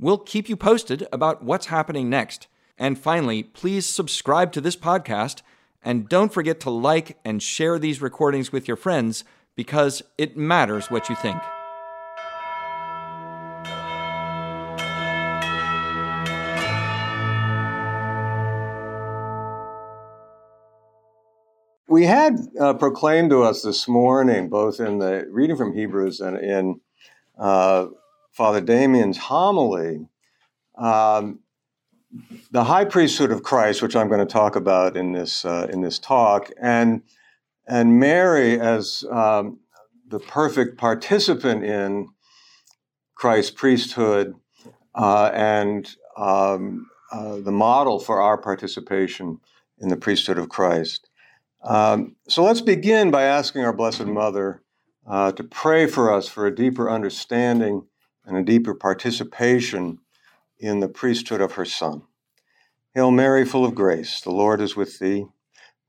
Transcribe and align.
We'll 0.00 0.18
keep 0.18 0.48
you 0.48 0.56
posted 0.56 1.06
about 1.12 1.44
what's 1.44 1.66
happening 1.66 2.10
next. 2.10 2.48
And 2.76 2.98
finally, 2.98 3.44
please 3.44 3.86
subscribe 3.86 4.50
to 4.52 4.60
this 4.60 4.74
podcast 4.74 5.42
and 5.84 6.08
don't 6.08 6.32
forget 6.32 6.58
to 6.60 6.70
like 6.70 7.16
and 7.24 7.40
share 7.40 7.78
these 7.78 8.02
recordings 8.02 8.50
with 8.50 8.66
your 8.66 8.76
friends 8.76 9.22
because 9.54 10.02
it 10.18 10.36
matters 10.36 10.90
what 10.90 11.08
you 11.08 11.14
think. 11.14 11.40
We 21.86 22.06
had 22.06 22.40
uh, 22.58 22.74
proclaimed 22.74 23.30
to 23.30 23.44
us 23.44 23.62
this 23.62 23.86
morning, 23.86 24.48
both 24.48 24.80
in 24.80 24.98
the 24.98 25.28
reading 25.30 25.56
from 25.56 25.76
Hebrews 25.76 26.18
and 26.18 26.36
in 26.36 26.80
uh, 27.38 27.86
Father 28.34 28.60
Damien's 28.60 29.16
homily, 29.16 30.08
um, 30.76 31.38
the 32.50 32.64
high 32.64 32.84
priesthood 32.84 33.30
of 33.30 33.44
Christ, 33.44 33.80
which 33.80 33.94
I'm 33.94 34.08
going 34.08 34.26
to 34.26 34.32
talk 34.32 34.56
about 34.56 34.96
in 34.96 35.12
this 35.12 35.44
uh, 35.44 35.68
in 35.72 35.82
this 35.82 35.98
talk, 35.98 36.50
and 36.60 37.02
and 37.66 37.98
Mary 37.98 38.60
as 38.60 39.04
um, 39.10 39.60
the 40.08 40.18
perfect 40.18 40.78
participant 40.78 41.64
in 41.64 42.08
Christ's 43.14 43.52
priesthood 43.52 44.34
uh, 44.94 45.30
and 45.32 45.94
um, 46.16 46.90
uh, 47.12 47.36
the 47.36 47.52
model 47.52 48.00
for 48.00 48.20
our 48.20 48.36
participation 48.36 49.40
in 49.78 49.88
the 49.88 49.96
priesthood 49.96 50.38
of 50.38 50.48
Christ. 50.48 51.08
Um, 51.62 52.16
so 52.28 52.42
let's 52.42 52.60
begin 52.60 53.10
by 53.10 53.22
asking 53.22 53.64
our 53.64 53.72
Blessed 53.72 54.06
Mother 54.06 54.62
uh, 55.06 55.32
to 55.32 55.44
pray 55.44 55.86
for 55.86 56.12
us 56.12 56.28
for 56.28 56.46
a 56.46 56.54
deeper 56.54 56.90
understanding 56.90 57.86
and 58.26 58.36
a 58.36 58.42
deeper 58.42 58.74
participation 58.74 59.98
in 60.58 60.80
the 60.80 60.88
priesthood 60.88 61.40
of 61.40 61.52
her 61.52 61.64
Son. 61.64 62.02
Hail 62.94 63.10
Mary, 63.10 63.44
full 63.44 63.64
of 63.64 63.74
grace, 63.74 64.20
the 64.20 64.30
Lord 64.30 64.60
is 64.60 64.76
with 64.76 64.98
thee. 64.98 65.26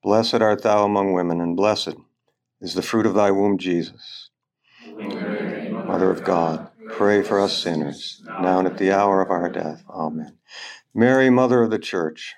Blessed 0.04 0.36
art 0.36 0.64
thou 0.64 0.84
among 0.84 1.14
women, 1.14 1.40
and 1.40 1.56
blessed 1.56 1.96
is 2.62 2.74
the 2.74 2.82
fruit 2.82 3.06
of 3.06 3.14
thy 3.14 3.32
womb, 3.32 3.58
Jesus. 3.58 4.30
Mother 4.88 6.12
of 6.12 6.24
God, 6.24 6.70
pray 6.90 7.22
for 7.22 7.40
us 7.40 7.58
sinners, 7.58 8.22
now 8.26 8.60
and 8.60 8.68
at 8.68 8.78
the 8.78 8.92
hour 8.92 9.22
of 9.22 9.30
our 9.30 9.50
death. 9.50 9.84
Amen. 9.90 10.38
Mary, 10.94 11.30
Mother 11.30 11.62
of 11.64 11.70
the 11.70 11.80
Church, 11.80 12.36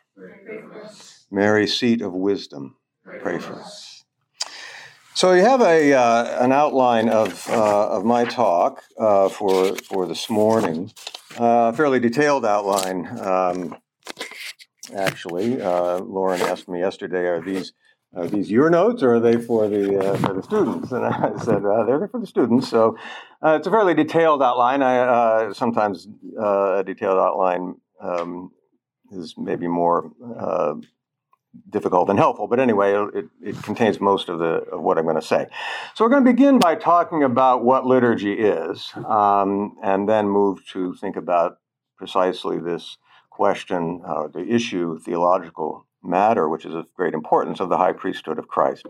Mary, 1.31 1.67
seat 1.67 2.01
of 2.01 2.13
wisdom, 2.13 2.75
pray 3.03 3.39
for 3.39 3.53
us. 3.53 3.86
So 5.17 5.31
you 5.31 5.41
have 5.41 5.61
a 5.61 5.93
uh, 5.93 6.43
an 6.45 6.51
outline 6.51 7.09
of 7.09 7.49
uh, 7.49 7.89
of 7.89 8.05
my 8.05 8.23
talk 8.23 8.83
uh, 8.99 9.29
for 9.29 9.75
for 9.77 10.05
this 10.05 10.29
morning, 10.29 10.91
uh, 11.39 11.71
a 11.71 11.75
fairly 11.75 11.99
detailed 11.99 12.45
outline. 12.45 13.07
Um, 13.19 13.77
actually, 14.95 15.59
uh, 15.59 15.97
Lauren 16.01 16.39
asked 16.41 16.69
me 16.69 16.81
yesterday, 16.81 17.25
"Are 17.25 17.41
these 17.41 17.73
are 18.15 18.27
these 18.27 18.51
your 18.51 18.69
notes, 18.69 19.01
or 19.01 19.15
are 19.15 19.19
they 19.19 19.37
for 19.41 19.67
the 19.67 19.97
uh, 19.97 20.17
for 20.17 20.35
the 20.35 20.43
students?" 20.43 20.91
And 20.91 21.03
I 21.03 21.35
said, 21.43 21.63
"They're 21.63 22.07
for 22.11 22.19
the 22.19 22.27
students." 22.27 22.69
So 22.69 22.95
it's 23.43 23.65
a 23.65 23.71
fairly 23.71 23.95
detailed 23.95 24.43
outline. 24.43 24.83
I 24.83 25.51
sometimes 25.51 26.07
a 26.39 26.83
detailed 26.85 27.17
outline 27.17 27.73
um, 28.03 28.51
is 29.11 29.33
maybe 29.35 29.67
more 29.67 30.11
difficult 31.69 32.09
and 32.09 32.19
helpful. 32.19 32.47
But 32.47 32.59
anyway, 32.59 32.93
it, 33.13 33.25
it 33.41 33.61
contains 33.63 33.99
most 33.99 34.29
of 34.29 34.39
the 34.39 34.63
of 34.71 34.81
what 34.81 34.97
I'm 34.97 35.03
going 35.03 35.15
to 35.15 35.21
say. 35.21 35.47
So 35.95 36.03
we're 36.03 36.09
going 36.09 36.25
to 36.25 36.31
begin 36.31 36.59
by 36.59 36.75
talking 36.75 37.23
about 37.23 37.63
what 37.63 37.85
liturgy 37.85 38.33
is, 38.33 38.91
um, 39.05 39.75
and 39.83 40.07
then 40.07 40.27
move 40.27 40.65
to 40.73 40.93
think 40.95 41.15
about 41.15 41.57
precisely 41.97 42.59
this 42.59 42.97
question, 43.29 44.01
uh, 44.07 44.27
the 44.27 44.45
issue, 44.47 44.99
theological 44.99 45.85
matter, 46.03 46.47
which 46.49 46.65
is 46.65 46.73
of 46.73 46.91
great 46.93 47.13
importance 47.13 47.59
of 47.59 47.69
the 47.69 47.77
high 47.77 47.93
priesthood 47.93 48.39
of 48.39 48.47
Christ. 48.47 48.85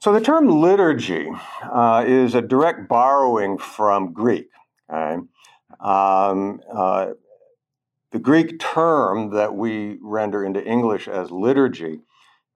So 0.00 0.12
the 0.12 0.20
term 0.20 0.48
liturgy 0.48 1.28
uh, 1.62 2.04
is 2.06 2.34
a 2.34 2.42
direct 2.42 2.88
borrowing 2.88 3.58
from 3.58 4.12
Greek. 4.12 4.48
Okay? 4.92 5.22
Um, 5.80 6.60
uh, 6.72 7.08
the 8.16 8.22
Greek 8.22 8.58
term 8.58 9.28
that 9.28 9.54
we 9.54 9.98
render 10.00 10.42
into 10.42 10.64
English 10.64 11.06
as 11.06 11.30
liturgy 11.30 12.00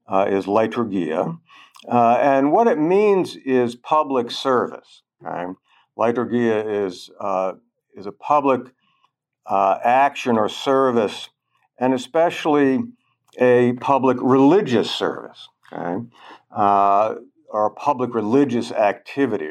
uh, 0.08 0.24
is 0.26 0.46
liturgia. 0.46 1.38
Uh, 1.86 2.16
and 2.18 2.50
what 2.50 2.66
it 2.66 2.78
means 2.78 3.36
is 3.36 3.74
public 3.74 4.30
service. 4.30 5.02
Okay? 5.22 5.52
Liturgia 5.98 6.86
is, 6.86 7.10
uh, 7.20 7.52
is 7.94 8.06
a 8.06 8.12
public 8.12 8.72
uh, 9.44 9.78
action 9.84 10.38
or 10.38 10.48
service, 10.48 11.28
and 11.76 11.92
especially 11.92 12.78
a 13.38 13.74
public 13.74 14.16
religious 14.22 14.90
service, 14.90 15.50
okay? 15.70 16.06
Uh, 16.50 17.16
or 17.50 17.66
a 17.66 17.70
public 17.70 18.14
religious 18.14 18.72
activity, 18.72 19.48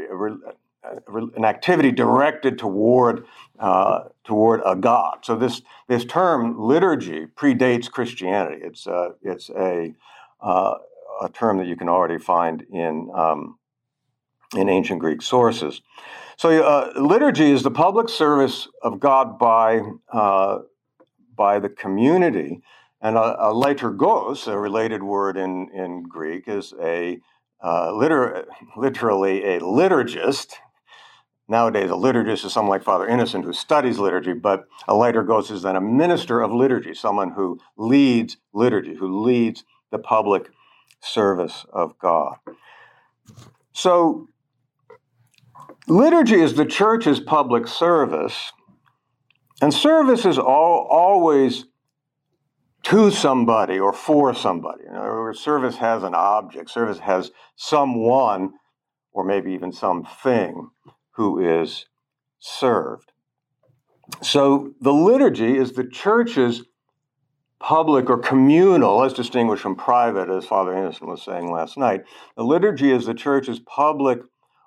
an 1.36 1.46
activity 1.46 1.92
directed 1.92 2.58
toward 2.58 3.26
uh, 3.60 4.06
toward 4.24 4.62
a 4.66 4.76
god. 4.76 5.20
So 5.24 5.36
this 5.36 5.62
this 5.88 6.06
term 6.06 6.60
liturgy 6.60 7.26
predates 7.28 7.90
Christianity. 7.90 8.62
It's 8.64 8.88
uh, 8.88 9.10
it's 9.22 9.50
a 9.50 9.94
uh, 10.42 10.76
a 11.22 11.30
term 11.30 11.58
that 11.58 11.68
you 11.68 11.76
can 11.76 11.90
already 11.90 12.18
find 12.18 12.66
in 12.72 13.10
um, 13.16 13.58
in 14.56 14.70
ancient 14.70 15.00
Greek 15.00 15.22
sources. 15.22 15.82
So 16.38 16.64
uh, 16.64 16.94
liturgy 17.00 17.52
is 17.52 17.64
the 17.64 17.72
public 17.72 18.10
service 18.10 18.68
of 18.82 19.00
God 19.00 19.38
by 19.38 19.82
uh, 20.12 20.60
by 21.36 21.60
the 21.60 21.70
community, 21.70 22.62
and 23.02 23.18
a, 23.18 23.50
a 23.50 23.54
liturgos, 23.54 24.48
a 24.48 24.58
related 24.58 25.04
word 25.04 25.38
in 25.38 25.70
in 25.74 26.04
Greek, 26.04 26.48
is 26.48 26.74
a 26.82 27.20
uh, 27.62 27.92
liter- 27.94 28.46
literally 28.78 29.44
a 29.44 29.60
liturgist, 29.60 30.54
Nowadays, 31.50 31.90
a 31.90 31.96
liturgist 31.96 32.46
is 32.46 32.54
someone 32.54 32.70
like 32.70 32.84
Father 32.84 33.08
Innocent 33.08 33.44
who 33.44 33.54
studies 33.54 33.98
liturgy, 33.98 34.34
but 34.34 34.68
a 34.88 34.94
liturgos 34.94 35.50
is 35.50 35.64
then 35.64 35.76
a 35.76 35.82
minister 35.82 36.42
of 36.42 36.52
liturgy, 36.52 36.94
someone 36.94 37.32
who 37.32 37.60
leads 37.76 38.38
liturgy, 38.54 38.94
who 38.94 39.24
leads 39.24 39.64
the 39.90 39.98
public 39.98 40.52
service 41.02 41.66
of 41.74 41.98
God. 41.98 42.36
So, 43.74 44.28
liturgy 45.88 46.40
is 46.40 46.54
the 46.54 46.66
church's 46.66 47.20
public 47.20 47.68
service, 47.68 48.52
and 49.60 49.74
service 49.74 50.26
is 50.26 50.38
all, 50.38 50.88
always 50.92 51.66
to 52.84 53.10
somebody 53.10 53.80
or 53.80 53.92
for 53.92 54.36
somebody. 54.36 54.84
In 54.88 54.96
other 54.96 55.16
words, 55.16 55.40
service 55.40 55.78
has 55.78 56.04
an 56.04 56.14
object, 56.14 56.70
service 56.70 57.00
has 57.00 57.32
someone, 57.56 58.54
or 59.14 59.24
maybe 59.24 59.52
even 59.54 59.72
something 59.72 60.70
who 61.20 61.38
is 61.38 61.86
served. 62.40 63.12
So 64.22 64.74
the 64.80 64.94
liturgy 64.94 65.58
is 65.58 65.74
the 65.74 65.84
church's 65.84 66.64
public 67.60 68.10
or 68.10 68.18
communal, 68.18 69.04
as 69.04 69.12
distinguished 69.12 69.62
from 69.62 69.76
private, 69.76 70.30
as 70.30 70.46
Father 70.46 70.74
Innocent 70.74 71.10
was 71.10 71.22
saying 71.22 71.52
last 71.52 71.78
night. 71.78 72.06
The 72.38 72.46
liturgy 72.46 72.94
is 72.94 73.06
the 73.06 73.14
church's 73.14 73.60
public 73.60 74.20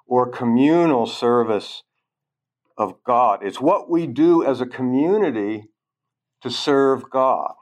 or 0.06 0.29
communal 0.29 1.06
service 1.06 1.85
of 2.77 3.03
God. 3.03 3.43
It's 3.43 3.59
what 3.59 3.88
we 3.88 4.06
do 4.06 4.44
as 4.44 4.61
a 4.61 4.67
community 4.67 5.71
to 6.43 6.50
serve 6.50 7.09
God. 7.09 7.55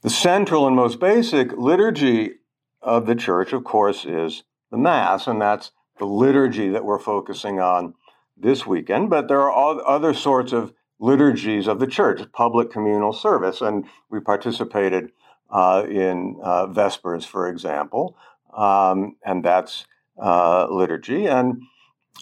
The 0.00 0.08
central 0.08 0.66
and 0.66 0.74
most 0.74 0.98
basic 0.98 1.52
liturgy 1.52 2.36
of 2.80 3.04
the 3.04 3.14
church, 3.14 3.52
of 3.52 3.64
course, 3.64 4.06
is 4.06 4.44
the 4.70 4.78
Mass, 4.78 5.26
and 5.26 5.42
that's 5.42 5.72
the 5.98 6.06
liturgy 6.06 6.68
that 6.70 6.84
we're 6.84 6.98
focusing 6.98 7.60
on 7.60 7.94
this 8.36 8.66
weekend, 8.66 9.10
but 9.10 9.28
there 9.28 9.50
are 9.50 9.86
other 9.86 10.14
sorts 10.14 10.52
of 10.52 10.72
liturgies 10.98 11.66
of 11.66 11.78
the 11.78 11.86
church, 11.86 12.20
public 12.32 12.70
communal 12.70 13.12
service, 13.12 13.60
and 13.60 13.84
we 14.10 14.20
participated 14.20 15.10
uh, 15.50 15.84
in 15.88 16.36
uh, 16.42 16.66
Vespers, 16.66 17.24
for 17.24 17.48
example, 17.48 18.16
um, 18.56 19.16
and 19.24 19.44
that's 19.44 19.86
uh, 20.22 20.66
liturgy. 20.70 21.26
And 21.26 21.62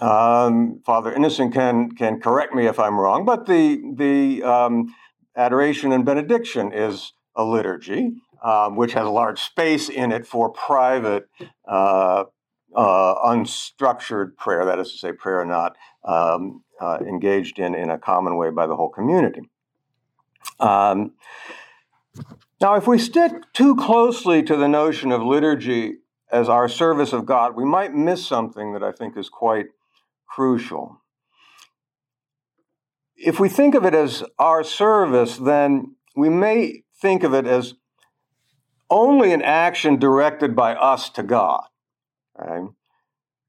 Um, 0.00 0.82
Father 0.84 1.12
Innocent 1.14 1.54
can 1.54 1.92
can 1.94 2.20
correct 2.20 2.52
me 2.52 2.66
if 2.66 2.78
I'm 2.80 2.98
wrong, 2.98 3.24
but 3.24 3.46
the 3.46 3.80
the 3.96 4.42
um, 4.42 4.92
adoration 5.36 5.92
and 5.92 6.04
benediction 6.04 6.72
is 6.72 7.14
a 7.36 7.44
liturgy, 7.44 8.02
um, 8.42 8.74
which 8.74 8.94
has 8.94 9.06
a 9.06 9.10
large 9.22 9.38
space 9.38 9.88
in 9.88 10.10
it 10.10 10.26
for 10.26 10.50
private, 10.50 11.28
uh, 12.74 13.14
unstructured 13.26 14.36
prayer. 14.36 14.64
That 14.64 14.78
is 14.78 14.92
to 14.92 14.98
say, 14.98 15.12
prayer 15.12 15.44
not 15.44 15.76
um, 16.04 16.62
uh, 16.80 16.98
engaged 17.00 17.58
in 17.58 17.74
in 17.74 17.90
a 17.90 17.98
common 17.98 18.36
way 18.36 18.50
by 18.50 18.66
the 18.66 18.76
whole 18.76 18.90
community. 18.90 19.42
Um, 20.60 21.12
now, 22.60 22.76
if 22.76 22.86
we 22.86 22.98
stick 22.98 23.32
too 23.52 23.76
closely 23.76 24.42
to 24.42 24.56
the 24.56 24.68
notion 24.68 25.12
of 25.12 25.22
liturgy 25.22 25.96
as 26.30 26.48
our 26.48 26.68
service 26.68 27.12
of 27.12 27.26
God, 27.26 27.54
we 27.56 27.64
might 27.64 27.92
miss 27.92 28.26
something 28.26 28.72
that 28.72 28.82
I 28.82 28.92
think 28.92 29.16
is 29.16 29.28
quite 29.28 29.66
crucial. 30.26 31.00
If 33.16 33.38
we 33.38 33.48
think 33.48 33.74
of 33.74 33.84
it 33.84 33.94
as 33.94 34.24
our 34.38 34.64
service, 34.64 35.36
then 35.36 35.96
we 36.16 36.28
may 36.28 36.82
think 37.00 37.22
of 37.22 37.34
it 37.34 37.46
as 37.46 37.74
only 38.90 39.32
an 39.32 39.42
action 39.42 39.96
directed 39.96 40.54
by 40.56 40.74
us 40.74 41.10
to 41.10 41.22
God. 41.22 41.64
Right? 42.36 42.68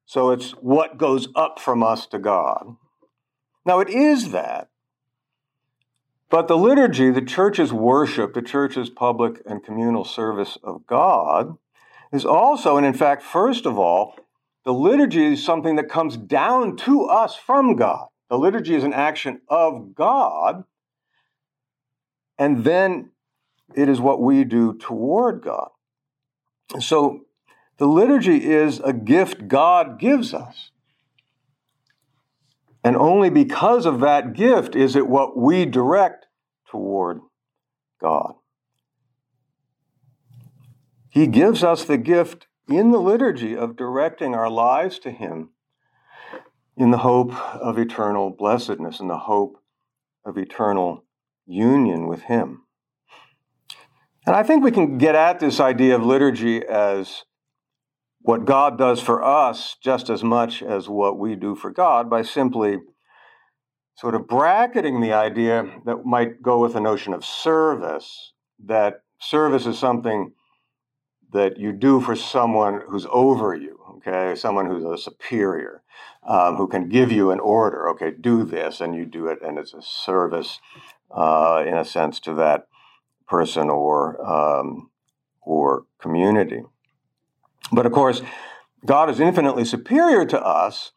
So 0.06 0.32
it's 0.32 0.52
what 0.52 0.98
goes 0.98 1.28
up 1.36 1.60
from 1.60 1.82
us 1.82 2.06
to 2.08 2.20
God. 2.20 2.76
Now, 3.66 3.80
it 3.80 3.90
is 3.90 4.32
that. 4.32 4.70
But 6.30 6.48
the 6.48 6.58
liturgy, 6.58 7.12
the 7.12 7.22
church's 7.22 7.72
worship, 7.72 8.34
the 8.34 8.42
church's 8.42 8.90
public 8.90 9.42
and 9.46 9.64
communal 9.64 10.06
service 10.06 10.58
of 10.64 10.86
God, 10.86 11.58
is 12.12 12.26
also, 12.26 12.78
and 12.78 12.86
in 12.86 12.94
fact, 12.94 13.24
first 13.24 13.66
of 13.66 13.78
all, 13.78 14.16
the 14.64 14.74
liturgy 14.74 15.34
is 15.34 15.44
something 15.44 15.76
that 15.76 15.90
comes 15.90 16.18
down 16.18 16.76
to 16.78 17.06
us 17.06 17.36
from 17.36 17.76
God. 17.76 18.08
The 18.30 18.38
liturgy 18.38 18.76
is 18.76 18.84
an 18.84 18.94
action 18.94 19.42
of 19.48 19.94
God, 19.94 20.64
and 22.38 22.64
then 22.64 23.12
it 23.76 23.88
is 23.88 24.02
what 24.02 24.22
we 24.22 24.44
do 24.44 24.74
toward 24.78 25.44
God. 25.44 25.70
So 26.80 27.25
the 27.78 27.88
liturgy 27.88 28.50
is 28.50 28.80
a 28.80 28.94
gift 28.94 29.48
God 29.48 30.00
gives 30.00 30.34
us. 30.34 30.72
And 32.84 32.96
only 32.96 33.30
because 33.30 33.86
of 33.86 34.00
that 34.02 34.34
gift 34.34 34.76
is 34.76 34.96
it 34.96 35.08
what 35.08 35.38
we 35.38 35.66
direct 35.66 36.28
toward 36.70 37.20
God. 38.00 38.36
He 41.10 41.28
gives 41.28 41.64
us 41.64 41.84
the 41.84 41.98
gift 41.98 42.48
in 42.68 42.92
the 42.92 43.00
liturgy 43.00 43.56
of 43.56 43.76
directing 43.76 44.36
our 44.36 44.50
lives 44.50 45.00
to 45.00 45.12
Him 45.12 45.50
in 46.78 46.92
the 46.92 47.00
hope 47.00 47.34
of 47.56 47.78
eternal 47.78 48.30
blessedness, 48.30 49.00
in 49.00 49.08
the 49.08 49.20
hope 49.20 49.58
of 50.26 50.38
eternal 50.38 51.06
union 51.46 52.08
with 52.08 52.24
Him. 52.24 52.64
And 54.26 54.36
I 54.36 54.44
think 54.44 54.64
we 54.64 54.72
can 54.72 54.98
get 54.98 55.16
at 55.16 55.40
this 55.40 55.60
idea 55.60 55.96
of 55.96 56.06
liturgy 56.06 56.66
as 56.66 57.24
what 58.26 58.46
God 58.46 58.76
does 58.78 59.00
for 59.00 59.24
us 59.24 59.76
just 59.82 60.10
as 60.10 60.24
much 60.24 60.64
as 60.64 60.90
what 60.90 61.20
we 61.20 61.36
do 61.36 61.56
for 61.56 61.70
God 61.70 62.10
by 62.10 62.24
simply 62.24 62.80
sort 63.98 64.16
of 64.16 64.28
bracketing 64.28 65.00
the 65.00 65.14
idea 65.14 65.70
that 65.86 66.06
might 66.06 66.42
go 66.42 66.60
with 66.60 66.74
the 66.74 66.82
notion 66.82 67.14
of 67.14 67.24
service, 67.24 68.34
that 68.66 69.04
service 69.20 69.68
is 69.68 69.78
something 69.78 70.32
that 71.34 71.58
you 71.58 71.72
do 71.72 72.02
for 72.02 72.16
someone 72.16 72.82
who's 72.88 73.06
over 73.12 73.54
you, 73.54 73.80
okay, 73.98 74.34
someone 74.36 74.66
who's 74.66 74.84
a 74.84 74.98
superior, 74.98 75.84
um, 76.28 76.56
who 76.56 76.68
can 76.68 76.90
give 76.90 77.12
you 77.12 77.30
an 77.30 77.40
order, 77.40 77.90
okay, 77.90 78.10
do 78.10 78.44
this, 78.44 78.82
and 78.82 78.96
you 78.96 79.06
do 79.06 79.28
it, 79.28 79.38
and 79.44 79.60
it's 79.60 79.74
a 79.74 79.82
service, 79.84 80.60
uh, 81.16 81.64
in 81.66 81.76
a 81.76 81.86
sense, 81.86 82.20
to 82.22 82.34
that 82.34 82.68
person 83.28 83.70
or 83.70 84.20
um, 84.26 84.90
or 85.42 85.86
community. 86.00 86.62
But 87.72 87.86
of 87.86 87.92
course, 87.92 88.22
God 88.86 89.10
is 89.10 89.20
infinitely 89.20 89.66
superior 89.66 90.26
to 90.26 90.42
us, 90.42 90.92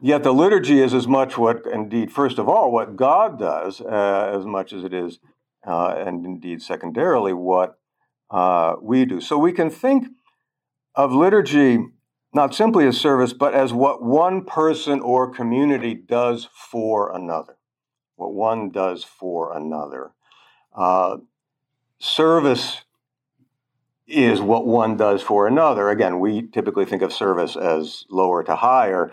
yet 0.00 0.22
the 0.22 0.32
liturgy 0.32 0.80
is 0.80 0.92
as 0.92 1.06
much 1.06 1.38
what, 1.38 1.64
indeed, 1.72 2.12
first 2.12 2.38
of 2.38 2.48
all, 2.48 2.72
what 2.72 2.96
God 2.96 3.38
does, 3.38 3.80
uh, 3.80 4.32
as 4.34 4.44
much 4.44 4.72
as 4.72 4.84
it 4.84 4.92
is, 4.92 5.18
uh, 5.66 5.94
and 5.96 6.24
indeed, 6.24 6.62
secondarily, 6.62 7.32
what 7.32 7.78
uh, 8.30 8.76
we 8.80 9.04
do. 9.04 9.20
So 9.20 9.38
we 9.38 9.52
can 9.52 9.70
think 9.70 10.08
of 10.94 11.12
liturgy 11.12 11.78
not 12.32 12.54
simply 12.54 12.86
as 12.86 12.96
service, 12.96 13.32
but 13.32 13.54
as 13.54 13.72
what 13.72 14.02
one 14.02 14.44
person 14.44 15.00
or 15.00 15.32
community 15.32 15.94
does 15.94 16.48
for 16.52 17.14
another. 17.14 17.56
What 18.16 18.32
one 18.32 18.70
does 18.70 19.02
for 19.02 19.56
another. 19.56 20.12
Uh, 20.74 21.18
service 21.98 22.82
is 24.10 24.40
what 24.40 24.66
one 24.66 24.96
does 24.96 25.22
for 25.22 25.46
another. 25.46 25.88
Again, 25.88 26.20
we 26.20 26.42
typically 26.42 26.84
think 26.84 27.02
of 27.02 27.12
service 27.12 27.56
as 27.56 28.04
lower 28.10 28.42
to 28.44 28.56
higher. 28.56 29.12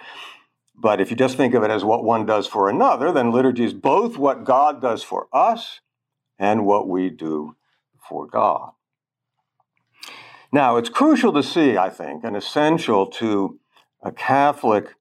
But 0.76 1.02
if 1.02 1.10
you 1.10 1.18
just 1.18 1.38
think 1.38 1.54
of 1.54 1.64
it 1.64 1.72
as 1.72 1.84
what 1.84 2.04
one 2.04 2.26
does 2.26 2.48
for 2.48 2.70
another, 2.70 3.12
then 3.12 3.32
liturgy 3.32 3.64
is 3.64 3.74
both 3.74 4.18
what 4.18 4.44
God 4.44 4.82
does 4.82 5.04
for 5.04 5.28
us 5.34 5.82
and 6.38 6.66
what 6.66 6.88
we 6.88 7.10
do 7.10 7.56
for 8.08 8.28
God. 8.28 8.72
Now, 10.52 10.78
it's 10.78 10.90
crucial 10.90 11.34
to 11.34 11.44
see, 11.44 11.78
I 11.78 11.90
think, 11.90 12.24
and 12.24 12.36
essential 12.36 13.08
to 13.08 13.60
a 14.02 14.12
Catholic 14.12 14.96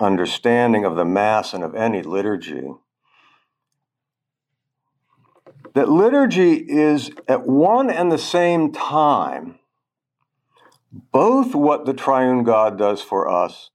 understanding 0.00 0.84
of 0.84 0.96
the 0.96 1.04
Mass 1.04 1.54
and 1.54 1.62
of 1.62 1.74
any 1.74 2.02
liturgy 2.02 2.74
that 5.76 5.90
liturgy 5.90 6.54
is 6.54 7.10
at 7.28 7.46
one 7.46 7.90
and 7.90 8.10
the 8.10 8.16
same 8.16 8.72
time 8.72 9.58
both 11.12 11.54
what 11.54 11.84
the 11.84 11.92
triune 11.92 12.44
God 12.44 12.78
does 12.78 13.02
for 13.02 13.28
us 13.28 13.68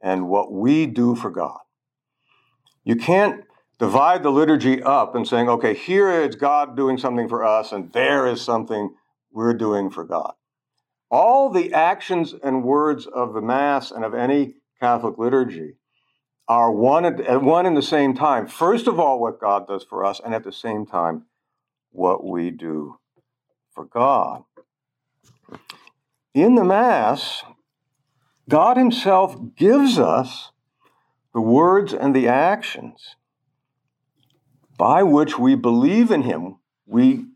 and 0.00 0.30
what 0.30 0.50
we 0.50 0.86
do 0.86 1.14
for 1.14 1.30
God. 1.30 1.58
You 2.84 2.96
can't 2.96 3.44
divide 3.78 4.22
the 4.22 4.32
liturgy 4.32 4.82
up 4.82 5.14
and 5.14 5.28
saying, 5.28 5.50
okay, 5.50 5.74
here 5.74 6.22
is 6.22 6.36
God 6.36 6.74
doing 6.74 6.96
something 6.96 7.28
for 7.28 7.44
us, 7.44 7.70
and 7.70 7.92
there 7.92 8.26
is 8.26 8.40
something 8.40 8.94
we're 9.30 9.52
doing 9.52 9.90
for 9.90 10.06
God. 10.06 10.32
All 11.10 11.50
the 11.50 11.74
actions 11.74 12.34
and 12.42 12.64
words 12.64 13.06
of 13.06 13.34
the 13.34 13.42
Mass 13.42 13.90
and 13.90 14.06
of 14.06 14.14
any 14.14 14.54
Catholic 14.80 15.18
liturgy 15.18 15.74
are 16.48 16.72
one 16.72 17.04
at 17.04 17.42
one 17.42 17.66
and 17.66 17.76
the 17.76 17.82
same 17.82 18.14
time. 18.14 18.46
First 18.46 18.86
of 18.86 18.98
all, 18.98 19.20
what 19.20 19.38
God 19.38 19.68
does 19.68 19.84
for 19.84 20.02
us, 20.02 20.18
and 20.24 20.34
at 20.34 20.44
the 20.44 20.52
same 20.52 20.86
time, 20.86 21.26
what 21.92 22.24
we 22.24 22.50
do 22.50 22.98
for 23.74 23.84
God. 23.84 24.42
In 26.34 26.54
the 26.54 26.64
Mass, 26.64 27.42
God 28.48 28.76
Himself 28.76 29.36
gives 29.56 29.98
us 29.98 30.50
the 31.34 31.40
words 31.40 31.92
and 31.92 32.14
the 32.14 32.28
actions 32.28 33.16
by 34.76 35.02
which 35.02 35.38
we 35.38 35.54
believe 35.54 36.10
in 36.10 36.22
Him. 36.22 36.56
We 36.86 37.26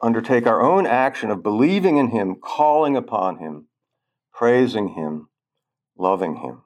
undertake 0.00 0.46
our 0.46 0.62
own 0.62 0.86
action 0.86 1.30
of 1.30 1.42
believing 1.42 1.98
in 1.98 2.08
Him, 2.08 2.36
calling 2.36 2.96
upon 2.96 3.38
Him, 3.38 3.66
praising 4.32 4.94
Him, 4.94 5.28
loving 5.98 6.36
Him. 6.36 6.62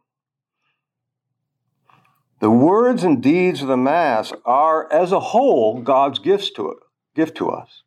The 2.41 2.51
words 2.51 3.03
and 3.03 3.23
deeds 3.23 3.63
of 3.63 3.69
the 3.69 3.77
Mass 3.77 4.33
are, 4.45 4.91
as 4.93 5.13
a 5.13 5.21
whole, 5.21 5.81
God's 5.81 6.19
gifts 6.19 6.51
to 6.53 6.71
it 6.71 6.79
gift 7.15 7.37
to 7.39 7.51
us. 7.51 7.83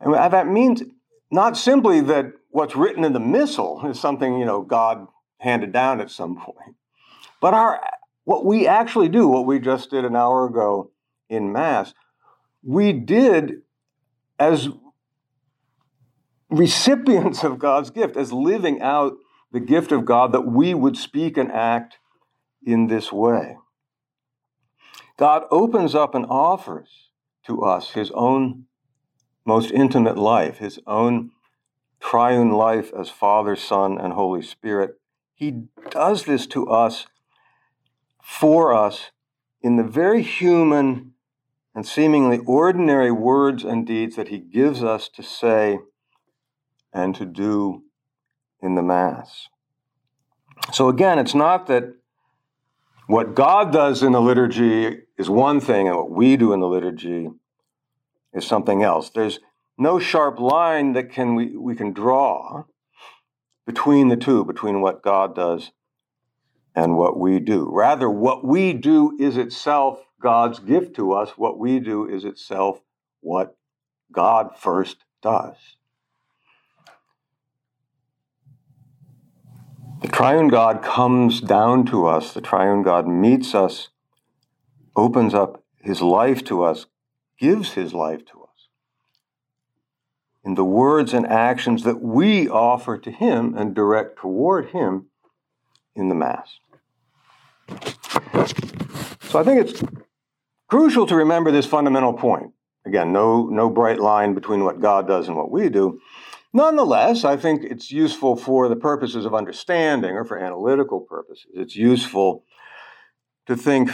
And 0.00 0.14
that 0.14 0.48
means 0.48 0.82
not 1.30 1.56
simply 1.56 2.00
that 2.02 2.32
what's 2.50 2.76
written 2.76 3.04
in 3.04 3.12
the 3.12 3.20
missal 3.20 3.86
is 3.86 4.00
something, 4.00 4.38
you 4.38 4.44
know, 4.44 4.62
God 4.62 5.06
handed 5.38 5.72
down 5.72 6.00
at 6.00 6.10
some 6.10 6.36
point, 6.36 6.76
but 7.40 7.54
our 7.54 7.80
what 8.24 8.44
we 8.44 8.66
actually 8.66 9.08
do, 9.08 9.26
what 9.26 9.46
we 9.46 9.58
just 9.58 9.90
did 9.90 10.04
an 10.04 10.14
hour 10.14 10.46
ago 10.46 10.90
in 11.28 11.52
Mass, 11.52 11.94
we 12.62 12.92
did 12.92 13.62
as 14.38 14.68
recipients 16.50 17.42
of 17.44 17.58
God's 17.58 17.90
gift, 17.90 18.16
as 18.16 18.32
living 18.32 18.80
out 18.82 19.14
the 19.52 19.60
gift 19.60 19.92
of 19.92 20.04
God 20.04 20.32
that 20.32 20.42
we 20.42 20.74
would 20.74 20.96
speak 20.96 21.36
and 21.36 21.50
act 21.50 21.98
in 22.64 22.86
this 22.86 23.12
way. 23.12 23.56
God 25.16 25.44
opens 25.50 25.94
up 25.94 26.14
and 26.14 26.26
offers 26.26 27.09
to 27.46 27.62
us 27.62 27.90
his 27.90 28.10
own 28.12 28.66
most 29.44 29.70
intimate 29.70 30.18
life, 30.18 30.58
his 30.58 30.78
own 30.86 31.30
triune 32.00 32.50
life 32.50 32.92
as 32.98 33.10
Father, 33.10 33.56
Son, 33.56 33.98
and 33.98 34.12
Holy 34.12 34.42
Spirit. 34.42 35.00
He 35.34 35.64
does 35.90 36.24
this 36.24 36.46
to 36.48 36.68
us, 36.68 37.06
for 38.22 38.74
us, 38.74 39.10
in 39.62 39.76
the 39.76 39.82
very 39.82 40.22
human 40.22 41.12
and 41.74 41.86
seemingly 41.86 42.38
ordinary 42.46 43.10
words 43.10 43.64
and 43.64 43.86
deeds 43.86 44.16
that 44.16 44.28
he 44.28 44.38
gives 44.38 44.82
us 44.82 45.08
to 45.08 45.22
say 45.22 45.78
and 46.92 47.14
to 47.14 47.24
do 47.24 47.82
in 48.62 48.74
the 48.74 48.82
Mass. 48.82 49.48
So 50.72 50.88
again, 50.88 51.18
it's 51.18 51.34
not 51.34 51.66
that 51.68 51.94
what 53.10 53.34
God 53.34 53.72
does 53.72 54.02
in 54.02 54.12
the 54.12 54.20
liturgy 54.20 54.98
is 55.18 55.28
one 55.28 55.60
thing, 55.60 55.88
and 55.88 55.96
what 55.96 56.10
we 56.10 56.36
do 56.36 56.52
in 56.52 56.60
the 56.60 56.68
liturgy 56.68 57.28
is 58.32 58.46
something 58.46 58.82
else. 58.82 59.10
There's 59.10 59.40
no 59.76 59.98
sharp 59.98 60.38
line 60.38 60.92
that 60.92 61.10
can 61.10 61.34
we, 61.34 61.56
we 61.56 61.74
can 61.74 61.92
draw 61.92 62.64
between 63.66 64.08
the 64.08 64.16
two, 64.16 64.44
between 64.44 64.80
what 64.80 65.02
God 65.02 65.34
does 65.34 65.72
and 66.74 66.96
what 66.96 67.18
we 67.18 67.40
do. 67.40 67.68
Rather, 67.70 68.08
what 68.08 68.44
we 68.44 68.72
do 68.72 69.16
is 69.18 69.36
itself 69.36 70.00
God's 70.22 70.58
gift 70.60 70.94
to 70.96 71.12
us. 71.12 71.30
What 71.36 71.58
we 71.58 71.80
do 71.80 72.08
is 72.08 72.24
itself 72.24 72.80
what 73.20 73.56
God 74.12 74.56
first 74.56 74.98
does. 75.22 75.56
The 80.00 80.08
triune 80.08 80.48
God 80.48 80.82
comes 80.82 81.40
down 81.40 81.84
to 81.86 82.06
us, 82.06 82.32
the 82.32 82.40
triune 82.40 82.82
God 82.82 83.06
meets 83.06 83.54
us, 83.54 83.90
opens 84.96 85.34
up 85.34 85.62
his 85.82 86.00
life 86.00 86.42
to 86.44 86.62
us, 86.62 86.86
gives 87.38 87.72
his 87.72 87.92
life 87.92 88.24
to 88.26 88.42
us 88.42 88.50
in 90.44 90.54
the 90.54 90.64
words 90.64 91.12
and 91.12 91.26
actions 91.26 91.84
that 91.84 92.00
we 92.00 92.48
offer 92.48 92.96
to 92.96 93.10
him 93.10 93.54
and 93.56 93.74
direct 93.74 94.18
toward 94.18 94.70
him 94.70 95.06
in 95.94 96.08
the 96.08 96.14
Mass. 96.14 96.58
So 99.22 99.38
I 99.38 99.44
think 99.44 99.60
it's 99.60 99.82
crucial 100.66 101.06
to 101.06 101.14
remember 101.14 101.50
this 101.52 101.66
fundamental 101.66 102.14
point. 102.14 102.52
Again, 102.86 103.12
no, 103.12 103.46
no 103.46 103.68
bright 103.68 104.00
line 104.00 104.32
between 104.34 104.64
what 104.64 104.80
God 104.80 105.06
does 105.06 105.28
and 105.28 105.36
what 105.36 105.50
we 105.50 105.68
do. 105.68 106.00
Nonetheless, 106.52 107.24
I 107.24 107.36
think 107.36 107.62
it's 107.62 107.92
useful 107.92 108.34
for 108.34 108.68
the 108.68 108.76
purposes 108.76 109.24
of 109.24 109.34
understanding 109.34 110.12
or 110.12 110.24
for 110.24 110.38
analytical 110.38 111.00
purposes. 111.00 111.46
It's 111.54 111.76
useful 111.76 112.44
to 113.46 113.56
think, 113.56 113.90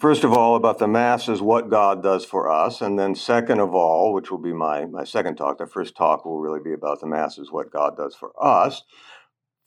first 0.00 0.24
of 0.24 0.32
all, 0.32 0.56
about 0.56 0.78
the 0.78 0.88
Mass 0.88 1.28
as 1.28 1.42
what 1.42 1.68
God 1.68 2.02
does 2.02 2.24
for 2.24 2.50
us, 2.50 2.80
and 2.80 2.98
then, 2.98 3.14
second 3.14 3.60
of 3.60 3.74
all, 3.74 4.14
which 4.14 4.30
will 4.30 4.38
be 4.38 4.54
my, 4.54 4.86
my 4.86 5.04
second 5.04 5.36
talk, 5.36 5.58
the 5.58 5.66
first 5.66 5.94
talk 5.94 6.24
will 6.24 6.40
really 6.40 6.60
be 6.60 6.72
about 6.72 7.00
the 7.00 7.06
Mass 7.06 7.38
as 7.38 7.50
what 7.50 7.70
God 7.70 7.94
does 7.94 8.14
for 8.14 8.32
us, 8.42 8.82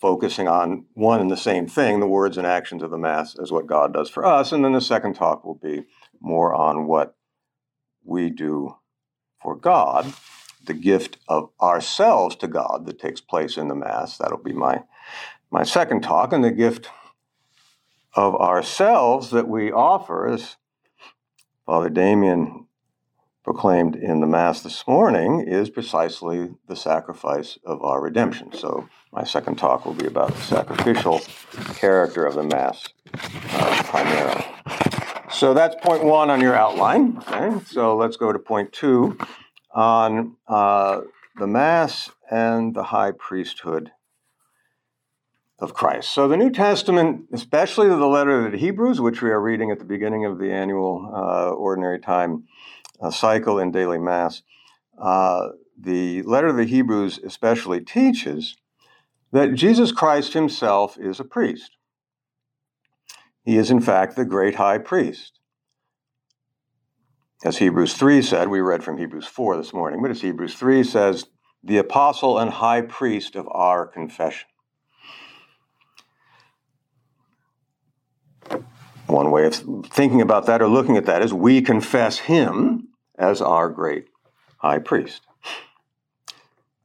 focusing 0.02 0.48
on 0.48 0.86
one 0.94 1.22
and 1.22 1.30
the 1.30 1.38
same 1.38 1.68
thing, 1.68 2.00
the 2.00 2.08
words 2.08 2.38
and 2.40 2.48
actions 2.48 2.82
of 2.82 2.90
the 2.90 2.98
Mass 2.98 3.38
as 3.40 3.52
what 3.52 3.68
God 3.68 3.94
does 3.94 4.10
for 4.10 4.26
us, 4.26 4.52
and 4.52 4.66
then 4.66 4.74
the 4.74 4.82
second 4.82 5.14
talk 5.14 5.46
will 5.46 5.60
be 5.62 5.84
more 6.20 6.56
on 6.56 6.88
what 6.88 7.16
we 8.04 8.32
do 8.32 8.78
for 9.40 9.56
God 9.56 10.12
the 10.66 10.74
gift 10.74 11.18
of 11.28 11.50
ourselves 11.62 12.36
to 12.38 12.48
God 12.48 12.86
that 12.86 13.00
takes 13.00 13.22
place 13.22 13.58
in 13.58 13.68
the 13.68 13.76
Mass. 13.76 14.18
That'll 14.18 14.38
be 14.38 14.54
my, 14.54 14.84
my 15.52 15.64
second 15.64 16.02
talk. 16.02 16.34
And 16.34 16.44
the 16.44 16.52
gift 16.52 16.90
of 18.14 18.36
ourselves 18.36 19.30
that 19.32 19.48
we 19.48 19.72
offer, 19.72 20.28
as 20.28 20.56
Father 21.66 21.90
Damien 21.90 22.68
proclaimed 23.44 23.96
in 23.96 24.22
the 24.22 24.28
Mass 24.28 24.62
this 24.62 24.88
morning, 24.88 25.42
is 25.42 25.70
precisely 25.70 26.56
the 26.68 26.76
sacrifice 26.76 27.60
of 27.66 27.84
our 27.84 28.02
redemption. 28.02 28.52
So, 28.54 28.88
my 29.12 29.24
second 29.24 29.58
talk 29.58 29.86
will 29.86 29.94
be 29.94 30.08
about 30.08 30.34
the 30.34 30.42
sacrificial 30.42 31.20
character 31.76 32.26
of 32.26 32.36
the 32.36 32.44
Mass 32.44 32.88
uh, 33.14 33.84
primarily. 33.86 34.46
So, 35.30 35.54
that's 35.54 35.76
point 35.84 36.04
one 36.04 36.30
on 36.30 36.42
your 36.42 36.56
outline. 36.56 37.18
Okay? 37.18 37.64
So, 37.66 37.96
let's 37.96 38.18
go 38.18 38.32
to 38.32 38.40
point 38.40 38.72
two 38.72 39.18
on 39.76 40.38
uh, 40.48 41.02
the 41.38 41.46
Mass 41.46 42.10
and 42.32 42.74
the 42.74 42.84
high 42.84 43.12
priesthood 43.12 43.92
of 45.60 45.74
Christ. 45.74 46.12
So 46.12 46.28
the 46.28 46.38
New 46.38 46.50
Testament, 46.50 47.26
especially 47.34 47.88
the 47.88 48.08
letter 48.08 48.46
to 48.46 48.52
the 48.52 48.58
Hebrews, 48.58 49.00
which 49.00 49.22
we 49.22 49.30
are 49.30 49.42
reading 49.42 49.72
at 49.72 49.80
the 49.80 49.86
beginning 49.86 50.26
of 50.26 50.40
the 50.40 50.52
annual 50.52 51.12
uh, 51.14 51.50
ordinary 51.52 52.00
time 52.00 52.46
uh, 53.02 53.12
cycle 53.12 53.60
in 53.60 53.72
daily 53.72 54.00
Mass, 54.00 54.42
uh, 55.00 55.50
the 55.80 56.24
letter 56.24 56.48
to 56.48 56.54
the 56.54 56.66
Hebrews 56.66 57.20
especially 57.24 57.82
teaches 57.82 58.56
that 59.32 59.54
Jesus 59.54 59.92
Christ 59.92 60.34
himself 60.34 60.98
is 60.98 61.20
a 61.20 61.26
priest. 61.26 61.72
He 63.44 63.58
is, 63.58 63.70
in 63.70 63.82
fact, 63.82 64.16
the 64.16 64.26
great 64.26 64.56
high 64.56 64.78
priest. 64.78 65.40
As 67.46 67.60
Hebrews 67.60 67.94
3 67.94 68.24
said, 68.24 68.48
we 68.48 68.60
read 68.60 68.84
from 68.84 68.98
Hebrews 68.98 69.28
4 69.28 69.58
this 69.58 69.72
morning, 69.72 70.02
but 70.02 70.10
as 70.10 70.22
Hebrews 70.22 70.56
3 70.56 70.84
says, 70.84 71.28
the 71.64 71.78
apostle 71.78 72.40
and 72.40 72.50
high 72.50 72.82
priest 72.82 73.36
of 73.36 73.48
our 73.52 73.86
confession. 73.86 74.48
One 79.06 79.30
way 79.30 79.46
of 79.46 79.54
thinking 79.86 80.22
about 80.22 80.48
that 80.48 80.64
or 80.64 80.68
looking 80.68 80.98
at 80.98 81.06
that 81.06 81.22
is 81.22 81.36
we 81.36 81.62
confess 81.62 82.18
him 82.18 82.88
as 83.16 83.44
our 83.44 83.70
great 83.70 84.08
high 84.58 84.80
priest. 84.80 85.22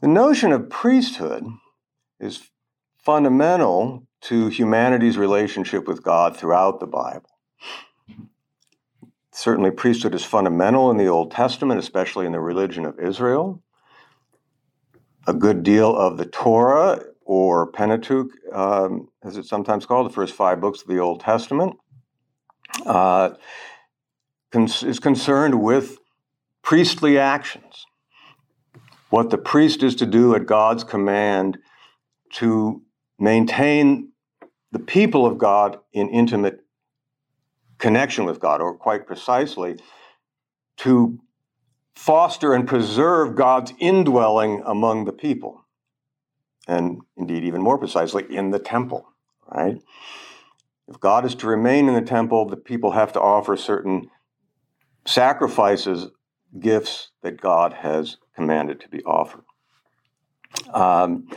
The 0.03 0.09
notion 0.09 0.53
of 0.53 0.69
priesthood 0.69 1.47
is 2.21 2.51
fundamental 2.99 4.07
to 4.23 4.49
humanity's 4.49 5.17
relationship 5.17 5.89
with 5.89 6.03
God 6.03 6.37
throughout 6.37 6.81
the 6.81 6.87
Bible. 6.87 7.30
Certainly, 9.41 9.71
priesthood 9.71 10.15
is 10.15 10.23
fundamental 10.23 10.91
in 10.91 10.99
the 10.99 11.07
Old 11.07 11.31
Testament, 11.31 11.81
especially 11.81 12.27
in 12.27 12.33
the 12.33 12.41
religion 12.41 12.85
of 12.85 13.01
Israel. 13.01 13.63
A 15.27 15.33
good 15.33 15.63
deal 15.63 15.97
of 15.97 16.19
the 16.19 16.27
Torah, 16.27 17.01
or 17.25 17.73
Pentateuch, 17.73 18.29
um, 18.53 19.09
as 19.25 19.39
it's 19.39 19.49
sometimes 19.49 19.87
called, 19.87 20.05
the 20.11 20.13
first 20.13 20.35
five 20.35 20.61
books 20.61 20.83
of 20.83 20.89
the 20.89 20.99
Old 20.99 21.21
Testament, 21.21 21.75
uh, 22.85 23.31
cons- 24.53 24.83
is 24.83 25.01
concerned 25.01 25.63
with 25.63 25.97
priestly 26.61 27.17
actions. 27.17 27.87
What 29.09 29.31
the 29.31 29.39
priest 29.39 29.83
is 29.83 29.95
to 29.97 30.07
do 30.07 30.35
at 30.35 30.45
God's 30.45 30.85
command 30.85 31.57
to 32.35 32.83
maintain 33.19 34.13
the 34.71 34.81
people 34.81 35.25
of 35.25 35.39
God 35.39 35.79
in 35.95 36.11
intimate 36.11 36.61
connection 37.81 38.25
with 38.25 38.39
God, 38.39 38.61
or 38.61 38.77
quite 38.77 39.07
precisely, 39.07 39.77
to 40.79 41.19
foster 41.95 42.55
and 42.55 42.69
preserve 42.69 43.35
God's 43.35 43.73
indwelling 43.79 44.63
among 44.65 45.05
the 45.05 45.13
people. 45.13 45.65
And 46.69 47.01
indeed, 47.17 47.45
even 47.45 47.63
more 47.63 47.79
precisely, 47.79 48.25
in 48.35 48.51
the 48.51 48.59
temple, 48.59 49.09
right? 49.51 49.83
If 50.87 51.01
God 51.01 51.25
is 51.25 51.35
to 51.37 51.47
remain 51.47 51.89
in 51.89 51.95
the 51.95 52.03
temple, 52.03 52.49
the 52.49 52.57
people 52.57 52.93
have 52.93 53.13
to 53.15 53.21
offer 53.21 53.57
certain 53.57 54.11
sacrifices, 55.07 56.09
gifts 56.59 57.11
that 57.23 57.41
God 57.41 57.73
has 57.73 58.17
commanded 58.35 58.81
to 58.81 58.89
be 58.89 59.03
offered. 59.05 59.45
Um, 60.73 61.29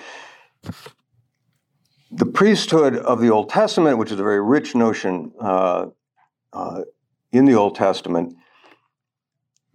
the 2.11 2.25
priesthood 2.25 2.95
of 2.95 3.21
the 3.21 3.29
Old 3.29 3.49
Testament, 3.49 3.97
which 3.97 4.11
is 4.11 4.19
a 4.19 4.23
very 4.23 4.41
rich 4.41 4.75
notion 4.75 5.31
uh, 5.39 5.87
uh, 6.53 6.81
in 7.31 7.45
the 7.45 7.55
Old 7.55 7.75
Testament 7.75 8.35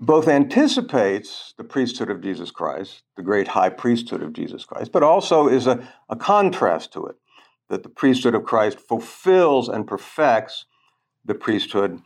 both 0.01 0.29
anticipates 0.29 1.55
the 1.59 1.65
priesthood 1.65 2.09
of 2.09 2.21
Jesus 2.21 2.53
Christ, 2.53 3.03
the 3.17 3.23
great 3.23 3.49
high 3.49 3.69
priesthood 3.69 4.23
of 4.23 4.33
Jesus 4.33 4.65
Christ, 4.65 4.93
but 4.93 5.03
also 5.03 5.49
is 5.49 5.67
a, 5.67 5.89
a 6.09 6.15
contrast 6.15 6.93
to 6.93 7.07
it, 7.07 7.17
that 7.69 7.83
the 7.83 7.89
priesthood 7.89 8.37
of 8.37 8.45
Christ 8.45 8.79
fulfills 8.79 9.69
and 9.69 9.87
perfects 9.87 10.67
the 11.25 11.35
priesthood 11.35 12.01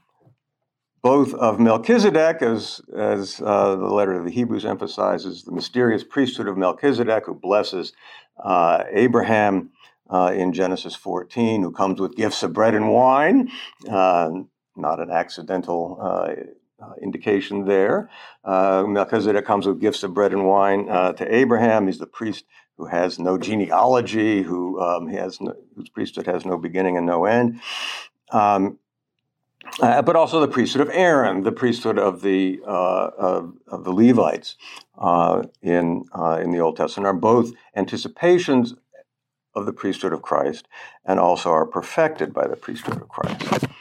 both 1.03 1.35
of 1.35 1.59
Melchizedek, 1.59 2.43
as, 2.43 2.81
as 2.97 3.43
uh, 3.45 3.75
the 3.75 3.89
letter 3.89 4.13
of 4.13 4.25
the 4.25 4.31
Hebrews 4.31 4.65
emphasizes, 4.65 5.43
the 5.43 5.51
mysterious 5.51 6.05
priesthood 6.05 6.47
of 6.47 6.57
Melchizedek, 6.57 7.27
who 7.27 7.35
blesses 7.35 7.93
uh, 8.43 8.85
Abraham 8.89 9.71
uh, 10.09 10.33
in 10.35 10.53
Genesis 10.53 10.95
14, 10.95 11.63
who 11.63 11.73
comes 11.73 12.01
with 12.01 12.15
gifts 12.15 12.45
of 12.45 12.53
bread 12.53 12.75
and 12.75 12.93
wine, 12.93 13.51
uh, 13.91 14.31
not 14.77 15.01
an 15.01 15.11
accidental 15.11 15.99
uh, 16.01 16.35
uh, 16.83 16.95
indication 17.01 17.65
there. 17.65 18.11
Uh, 18.45 18.85
Melchizedek 18.87 19.45
comes 19.45 19.67
with 19.67 19.81
gifts 19.81 20.03
of 20.03 20.15
bread 20.15 20.33
and 20.33 20.47
wine 20.47 20.89
uh, 20.89 21.13
to 21.13 21.35
Abraham. 21.35 21.87
He's 21.87 21.99
the 21.99 22.07
priest 22.07 22.45
who 22.77 22.87
has 22.87 23.19
no 23.19 23.39
genealogy, 23.39 24.43
who 24.43 24.81
um, 24.81 25.07
has 25.09 25.41
no, 25.41 25.55
whose 25.77 25.89
priesthood 25.89 26.27
has 26.27 26.45
no 26.45 26.57
beginning 26.57 26.97
and 26.97 27.07
no 27.07 27.25
end. 27.27 27.61
Um, 28.33 28.79
uh, 29.81 30.03
but 30.03 30.17
also 30.17 30.41
the 30.41 30.49
priesthood 30.49 30.83
of 30.83 30.91
Aaron, 30.93 31.45
the 31.45 31.53
priesthood 31.53 31.99
of 31.99 32.23
the 32.23 32.61
uh, 32.67 33.11
of, 33.17 33.55
of, 33.69 33.85
the 33.85 33.93
Levites 33.93 34.57
in 35.63 36.05
in 36.41 36.51
the 36.51 36.59
Old 36.61 36.77
Testament, 36.77 37.07
are 37.07 37.19
both 37.19 37.53
anticipations 37.77 38.75
of 39.55 39.67
the 39.67 39.73
priesthood 39.73 40.13
of 40.13 40.23
Christ 40.23 40.67
and 41.05 41.21
also 41.21 41.51
are 41.51 41.67
perfected 41.67 42.33
by 42.33 42.49
the 42.49 42.57
priesthood 42.57 43.01
of 43.01 43.09
Christ. 43.09 43.72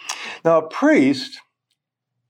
Now, 0.43 0.59
a 0.59 0.67
priest 0.67 1.39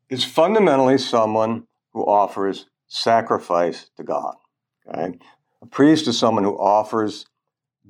is 0.10 0.24
fundamentally 0.24 0.98
someone 0.98 1.68
who 1.94 2.04
offers 2.04 2.68
sacrifice 2.88 3.90
to 3.98 4.04
God. 4.04 4.36
Okay? 4.88 5.18
A 5.62 5.66
priest 5.66 6.08
is 6.08 6.18
someone 6.18 6.44
who 6.44 6.58
offers 6.58 7.26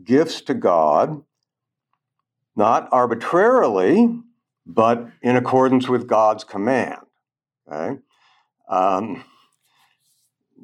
gifts 0.03 0.41
to 0.41 0.53
God 0.53 1.23
not 2.55 2.89
arbitrarily, 2.91 4.19
but 4.65 5.07
in 5.21 5.35
accordance 5.35 5.87
with 5.87 6.07
God's 6.07 6.43
command. 6.43 6.99
Okay? 7.71 7.99
Um, 8.69 9.23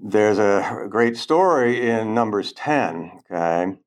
there's 0.02 0.38
a 0.38 0.88
great 0.90 1.18
story 1.18 1.90
in 1.90 2.14
Numbers 2.14 2.54
10, 2.54 3.12
okay, 3.32 3.78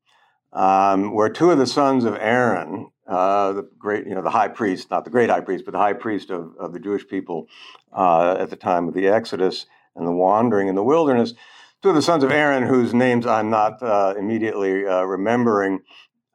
um, 0.52 1.14
where 1.14 1.28
two 1.28 1.50
of 1.50 1.58
the 1.58 1.66
sons 1.66 2.04
of 2.04 2.16
Aaron, 2.16 2.89
uh, 3.10 3.52
the 3.52 3.68
great, 3.78 4.06
you 4.06 4.14
know, 4.14 4.22
the 4.22 4.30
high 4.30 4.48
priest, 4.48 4.90
not 4.90 5.04
the 5.04 5.10
great 5.10 5.28
high 5.28 5.40
priest, 5.40 5.64
but 5.64 5.72
the 5.72 5.78
high 5.78 5.92
priest 5.92 6.30
of, 6.30 6.54
of 6.58 6.72
the 6.72 6.78
Jewish 6.78 7.06
people 7.06 7.48
uh, 7.92 8.36
at 8.38 8.50
the 8.50 8.56
time 8.56 8.88
of 8.88 8.94
the 8.94 9.08
Exodus 9.08 9.66
and 9.96 10.06
the 10.06 10.12
wandering 10.12 10.68
in 10.68 10.76
the 10.76 10.84
wilderness, 10.84 11.34
of 11.82 11.94
the 11.94 12.02
sons 12.02 12.22
of 12.22 12.30
Aaron, 12.30 12.64
whose 12.64 12.92
names 12.92 13.26
I'm 13.26 13.50
not 13.50 13.82
uh, 13.82 14.14
immediately 14.16 14.86
uh, 14.86 15.02
remembering, 15.02 15.80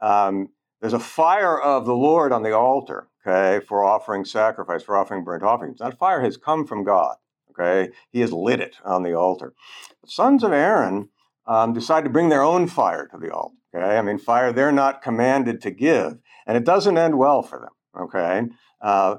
um, 0.01 0.49
there's 0.81 0.93
a 0.93 0.99
fire 0.99 1.59
of 1.59 1.85
the 1.85 1.95
Lord 1.95 2.31
on 2.31 2.43
the 2.43 2.51
altar, 2.51 3.07
okay, 3.25 3.63
for 3.65 3.83
offering 3.83 4.25
sacrifice, 4.25 4.83
for 4.83 4.97
offering 4.97 5.23
burnt 5.23 5.43
offerings. 5.43 5.79
That 5.79 5.97
fire 5.97 6.21
has 6.21 6.35
come 6.35 6.65
from 6.65 6.83
God. 6.83 7.15
Okay, 7.51 7.93
he 8.11 8.19
has 8.19 8.33
lit 8.33 8.59
it 8.59 8.75
on 8.83 9.03
the 9.03 9.13
altar. 9.13 9.53
The 10.03 10.09
sons 10.09 10.43
of 10.43 10.51
Aaron 10.51 11.09
um, 11.47 11.73
decide 11.73 12.03
to 12.03 12.09
bring 12.09 12.29
their 12.29 12.43
own 12.43 12.67
fire 12.67 13.07
to 13.07 13.17
the 13.17 13.33
altar. 13.33 13.55
Okay, 13.73 13.97
I 13.97 14.01
mean, 14.01 14.17
fire 14.17 14.51
they're 14.51 14.71
not 14.71 15.01
commanded 15.01 15.61
to 15.61 15.71
give, 15.71 16.17
and 16.45 16.57
it 16.57 16.63
doesn't 16.63 16.97
end 16.97 17.17
well 17.17 17.41
for 17.41 17.59
them. 17.59 18.03
Okay, 18.03 18.43
uh, 18.81 19.17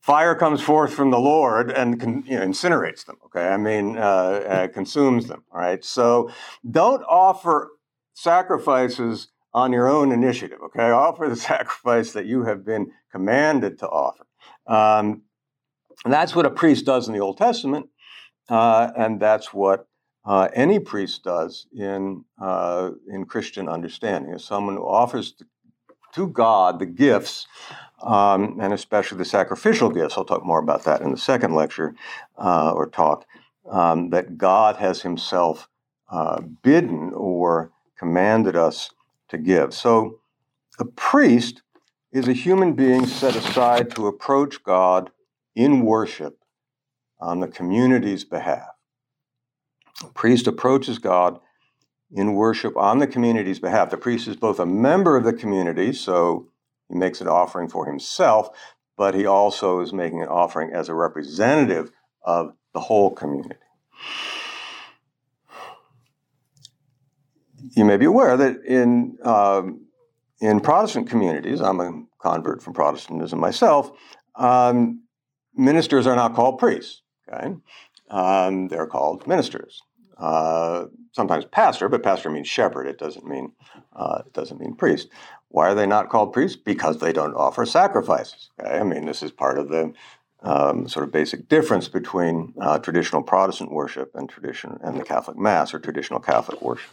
fire 0.00 0.34
comes 0.34 0.60
forth 0.60 0.92
from 0.92 1.10
the 1.10 1.18
Lord 1.18 1.70
and 1.70 2.00
con- 2.00 2.24
you 2.26 2.38
know, 2.38 2.46
incinerates 2.46 3.04
them. 3.04 3.16
Okay, 3.26 3.48
I 3.48 3.56
mean, 3.56 3.96
uh, 3.96 4.00
uh, 4.00 4.68
consumes 4.68 5.28
them. 5.28 5.44
Right, 5.52 5.84
so 5.84 6.30
don't 6.68 7.02
offer 7.04 7.70
sacrifices 8.14 9.28
on 9.54 9.72
your 9.72 9.88
own 9.88 10.12
initiative. 10.12 10.58
Okay, 10.66 10.90
offer 10.90 11.28
the 11.28 11.36
sacrifice 11.52 12.12
that 12.12 12.26
you 12.26 12.44
have 12.44 12.64
been 12.64 12.90
commanded 13.10 13.78
to 13.80 13.88
offer. 13.88 14.26
Um, 14.66 15.22
and 16.04 16.12
that's 16.12 16.34
what 16.34 16.46
a 16.46 16.50
priest 16.50 16.86
does 16.86 17.06
in 17.06 17.14
the 17.14 17.20
Old 17.20 17.38
Testament, 17.38 17.86
uh, 18.48 18.90
and 18.96 19.20
that's 19.20 19.52
what 19.52 19.86
uh, 20.24 20.48
any 20.54 20.78
priest 20.78 21.24
does 21.24 21.66
in 21.76 22.24
uh, 22.40 22.90
in 23.08 23.24
Christian 23.24 23.68
understanding. 23.68 24.32
As 24.32 24.44
someone 24.44 24.76
who 24.76 24.86
offers 24.86 25.32
to 25.34 25.46
God 26.26 26.78
the 26.78 26.86
gifts, 26.86 27.46
um, 28.02 28.58
and 28.60 28.72
especially 28.72 29.18
the 29.18 29.24
sacrificial 29.24 29.90
gifts. 29.90 30.16
I'll 30.16 30.24
talk 30.24 30.44
more 30.44 30.58
about 30.58 30.84
that 30.84 31.00
in 31.00 31.10
the 31.10 31.18
second 31.18 31.54
lecture 31.54 31.94
uh, 32.38 32.72
or 32.72 32.88
talk. 32.88 33.26
Um, 33.70 34.10
that 34.10 34.36
God 34.36 34.76
has 34.76 35.02
Himself 35.02 35.68
uh, 36.10 36.40
bidden 36.40 37.12
or 37.14 37.70
commanded 37.96 38.56
us 38.56 38.90
to 39.28 39.38
give. 39.38 39.72
So, 39.72 40.18
a 40.78 40.84
priest 40.84 41.62
is 42.12 42.28
a 42.28 42.32
human 42.32 42.74
being 42.74 43.06
set 43.06 43.36
aside 43.36 43.90
to 43.92 44.06
approach 44.06 44.62
God 44.62 45.10
in 45.54 45.84
worship 45.84 46.38
on 47.20 47.40
the 47.40 47.48
community's 47.48 48.24
behalf. 48.24 48.68
The 50.02 50.08
priest 50.08 50.46
approaches 50.46 50.98
God 50.98 51.38
in 52.12 52.34
worship 52.34 52.76
on 52.76 52.98
the 52.98 53.06
community's 53.06 53.58
behalf. 53.58 53.90
The 53.90 53.96
priest 53.96 54.28
is 54.28 54.36
both 54.36 54.60
a 54.60 54.66
member 54.66 55.16
of 55.16 55.24
the 55.24 55.32
community, 55.32 55.92
so 55.92 56.48
he 56.88 56.94
makes 56.94 57.20
an 57.20 57.28
offering 57.28 57.68
for 57.68 57.86
himself, 57.86 58.50
but 58.96 59.14
he 59.14 59.24
also 59.24 59.80
is 59.80 59.92
making 59.92 60.22
an 60.22 60.28
offering 60.28 60.72
as 60.72 60.88
a 60.88 60.94
representative 60.94 61.90
of 62.22 62.54
the 62.74 62.80
whole 62.80 63.10
community. 63.10 63.56
You 67.74 67.84
may 67.84 67.96
be 67.96 68.04
aware 68.04 68.36
that 68.36 68.64
in 68.64 69.16
um, 69.24 69.86
in 70.40 70.60
Protestant 70.60 71.08
communities, 71.08 71.60
I'm 71.60 71.80
a 71.80 72.04
convert 72.20 72.62
from 72.62 72.74
Protestantism 72.74 73.38
myself. 73.38 73.92
Um, 74.34 75.04
ministers 75.54 76.06
are 76.06 76.16
not 76.16 76.34
called 76.34 76.58
priests. 76.58 77.02
Okay, 77.28 77.54
um, 78.10 78.68
they're 78.68 78.86
called 78.86 79.26
ministers. 79.26 79.80
Uh, 80.22 80.86
sometimes 81.10 81.44
pastor, 81.46 81.88
but 81.88 82.04
pastor 82.04 82.30
means 82.30 82.46
shepherd. 82.46 82.86
It 82.86 82.96
doesn't 82.96 83.26
mean 83.26 83.52
uh, 83.92 84.22
it 84.24 84.32
doesn't 84.32 84.60
mean 84.60 84.76
priest. 84.76 85.08
Why 85.48 85.68
are 85.68 85.74
they 85.74 85.86
not 85.86 86.10
called 86.10 86.32
priests? 86.32 86.56
Because 86.56 86.98
they 86.98 87.12
don't 87.12 87.34
offer 87.34 87.66
sacrifices. 87.66 88.50
Okay? 88.60 88.78
I 88.78 88.84
mean, 88.84 89.04
this 89.04 89.20
is 89.20 89.32
part 89.32 89.58
of 89.58 89.68
the 89.68 89.92
um, 90.42 90.86
sort 90.86 91.04
of 91.04 91.10
basic 91.10 91.48
difference 91.48 91.88
between 91.88 92.54
uh, 92.60 92.78
traditional 92.78 93.22
Protestant 93.22 93.72
worship 93.72 94.12
and 94.14 94.28
tradition 94.28 94.78
and 94.82 94.98
the 94.98 95.04
Catholic 95.04 95.36
Mass 95.36 95.74
or 95.74 95.80
traditional 95.80 96.20
Catholic 96.20 96.62
worship. 96.62 96.90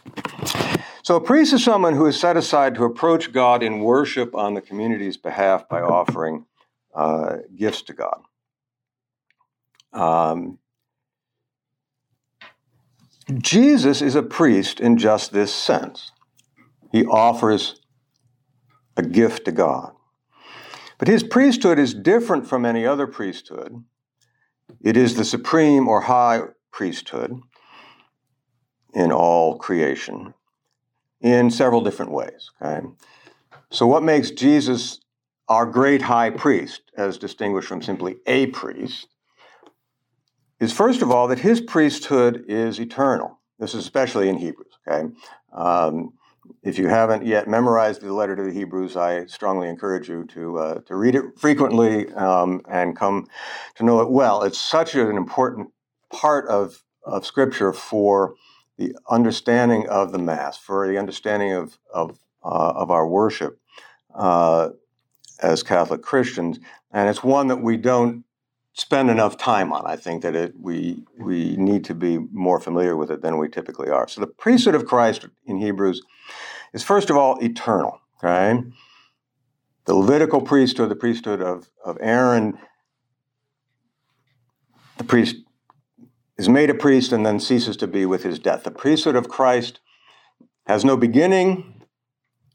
So, 1.04 1.14
a 1.14 1.20
priest 1.20 1.52
is 1.52 1.62
someone 1.62 1.94
who 1.94 2.06
is 2.06 2.18
set 2.18 2.36
aside 2.36 2.74
to 2.74 2.84
approach 2.84 3.30
God 3.30 3.62
in 3.62 3.78
worship 3.78 4.34
on 4.34 4.54
the 4.54 4.60
community's 4.60 5.16
behalf 5.16 5.68
by 5.68 5.80
offering 5.80 6.46
uh, 6.96 7.36
gifts 7.54 7.82
to 7.82 7.92
God. 7.92 8.22
Um, 9.92 10.58
Jesus 13.38 14.02
is 14.02 14.14
a 14.14 14.22
priest 14.22 14.80
in 14.80 14.96
just 14.96 15.32
this 15.32 15.52
sense. 15.52 16.12
He 16.92 17.04
offers 17.04 17.80
a 18.96 19.02
gift 19.02 19.44
to 19.44 19.52
God. 19.52 19.92
But 20.98 21.08
his 21.08 21.22
priesthood 21.22 21.78
is 21.78 21.94
different 21.94 22.46
from 22.46 22.64
any 22.64 22.86
other 22.86 23.06
priesthood. 23.06 23.84
It 24.82 24.96
is 24.96 25.16
the 25.16 25.24
supreme 25.24 25.88
or 25.88 26.02
high 26.02 26.42
priesthood 26.72 27.40
in 28.92 29.12
all 29.12 29.58
creation 29.58 30.34
in 31.20 31.50
several 31.50 31.80
different 31.80 32.12
ways. 32.12 32.50
Okay? 32.60 32.86
So, 33.70 33.86
what 33.86 34.02
makes 34.02 34.30
Jesus 34.30 35.00
our 35.48 35.66
great 35.66 36.02
high 36.02 36.30
priest, 36.30 36.82
as 36.96 37.18
distinguished 37.18 37.68
from 37.68 37.82
simply 37.82 38.16
a 38.26 38.46
priest, 38.48 39.08
is 40.60 40.72
first 40.72 41.02
of 41.02 41.10
all 41.10 41.26
that 41.28 41.40
his 41.40 41.60
priesthood 41.60 42.44
is 42.46 42.78
eternal. 42.78 43.38
This 43.58 43.74
is 43.74 43.82
especially 43.82 44.28
in 44.28 44.36
Hebrews. 44.36 44.78
Okay, 44.86 45.08
um, 45.52 46.12
if 46.62 46.78
you 46.78 46.88
haven't 46.88 47.26
yet 47.26 47.48
memorized 47.48 48.02
the 48.02 48.12
letter 48.12 48.36
to 48.36 48.42
the 48.42 48.52
Hebrews, 48.52 48.96
I 48.96 49.26
strongly 49.26 49.68
encourage 49.68 50.08
you 50.08 50.24
to 50.26 50.58
uh, 50.58 50.80
to 50.82 50.96
read 50.96 51.14
it 51.14 51.24
frequently 51.38 52.12
um, 52.12 52.60
and 52.68 52.96
come 52.96 53.26
to 53.76 53.84
know 53.84 54.00
it 54.00 54.10
well. 54.10 54.42
It's 54.42 54.60
such 54.60 54.94
an 54.94 55.16
important 55.16 55.70
part 56.12 56.46
of 56.48 56.82
of 57.04 57.26
Scripture 57.26 57.72
for 57.72 58.34
the 58.76 58.94
understanding 59.10 59.88
of 59.88 60.12
the 60.12 60.18
Mass, 60.18 60.56
for 60.56 60.86
the 60.86 60.98
understanding 60.98 61.52
of 61.52 61.78
of 61.92 62.18
uh, 62.44 62.72
of 62.76 62.90
our 62.90 63.06
worship 63.06 63.58
uh, 64.14 64.70
as 65.42 65.62
Catholic 65.62 66.02
Christians, 66.02 66.58
and 66.92 67.08
it's 67.08 67.22
one 67.22 67.48
that 67.48 67.62
we 67.62 67.76
don't 67.76 68.24
spend 68.72 69.10
enough 69.10 69.36
time 69.36 69.72
on. 69.72 69.84
I 69.86 69.96
think 69.96 70.22
that 70.22 70.34
it, 70.34 70.54
we 70.58 71.04
we 71.18 71.56
need 71.56 71.84
to 71.86 71.94
be 71.94 72.18
more 72.18 72.60
familiar 72.60 72.96
with 72.96 73.10
it 73.10 73.22
than 73.22 73.38
we 73.38 73.48
typically 73.48 73.90
are. 73.90 74.08
So 74.08 74.20
the 74.20 74.26
priesthood 74.26 74.74
of 74.74 74.86
Christ 74.86 75.26
in 75.46 75.58
Hebrews 75.58 76.02
is 76.72 76.82
first 76.82 77.10
of 77.10 77.16
all 77.16 77.38
eternal. 77.38 78.00
Okay, 78.18 78.62
the 79.86 79.94
Levitical 79.94 80.40
priesthood, 80.40 80.90
the 80.90 80.96
priesthood 80.96 81.40
of 81.40 81.70
of 81.84 81.98
Aaron, 82.00 82.58
the 84.98 85.04
priest 85.04 85.36
is 86.38 86.48
made 86.48 86.70
a 86.70 86.74
priest 86.74 87.12
and 87.12 87.26
then 87.26 87.38
ceases 87.38 87.76
to 87.76 87.86
be 87.86 88.06
with 88.06 88.22
his 88.22 88.38
death. 88.38 88.64
The 88.64 88.70
priesthood 88.70 89.16
of 89.16 89.28
Christ 89.28 89.80
has 90.66 90.84
no 90.84 90.96
beginning 90.96 91.82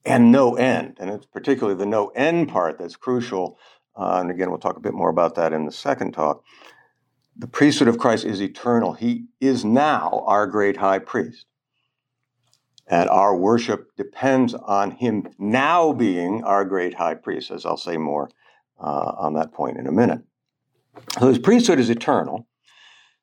and 0.06 0.32
no 0.32 0.56
end, 0.56 0.98
and 1.00 1.10
it's 1.10 1.26
particularly 1.26 1.78
the 1.78 1.86
no 1.86 2.08
end 2.10 2.50
part 2.50 2.80
that's 2.80 2.96
crucial 2.96 3.58
uh, 3.96 4.20
and 4.20 4.30
again, 4.30 4.50
we'll 4.50 4.60
talk 4.60 4.78
a 4.78 4.82
bit 4.82 4.94
more 4.94 5.10
about 5.10 5.36
that 5.36 5.54
in 5.54 5.66
the 5.66 5.72
second 5.72 6.12
talk. 6.12 6.44
The 7.38 7.48
priesthood 7.48 7.88
of 7.88 7.98
Christ 7.98 8.26
is 8.26 8.42
eternal. 8.42 8.94
He 8.94 9.26
is 9.40 9.66
now 9.66 10.24
our 10.26 10.48
great 10.48 10.78
high 10.78 11.00
priest. 11.00 11.46
And 12.88 13.10
our 13.10 13.36
worship 13.36 13.96
depends 13.96 14.54
on 14.54 14.92
him 14.92 15.28
now 15.40 15.92
being 15.92 16.44
our 16.44 16.64
great 16.64 16.94
high 16.94 17.16
priest, 17.16 17.52
as 17.52 17.66
I'll 17.66 17.78
say 17.78 17.98
more 17.98 18.30
uh, 18.80 19.14
on 19.18 19.34
that 19.34 19.54
point 19.54 19.78
in 19.78 19.88
a 19.88 19.92
minute. 19.92 20.22
So 21.20 21.28
his 21.28 21.40
priesthood 21.40 21.80
is 21.80 21.90
eternal. 21.90 22.48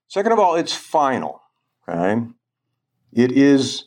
Second 0.09 0.33
of 0.33 0.39
all, 0.39 0.57
it's 0.57 0.75
final. 0.75 1.41
Okay? 1.89 2.23
It 3.13 3.33
is 3.33 3.85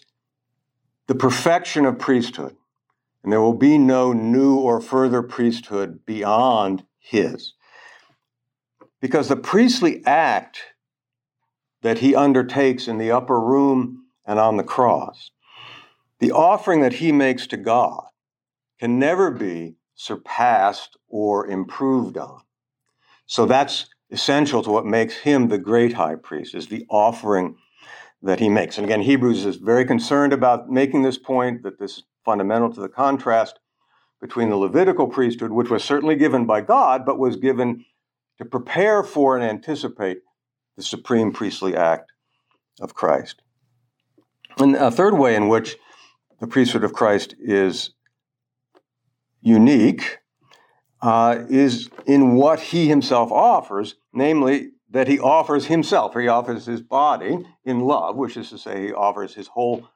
the 1.07 1.15
perfection 1.15 1.85
of 1.85 1.99
priesthood 1.99 2.55
and 3.25 3.33
there 3.33 3.41
will 3.41 3.55
be 3.55 3.79
no 3.79 4.13
new 4.13 4.55
or 4.55 4.79
further 4.79 5.23
priesthood 5.23 6.05
beyond 6.05 6.85
his. 6.99 7.53
Because 9.01 9.29
the 9.29 9.35
priestly 9.35 10.05
act 10.05 10.59
that 11.81 11.97
he 11.97 12.15
undertakes 12.15 12.87
in 12.87 12.99
the 12.99 13.09
upper 13.09 13.41
room 13.41 14.05
and 14.27 14.37
on 14.37 14.57
the 14.57 14.63
cross, 14.63 15.31
the 16.19 16.31
offering 16.31 16.81
that 16.81 16.93
he 16.93 17.11
makes 17.11 17.47
to 17.47 17.57
God, 17.57 18.05
can 18.79 18.99
never 18.99 19.31
be 19.31 19.73
surpassed 19.95 20.95
or 21.07 21.47
improved 21.47 22.19
on. 22.19 22.41
So 23.25 23.47
that's 23.47 23.87
essential 24.11 24.61
to 24.61 24.69
what 24.69 24.85
makes 24.85 25.15
him 25.15 25.47
the 25.47 25.57
great 25.57 25.93
high 25.93 26.15
priest, 26.15 26.53
is 26.53 26.67
the 26.67 26.85
offering 26.91 27.57
that 28.25 28.39
he 28.39 28.49
makes. 28.49 28.77
And 28.77 28.85
again, 28.85 29.01
Hebrews 29.01 29.45
is 29.45 29.57
very 29.57 29.85
concerned 29.85 30.33
about 30.33 30.67
making 30.67 31.03
this 31.03 31.17
point 31.17 31.61
that 31.61 31.77
this 31.79 31.99
is 31.99 32.03
fundamental 32.25 32.73
to 32.73 32.81
the 32.81 32.89
contrast 32.89 33.59
between 34.19 34.49
the 34.49 34.55
Levitical 34.55 35.07
priesthood, 35.07 35.51
which 35.51 35.69
was 35.69 35.83
certainly 35.83 36.15
given 36.15 36.47
by 36.47 36.61
God, 36.61 37.05
but 37.05 37.19
was 37.19 37.35
given 37.35 37.85
to 38.39 38.45
prepare 38.45 39.03
for 39.03 39.37
and 39.37 39.45
anticipate 39.45 40.21
the 40.75 40.81
supreme 40.81 41.31
priestly 41.31 41.75
act 41.75 42.11
of 42.81 42.95
Christ. 42.95 43.43
And 44.57 44.75
a 44.75 44.89
third 44.89 45.13
way 45.13 45.35
in 45.35 45.47
which 45.47 45.77
the 46.39 46.47
priesthood 46.47 46.83
of 46.83 46.93
Christ 46.93 47.35
is 47.39 47.91
unique 49.41 50.17
uh, 51.01 51.43
is 51.47 51.89
in 52.07 52.33
what 52.33 52.59
he 52.59 52.87
himself 52.87 53.31
offers, 53.31 53.95
namely 54.13 54.71
that 54.95 55.09
he 55.09 55.19
offers 55.19 55.65
himself, 55.65 56.13
he 56.13 56.29
offers 56.29 56.65
his 56.65 56.81
body 56.81 57.45
in 57.65 57.81
love, 57.81 58.15
which 58.15 58.37
is 58.37 58.49
to 58.49 58.57
say, 58.57 58.87
he 58.87 58.93
offers 58.93 59.35
his 59.35 59.47
whole 59.47 59.89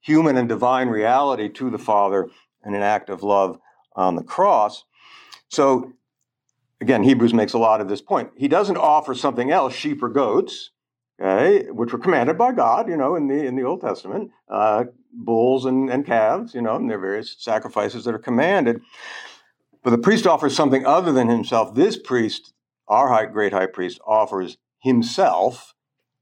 human 0.00 0.38
and 0.38 0.48
divine 0.48 0.88
reality 0.88 1.50
to 1.50 1.68
the 1.68 1.76
Father 1.76 2.30
in 2.64 2.74
an 2.74 2.80
act 2.80 3.10
of 3.10 3.22
love 3.22 3.58
on 3.94 4.16
the 4.16 4.22
cross. 4.22 4.84
So, 5.50 5.92
again, 6.80 7.02
Hebrews 7.02 7.34
makes 7.34 7.52
a 7.52 7.58
lot 7.58 7.82
of 7.82 7.90
this 7.90 8.00
point. 8.00 8.30
He 8.38 8.48
doesn't 8.48 8.78
offer 8.78 9.14
something 9.14 9.50
else, 9.50 9.74
sheep 9.74 10.02
or 10.02 10.08
goats, 10.08 10.70
okay, 11.20 11.70
which 11.70 11.92
were 11.92 11.98
commanded 11.98 12.38
by 12.38 12.52
God, 12.52 12.88
you 12.88 12.96
know, 12.96 13.16
in 13.16 13.28
the 13.28 13.44
in 13.44 13.54
the 13.54 13.64
Old 13.64 13.82
Testament, 13.82 14.30
uh, 14.48 14.84
bulls 15.12 15.66
and, 15.66 15.90
and 15.90 16.06
calves, 16.06 16.54
you 16.54 16.62
know, 16.62 16.76
and 16.76 16.88
there 16.88 16.96
are 16.96 17.02
various 17.02 17.36
sacrifices 17.38 18.06
that 18.06 18.14
are 18.14 18.18
commanded. 18.18 18.80
But 19.82 19.90
the 19.90 19.98
priest 19.98 20.26
offers 20.26 20.56
something 20.56 20.86
other 20.86 21.12
than 21.12 21.28
himself. 21.28 21.74
This 21.74 21.98
priest, 21.98 22.54
our 22.88 23.08
high, 23.08 23.26
great 23.26 23.52
high 23.52 23.66
priest, 23.66 24.00
offers 24.06 24.58
himself 24.80 25.74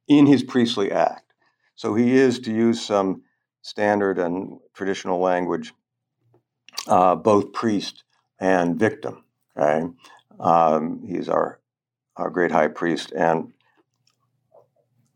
in 0.09 0.27
his 0.27 0.43
priestly 0.43 0.91
act. 0.91 1.33
So 1.75 1.95
he 1.95 2.17
is, 2.17 2.39
to 2.41 2.53
use 2.53 2.85
some 2.85 3.23
standard 3.63 4.19
and 4.19 4.59
traditional 4.75 5.21
language, 5.21 5.75
uh, 6.87 7.17
both 7.17 7.53
priest 7.53 8.05
and 8.39 8.79
victim. 8.79 9.25
Okay, 9.57 9.87
um, 10.39 11.03
he's 11.07 11.29
our 11.29 11.61
our 12.17 12.31
great 12.31 12.51
high 12.51 12.69
priest 12.69 13.13
and 13.13 13.53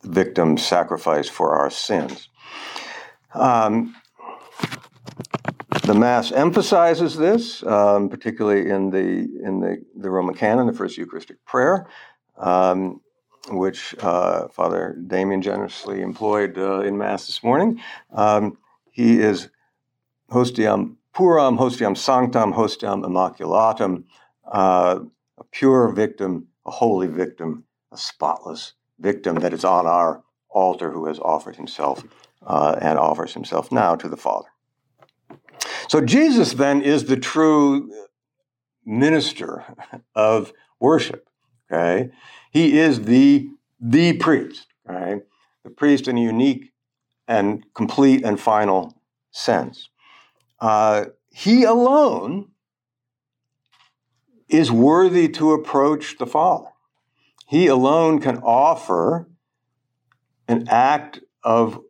victim 0.03 0.59
sacrifice 0.59 1.29
for 1.29 1.57
our 1.57 1.71
sins. 1.71 2.29
Um, 3.35 3.95
the 5.91 5.99
Mass 5.99 6.31
emphasizes 6.31 7.17
this, 7.17 7.65
um, 7.65 8.09
particularly 8.09 8.71
in 8.71 8.91
the 8.91 9.27
in 9.45 9.59
the, 9.59 9.85
the 9.97 10.09
Roman 10.09 10.37
Canon, 10.37 10.69
the 10.69 10.73
First 10.73 10.97
Eucharistic 10.97 11.45
Prayer, 11.45 11.89
um, 12.39 13.01
which 13.49 13.97
uh, 13.99 14.47
Father 14.49 14.97
Damien 15.05 15.43
generously 15.43 16.01
employed 16.01 16.57
uh, 16.57 16.83
in 16.83 16.97
Mass 16.97 17.27
this 17.27 17.43
morning. 17.43 17.81
Um, 18.13 18.57
he 18.93 19.19
is 19.19 19.49
hostiam 20.31 20.95
puram, 21.13 21.59
hostiam 21.59 21.97
sanctam, 21.97 22.55
hostiam 22.55 23.05
immaculatam, 23.05 24.05
uh, 24.47 25.01
a 25.39 25.45
pure 25.51 25.91
victim, 25.91 26.47
a 26.67 26.71
holy 26.71 27.09
victim, 27.09 27.65
a 27.91 27.97
spotless 27.97 28.75
victim 29.01 29.41
that 29.41 29.53
is 29.53 29.65
on 29.65 29.89
our 29.89 30.23
altar 30.51 30.93
who 30.93 31.07
has 31.07 31.19
offered 31.19 31.57
himself 31.57 32.05
uh, 32.47 32.77
and 32.81 32.97
offers 32.97 33.35
himself 33.35 33.73
now 33.73 33.97
to 33.97 34.09
the 34.09 34.17
Father. 34.17 34.51
So 35.91 36.01
Jesus 36.01 36.53
then 36.53 36.83
is 36.83 37.07
the 37.07 37.17
true 37.17 37.91
minister 38.87 39.65
of 40.15 40.53
worship. 40.79 41.29
Okay, 41.69 42.13
he 42.53 42.79
is 42.79 43.07
the 43.07 43.51
the 43.81 44.13
priest. 44.19 44.69
Right, 44.85 45.23
the 45.65 45.71
priest 45.71 46.07
in 46.07 46.17
a 46.17 46.21
unique 46.21 46.71
and 47.27 47.65
complete 47.75 48.25
and 48.25 48.39
final 48.39 49.03
sense. 49.33 49.89
Uh, 50.61 51.07
he 51.33 51.65
alone 51.65 52.53
is 54.49 54.71
worthy 54.71 55.29
to 55.31 55.53
approach 55.55 56.19
the 56.19 56.27
Father. 56.27 56.71
He 57.49 57.67
alone 57.67 58.21
can 58.21 58.37
offer 58.37 59.29
an 60.47 60.69
act 60.69 61.19
of 61.43 61.81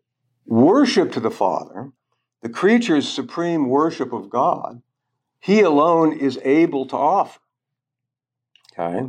worship 0.47 1.13
to 1.13 1.21
the 1.21 1.31
Father, 1.31 1.93
the 2.43 2.49
creature's 2.49 3.09
supreme 3.09 3.69
worship 3.69 4.13
of 4.13 4.31
God. 4.31 4.83
He 5.41 5.61
alone 5.61 6.13
is 6.13 6.39
able 6.45 6.87
to 6.87 6.97
offer. 6.97 7.41
Okay? 8.73 9.09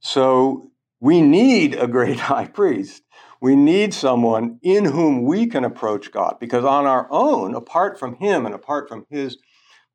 So 0.00 0.70
we 1.00 1.20
need 1.20 1.74
a 1.74 1.86
great 1.86 2.20
high 2.30 2.46
priest 2.46 3.02
we 3.40 3.54
need 3.54 3.94
someone 3.94 4.58
in 4.62 4.84
whom 4.84 5.24
we 5.24 5.46
can 5.46 5.64
approach 5.64 6.10
God 6.10 6.36
because 6.40 6.64
on 6.64 6.86
our 6.86 7.06
own, 7.10 7.54
apart 7.54 7.98
from 7.98 8.16
Him 8.16 8.46
and 8.46 8.54
apart 8.54 8.88
from 8.88 9.06
His 9.10 9.38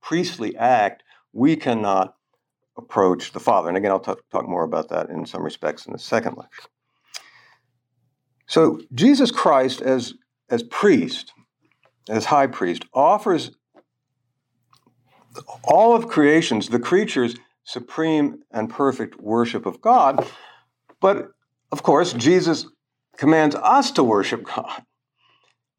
priestly 0.01 0.55
act, 0.55 1.03
we 1.33 1.55
cannot 1.55 2.15
approach 2.77 3.33
the 3.33 3.39
Father. 3.39 3.67
And 3.67 3.77
again, 3.77 3.91
I'll 3.91 3.99
t- 3.99 4.13
talk 4.31 4.47
more 4.47 4.63
about 4.63 4.89
that 4.89 5.09
in 5.09 5.25
some 5.25 5.43
respects 5.43 5.85
in 5.85 5.93
the 5.93 5.99
second 5.99 6.37
lecture. 6.37 6.69
So, 8.47 8.81
Jesus 8.93 9.31
Christ, 9.31 9.81
as, 9.81 10.13
as 10.49 10.63
priest, 10.63 11.33
as 12.09 12.25
high 12.25 12.47
priest, 12.47 12.85
offers 12.93 13.51
all 15.63 15.95
of 15.95 16.07
creation's, 16.07 16.69
the 16.69 16.79
creature's 16.79 17.35
supreme 17.63 18.43
and 18.51 18.69
perfect 18.69 19.19
worship 19.19 19.65
of 19.65 19.81
God. 19.81 20.27
But 20.99 21.31
of 21.71 21.83
course, 21.83 22.13
Jesus 22.13 22.67
commands 23.17 23.55
us 23.55 23.91
to 23.91 24.03
worship 24.03 24.43
God. 24.55 24.83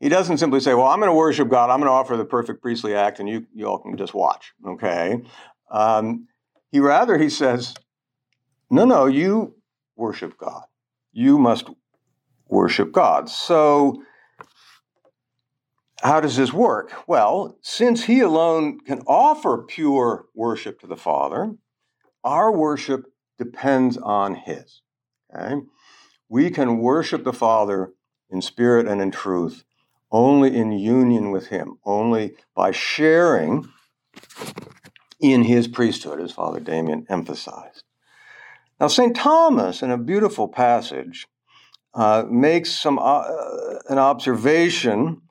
He 0.01 0.09
doesn't 0.09 0.39
simply 0.39 0.61
say, 0.61 0.75
Well, 0.75 0.87
I'm 0.87 0.99
going 0.99 1.11
to 1.11 1.17
worship 1.17 1.49
God, 1.49 1.71
I'm 1.71 1.79
going 1.79 1.89
to 1.89 1.93
offer 1.93 2.17
the 2.17 2.25
perfect 2.25 2.61
priestly 2.63 2.95
act, 2.95 3.21
and 3.21 3.29
you, 3.29 3.47
you 3.55 3.67
all 3.67 3.79
can 3.79 3.97
just 3.97 4.15
watch, 4.15 4.53
okay? 4.67 5.23
Um, 5.71 6.29
he 6.71 6.81
rather, 6.81 7.17
he 7.17 7.31
says, 7.31 7.75
No, 8.71 8.85
no, 8.85 9.07
you 9.07 9.55
worship 9.97 10.37
God. 10.37 10.65
You 11.13 11.39
must 11.39 11.71
worship 12.49 12.93
God. 12.93 13.29
So, 13.29 14.03
how 16.05 16.21
does 16.21 16.37
this 16.37 16.53
work? 16.53 16.93
Well, 17.09 17.57
since 17.63 18.05
He 18.05 18.21
alone 18.21 18.79
can 18.81 19.01
offer 19.07 19.65
pure 19.67 20.27
worship 20.35 20.79
to 20.81 20.87
the 20.87 20.99
Father, 20.99 21.55
our 22.23 22.53
worship 22.53 23.07
depends 23.39 23.97
on 23.97 24.35
His. 24.35 24.83
Okay? 25.35 25.63
We 26.29 26.51
can 26.51 26.79
worship 26.79 27.25
the 27.25 27.33
Father 27.33 27.93
in 28.31 28.43
spirit 28.43 28.87
and 28.87 29.01
in 29.01 29.11
truth 29.11 29.65
only 30.13 30.55
in 30.55 30.73
union 30.73 31.31
with 31.33 31.49
Him, 31.49 31.79
only 31.85 32.37
by 32.55 32.71
sharing 32.71 33.69
in 35.19 35.43
His 35.43 35.67
priesthood, 35.67 36.21
as 36.21 36.31
Father 36.31 36.61
Damien 36.61 37.07
emphasized. 37.09 37.83
Now, 38.79 38.89
St. 38.89 39.17
Thomas, 39.17 39.83
in 39.83 39.91
a 39.91 39.99
beautiful 39.99 40.49
passage, 40.49 41.27
uh, 41.95 42.25
makes 42.29 42.71
some 42.71 42.99
uh, 43.01 43.25
an 43.89 43.99
observation 43.99 45.23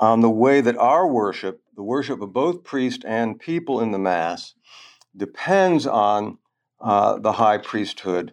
on 0.00 0.20
the 0.22 0.30
way 0.30 0.60
that 0.62 0.76
our 0.78 1.06
worship, 1.06 1.62
the 1.76 1.82
worship 1.82 2.20
of 2.22 2.32
both 2.32 2.64
priest 2.64 3.04
and 3.06 3.38
people 3.38 3.80
in 3.80 3.92
the 3.92 3.98
Mass, 3.98 4.54
depends 5.16 5.86
on 5.86 6.38
uh, 6.80 7.18
the 7.18 7.32
high 7.32 7.58
priesthood 7.58 8.32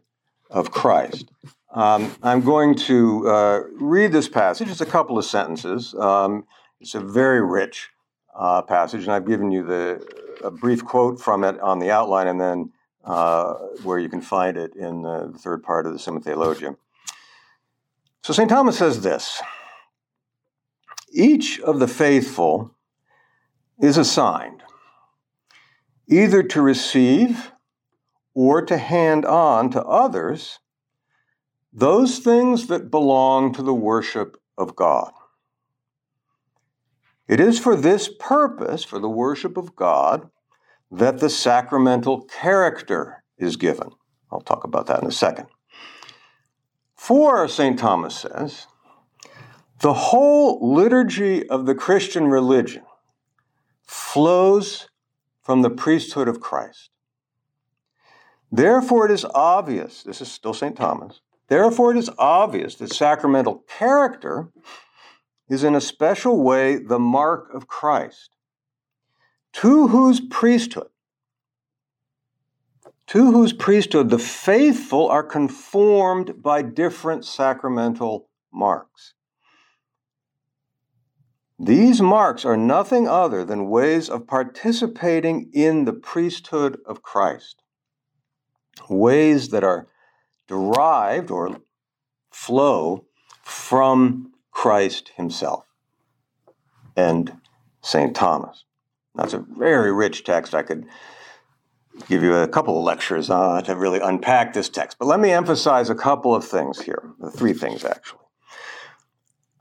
of 0.50 0.72
Christ. 0.72 1.30
Um, 1.74 2.16
I'm 2.24 2.42
going 2.42 2.76
to 2.76 3.28
uh, 3.30 3.60
read 3.74 4.14
this 4.14 4.30
passage. 4.30 4.70
It's 4.70 4.82
a 4.82 4.86
couple 4.86 5.18
of 5.18 5.26
sentences. 5.26 5.94
Um, 5.96 6.46
it's 6.80 6.96
a 6.96 7.02
very 7.02 7.44
rich 7.44 7.90
uh, 8.34 8.62
passage, 8.62 9.04
and 9.04 9.12
I've 9.12 9.28
given 9.28 9.52
you 9.52 9.64
the 9.64 10.08
a 10.44 10.52
brief 10.52 10.86
quote 10.86 11.20
from 11.20 11.44
it 11.44 11.60
on 11.60 11.80
the 11.80 11.92
outline, 11.92 12.28
and 12.28 12.40
then 12.40 12.72
uh, 13.04 13.54
where 13.84 14.00
you 14.00 14.08
can 14.08 14.22
find 14.22 14.56
it 14.56 14.76
in 14.76 15.02
the 15.02 15.34
third 15.38 15.64
part 15.64 15.86
of 15.86 15.94
the 15.94 16.00
Summa 16.00 16.22
Theologiae. 16.22 16.76
So 18.24 18.34
St. 18.34 18.50
Thomas 18.50 18.78
says 18.78 19.02
this 19.02 19.42
Each 21.10 21.60
of 21.60 21.80
the 21.80 21.88
faithful 21.88 22.76
is 23.82 23.98
assigned 23.98 24.64
either 26.10 26.42
to 26.42 26.62
receive 26.62 27.52
or 28.34 28.62
to 28.62 28.78
hand 28.78 29.26
on 29.26 29.70
to 29.72 29.84
others 29.84 30.60
those 31.74 32.20
things 32.20 32.68
that 32.68 32.90
belong 32.90 33.54
to 33.54 33.62
the 33.62 33.74
worship 33.74 34.38
of 34.58 34.76
God. 34.76 35.12
It 37.28 37.40
is 37.40 37.60
for 37.60 37.76
this 37.76 38.10
purpose, 38.20 38.84
for 38.84 39.00
the 39.00 39.10
worship 39.10 39.58
of 39.58 39.76
God, 39.76 40.30
that 40.90 41.20
the 41.20 41.30
sacramental 41.30 42.22
character 42.24 43.24
is 43.38 43.58
given. 43.58 43.90
I'll 44.32 44.42
talk 44.42 44.64
about 44.64 44.88
that 44.88 45.02
in 45.02 45.08
a 45.08 45.12
second. 45.12 45.48
For, 46.96 47.48
St. 47.48 47.78
Thomas 47.78 48.16
says, 48.16 48.68
the 49.80 49.94
whole 49.94 50.74
liturgy 50.74 51.48
of 51.48 51.66
the 51.66 51.76
Christian 51.76 52.28
religion 52.28 52.84
flows 53.84 54.90
from 55.42 55.62
the 55.62 55.70
priesthood 55.70 56.28
of 56.28 56.40
Christ. 56.40 56.90
Therefore, 58.52 59.06
it 59.06 59.12
is 59.12 59.26
obvious, 59.26 60.04
this 60.04 60.22
is 60.22 60.32
still 60.32 60.54
St. 60.54 60.76
Thomas, 60.76 61.22
Therefore, 61.48 61.92
it 61.92 61.98
is 61.98 62.10
obvious 62.18 62.76
that 62.76 62.92
sacramental 62.94 63.64
character 63.68 64.50
is 65.50 65.64
in 65.64 65.76
a 65.76 65.82
special 65.82 66.44
way 66.44 66.78
the 66.78 67.00
mark 67.00 67.54
of 67.54 67.68
Christ. 67.68 68.32
to 69.54 69.88
whose 69.88 70.20
priesthood, 70.20 70.90
to 73.08 73.32
whose 73.32 73.54
priesthood 73.54 74.10
the 74.10 74.20
faithful 74.20 75.08
are 75.08 75.24
conformed 75.24 76.44
by 76.44 76.62
different 76.62 77.26
sacramental 77.26 78.30
marks. 78.54 79.16
These 81.60 82.02
marks 82.02 82.46
are 82.46 82.56
nothing 82.56 83.08
other 83.08 83.44
than 83.44 83.70
ways 83.70 84.10
of 84.10 84.28
participating 84.28 85.50
in 85.54 85.86
the 85.86 85.94
priesthood 85.94 86.80
of 86.86 87.02
Christ, 87.02 87.64
ways 88.90 89.50
that 89.50 89.64
are 89.64 89.88
derived 90.48 91.32
or 91.32 91.62
flow 92.32 93.06
from 93.42 94.34
Christ 94.52 95.12
Himself 95.16 95.66
and 96.96 97.38
St. 97.82 98.16
Thomas. 98.16 98.66
That's 99.16 99.34
a 99.34 99.40
very 99.40 99.92
rich 99.92 100.24
text. 100.24 100.54
I 100.54 100.62
could 100.62 100.86
give 102.08 102.22
you 102.22 102.36
a 102.36 102.48
couple 102.48 102.78
of 102.78 102.84
lectures 102.84 103.32
uh, 103.32 103.64
to 103.64 103.76
really 103.76 104.00
unpack 104.00 104.54
this 104.54 104.70
text, 104.70 105.00
but 105.00 105.08
let 105.08 105.20
me 105.20 105.32
emphasize 105.32 105.90
a 105.90 105.96
couple 105.96 106.36
of 106.36 106.46
things 106.46 106.82
here, 106.82 107.14
three 107.36 107.54
things 107.54 107.84
actually. 107.84 108.27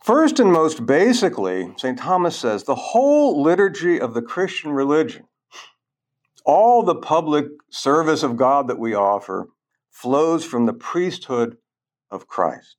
First 0.06 0.38
and 0.38 0.52
most 0.52 0.86
basically, 0.86 1.74
St. 1.76 1.98
Thomas 1.98 2.38
says 2.38 2.62
the 2.62 2.76
whole 2.76 3.42
liturgy 3.42 4.00
of 4.00 4.14
the 4.14 4.22
Christian 4.22 4.70
religion, 4.70 5.24
all 6.44 6.84
the 6.84 6.94
public 6.94 7.46
service 7.70 8.22
of 8.22 8.36
God 8.36 8.68
that 8.68 8.78
we 8.78 8.94
offer, 8.94 9.48
flows 9.90 10.44
from 10.44 10.66
the 10.66 10.72
priesthood 10.72 11.56
of 12.08 12.28
Christ. 12.28 12.76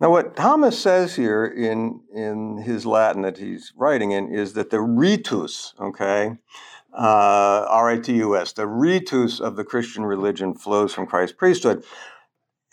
Now, 0.00 0.10
what 0.10 0.34
Thomas 0.34 0.78
says 0.78 1.14
here 1.14 1.44
in, 1.44 2.00
in 2.14 2.56
his 2.56 2.86
Latin 2.86 3.20
that 3.20 3.36
he's 3.36 3.74
writing 3.76 4.12
in 4.12 4.34
is 4.34 4.54
that 4.54 4.70
the 4.70 4.80
ritus, 4.80 5.74
okay, 5.78 6.38
uh, 6.94 7.66
R 7.68 7.90
I 7.90 7.98
T 7.98 8.14
U 8.14 8.34
S, 8.34 8.52
the 8.54 8.66
ritus 8.66 9.40
of 9.40 9.56
the 9.56 9.64
Christian 9.64 10.06
religion 10.06 10.54
flows 10.54 10.94
from 10.94 11.06
Christ's 11.06 11.36
priesthood. 11.36 11.84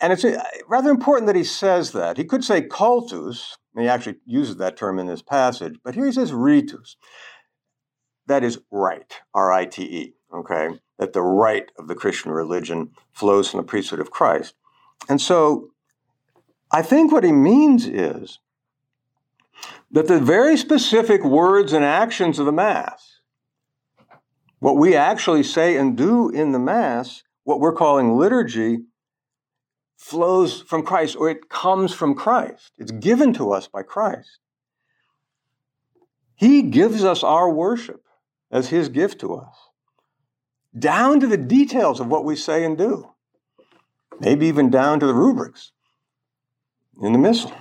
And 0.00 0.12
it's 0.12 0.24
uh, 0.24 0.42
rather 0.68 0.90
important 0.90 1.26
that 1.26 1.36
he 1.36 1.44
says 1.44 1.92
that. 1.92 2.16
He 2.16 2.24
could 2.24 2.44
say 2.44 2.62
cultus, 2.62 3.56
and 3.74 3.82
he 3.82 3.88
actually 3.88 4.16
uses 4.26 4.56
that 4.56 4.76
term 4.76 4.98
in 4.98 5.06
this 5.06 5.22
passage, 5.22 5.76
but 5.82 5.94
here 5.94 6.06
he 6.06 6.12
says 6.12 6.32
ritus. 6.32 6.96
That 8.26 8.42
is 8.42 8.58
rite, 8.70 9.20
R 9.34 9.52
I 9.52 9.66
T 9.66 9.82
E, 9.82 10.14
okay? 10.34 10.70
That 10.98 11.12
the 11.12 11.22
rite 11.22 11.70
of 11.78 11.88
the 11.88 11.94
Christian 11.94 12.32
religion 12.32 12.90
flows 13.12 13.50
from 13.50 13.58
the 13.58 13.64
priesthood 13.64 14.00
of 14.00 14.10
Christ. 14.10 14.54
And 15.08 15.20
so 15.20 15.70
I 16.72 16.82
think 16.82 17.12
what 17.12 17.24
he 17.24 17.32
means 17.32 17.86
is 17.86 18.40
that 19.90 20.08
the 20.08 20.18
very 20.18 20.56
specific 20.56 21.24
words 21.24 21.72
and 21.72 21.84
actions 21.84 22.38
of 22.38 22.46
the 22.46 22.52
Mass, 22.52 23.20
what 24.58 24.76
we 24.76 24.96
actually 24.96 25.42
say 25.42 25.76
and 25.76 25.96
do 25.96 26.28
in 26.28 26.52
the 26.52 26.58
Mass, 26.58 27.22
what 27.44 27.60
we're 27.60 27.72
calling 27.72 28.16
liturgy, 28.16 28.80
flows 29.96 30.62
from 30.62 30.82
Christ 30.84 31.16
or 31.16 31.30
it 31.30 31.48
comes 31.48 31.92
from 31.92 32.14
Christ. 32.14 32.72
It's 32.78 32.92
given 32.92 33.32
to 33.34 33.52
us 33.52 33.66
by 33.66 33.82
Christ. 33.82 34.38
He 36.34 36.62
gives 36.62 37.02
us 37.02 37.24
our 37.24 37.50
worship 37.50 38.02
as 38.50 38.68
His 38.68 38.88
gift 38.88 39.20
to 39.20 39.34
us, 39.34 39.56
down 40.78 41.20
to 41.20 41.26
the 41.26 41.38
details 41.38 41.98
of 41.98 42.08
what 42.08 42.24
we 42.24 42.36
say 42.36 42.64
and 42.64 42.76
do, 42.76 43.10
maybe 44.20 44.46
even 44.46 44.70
down 44.70 45.00
to 45.00 45.06
the 45.06 45.14
rubrics 45.14 45.72
in 47.02 47.12
the 47.12 47.18
missal. 47.18 47.52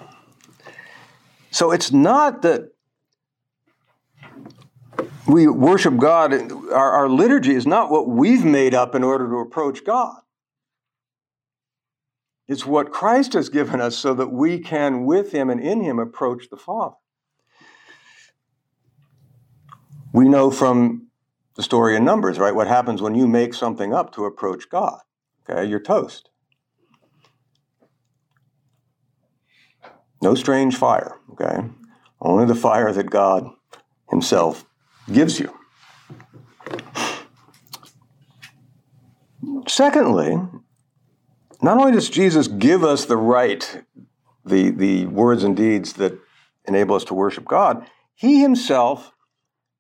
So 1.52 1.72
it's 1.72 1.92
not 1.92 2.42
that 2.42 2.72
we 5.28 5.48
worship 5.48 5.98
God, 5.98 6.34
our, 6.72 6.92
our 6.92 7.10
liturgy 7.10 7.56
is 7.56 7.66
not 7.66 7.90
what 7.90 8.08
we've 8.08 8.46
made 8.46 8.74
up 8.74 8.94
in 8.94 9.04
order 9.04 9.28
to 9.28 9.38
approach 9.38 9.84
God. 9.84 10.18
It's 12.48 12.66
what 12.66 12.92
Christ 12.92 13.34
has 13.34 13.50
given 13.50 13.82
us 13.82 13.98
so 13.98 14.14
that 14.14 14.32
we 14.32 14.60
can, 14.60 15.06
with 15.06 15.32
Him 15.32 15.50
and 15.50 15.60
in 15.60 15.82
Him, 15.82 15.98
approach 15.98 16.50
the 16.50 16.58
Father. 16.58 16.96
We 20.14 20.30
know 20.30 20.52
from 20.52 21.08
the 21.56 21.64
story 21.64 21.96
in 21.96 22.06
Numbers, 22.06 22.38
right, 22.38 22.54
what 22.54 22.68
happens 22.68 23.02
when 23.02 23.16
you 23.16 23.28
make 23.28 23.54
something 23.54 23.94
up 23.94 24.14
to 24.14 24.26
approach 24.26 24.70
God. 24.70 25.00
Okay, 25.50 25.66
you're 25.66 25.80
toast. 25.80 26.30
No 30.22 30.36
strange 30.36 30.76
fire, 30.76 31.20
okay? 31.32 31.68
Only 32.22 32.46
the 32.46 32.56
fire 32.56 32.92
that 32.92 33.10
God 33.10 33.50
Himself 34.10 34.66
gives 35.12 35.40
you. 35.40 35.54
Secondly, 39.68 40.40
not 41.66 41.80
only 41.80 41.92
does 41.92 42.12
Jesus 42.12 42.48
give 42.48 42.84
us 42.84 43.06
the 43.06 43.18
rite, 43.18 43.84
the, 44.46 44.70
the 44.70 45.08
words 45.08 45.44
and 45.44 45.58
deeds 45.58 45.94
that 45.94 46.18
enable 46.68 46.96
us 46.96 47.04
to 47.06 47.16
worship 47.16 47.46
God, 47.46 47.88
he 48.14 48.40
himself 48.40 49.12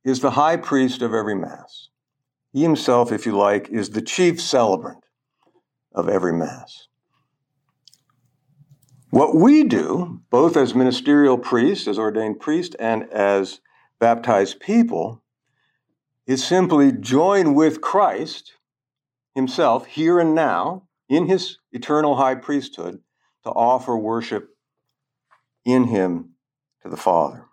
is 0.03 0.19
the 0.19 0.31
high 0.31 0.57
priest 0.57 1.03
of 1.03 1.13
every 1.13 1.35
Mass. 1.35 1.89
He 2.51 2.63
himself, 2.63 3.11
if 3.11 3.27
you 3.27 3.37
like, 3.37 3.69
is 3.69 3.91
the 3.91 4.01
chief 4.01 4.41
celebrant 4.41 5.03
of 5.93 6.09
every 6.09 6.33
Mass. 6.33 6.87
What 9.11 9.35
we 9.35 9.63
do, 9.63 10.21
both 10.31 10.57
as 10.57 10.73
ministerial 10.73 11.37
priests, 11.37 11.87
as 11.87 11.99
ordained 11.99 12.39
priests, 12.39 12.75
and 12.79 13.03
as 13.13 13.61
baptized 13.99 14.59
people, 14.59 15.21
is 16.25 16.43
simply 16.43 16.91
join 16.91 17.53
with 17.53 17.79
Christ 17.79 18.53
himself 19.35 19.85
here 19.85 20.19
and 20.19 20.33
now 20.33 20.84
in 21.09 21.27
his 21.27 21.57
eternal 21.71 22.15
high 22.15 22.35
priesthood 22.35 23.01
to 23.43 23.49
offer 23.49 23.95
worship 23.95 24.49
in 25.63 25.85
him 25.85 26.31
to 26.81 26.89
the 26.89 26.97
Father. 26.97 27.45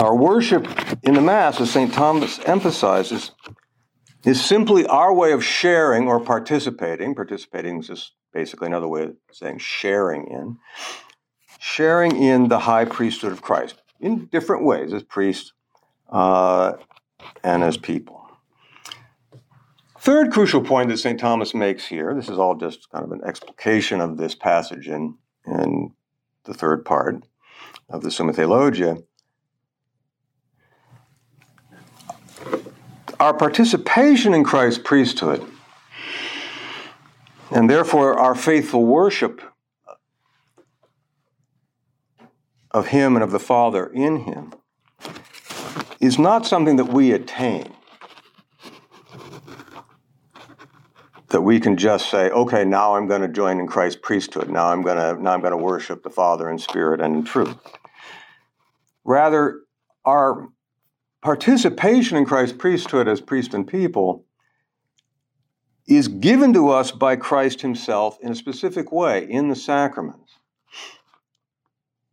Our 0.00 0.14
worship 0.14 0.66
in 1.02 1.14
the 1.14 1.20
Mass, 1.20 1.60
as 1.60 1.70
St. 1.70 1.92
Thomas 1.92 2.38
emphasizes, 2.40 3.32
is 4.24 4.44
simply 4.44 4.86
our 4.86 5.12
way 5.12 5.32
of 5.32 5.44
sharing 5.44 6.08
or 6.08 6.20
participating. 6.20 7.14
Participating 7.14 7.80
is 7.80 7.88
just 7.88 8.12
basically 8.32 8.66
another 8.66 8.88
way 8.88 9.04
of 9.04 9.16
saying 9.32 9.58
sharing 9.58 10.26
in. 10.26 10.58
Sharing 11.58 12.20
in 12.22 12.48
the 12.48 12.58
high 12.58 12.84
priesthood 12.84 13.32
of 13.32 13.42
Christ 13.42 13.80
in 14.00 14.26
different 14.26 14.64
ways 14.64 14.92
as 14.92 15.02
priests 15.02 15.52
uh, 16.10 16.74
and 17.42 17.62
as 17.62 17.76
people. 17.76 18.23
Third 20.04 20.32
crucial 20.32 20.60
point 20.60 20.90
that 20.90 20.98
St. 20.98 21.18
Thomas 21.18 21.54
makes 21.54 21.86
here, 21.86 22.14
this 22.14 22.28
is 22.28 22.38
all 22.38 22.56
just 22.56 22.90
kind 22.90 23.06
of 23.06 23.10
an 23.10 23.22
explication 23.24 24.02
of 24.02 24.18
this 24.18 24.34
passage 24.34 24.86
in, 24.86 25.16
in 25.46 25.94
the 26.44 26.52
third 26.52 26.84
part 26.84 27.24
of 27.88 28.02
the 28.02 28.10
Summa 28.10 28.34
Theologiae. 28.34 29.02
Our 33.18 33.32
participation 33.32 34.34
in 34.34 34.44
Christ's 34.44 34.82
priesthood, 34.84 35.42
and 37.50 37.70
therefore 37.70 38.18
our 38.18 38.34
faithful 38.34 38.84
worship 38.84 39.40
of 42.72 42.88
Him 42.88 43.16
and 43.16 43.22
of 43.22 43.30
the 43.30 43.40
Father 43.40 43.86
in 43.86 44.24
Him, 44.24 44.52
is 45.98 46.18
not 46.18 46.44
something 46.44 46.76
that 46.76 46.88
we 46.92 47.10
attain. 47.10 47.72
That 51.34 51.42
we 51.42 51.58
can 51.58 51.76
just 51.76 52.10
say, 52.10 52.30
okay, 52.30 52.64
now 52.64 52.94
I'm 52.94 53.08
going 53.08 53.20
to 53.20 53.26
join 53.26 53.58
in 53.58 53.66
Christ's 53.66 53.98
priesthood. 54.00 54.48
Now 54.48 54.68
I'm 54.68 54.82
going 54.82 54.98
to 54.98 55.20
now 55.20 55.32
I'm 55.32 55.40
going 55.40 55.50
to 55.50 55.56
worship 55.56 56.04
the 56.04 56.10
Father 56.10 56.48
in 56.48 56.60
spirit 56.60 57.00
and 57.00 57.16
in 57.16 57.24
truth. 57.24 57.56
Rather, 59.02 59.62
our 60.04 60.46
participation 61.22 62.16
in 62.16 62.24
Christ's 62.24 62.56
priesthood 62.56 63.08
as 63.08 63.20
priest 63.20 63.52
and 63.52 63.66
people 63.66 64.24
is 65.88 66.06
given 66.06 66.52
to 66.52 66.68
us 66.68 66.92
by 66.92 67.16
Christ 67.16 67.62
Himself 67.62 68.16
in 68.20 68.30
a 68.30 68.36
specific 68.36 68.92
way 68.92 69.28
in 69.28 69.48
the 69.48 69.56
sacraments. 69.56 70.34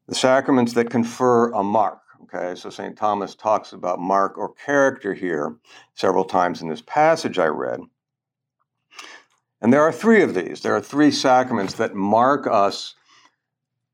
The 0.08 0.16
sacraments 0.16 0.74
that 0.74 0.90
confer 0.90 1.52
a 1.52 1.62
mark. 1.62 2.00
Okay, 2.24 2.60
so 2.60 2.72
St. 2.72 2.98
Thomas 2.98 3.36
talks 3.36 3.72
about 3.72 4.00
mark 4.00 4.40
or 4.40 4.56
character 4.56 5.14
here 5.14 5.58
several 5.94 6.26
times 6.26 6.64
in 6.64 6.70
this 6.70 6.82
passage 6.82 7.38
I 7.38 7.46
read. 7.46 7.82
And 9.62 9.72
there 9.72 9.84
are 9.84 9.92
three 9.92 10.24
of 10.24 10.34
these. 10.34 10.62
There 10.62 10.76
are 10.76 10.82
three 10.82 11.12
sacraments 11.12 11.76
that 11.76 11.94
mark 11.94 12.48
us 12.48 12.96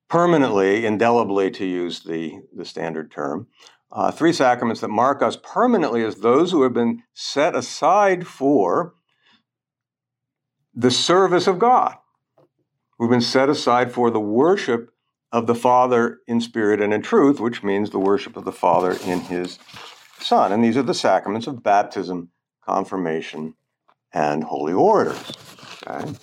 permanently, 0.10 0.86
indelibly, 0.86 1.52
to 1.52 1.66
use 1.66 2.02
the, 2.02 2.40
the 2.56 2.64
standard 2.64 3.12
term. 3.12 3.48
Uh, 3.92 4.12
three 4.12 4.34
sacraments 4.34 4.82
that 4.82 4.90
mark 4.90 5.22
us 5.22 5.38
permanently 5.44 6.04
as 6.04 6.18
those 6.18 6.52
who 6.52 6.64
have 6.64 6.74
been 6.74 7.04
set 7.14 7.56
aside 7.56 8.26
for 8.26 8.94
the 10.74 10.92
service 10.92 11.48
of 11.48 11.60
God. 11.60 11.96
We've 13.00 13.10
been 13.10 13.22
set 13.22 13.50
aside 13.50 13.92
for 13.92 14.10
the 14.10 14.20
worship 14.20 14.92
of 15.32 15.48
the 15.48 15.56
Father 15.56 16.20
in 16.28 16.40
spirit 16.40 16.82
and 16.82 16.94
in 16.94 17.02
truth, 17.02 17.40
which 17.40 17.64
means 17.64 17.90
the 17.90 18.00
worship 18.00 18.38
of 18.38 18.46
the 18.46 18.52
Father 18.52 18.98
in 19.06 19.22
his 19.22 19.60
Son. 20.20 20.52
And 20.52 20.64
these 20.64 20.78
are 20.78 20.84
the 20.84 20.94
sacraments 20.94 21.48
of 21.48 21.64
baptism, 21.64 22.32
confirmation, 22.66 23.56
and 24.14 24.44
holy 24.44 24.74
orders. 24.74 25.32
Okay? 25.88 26.14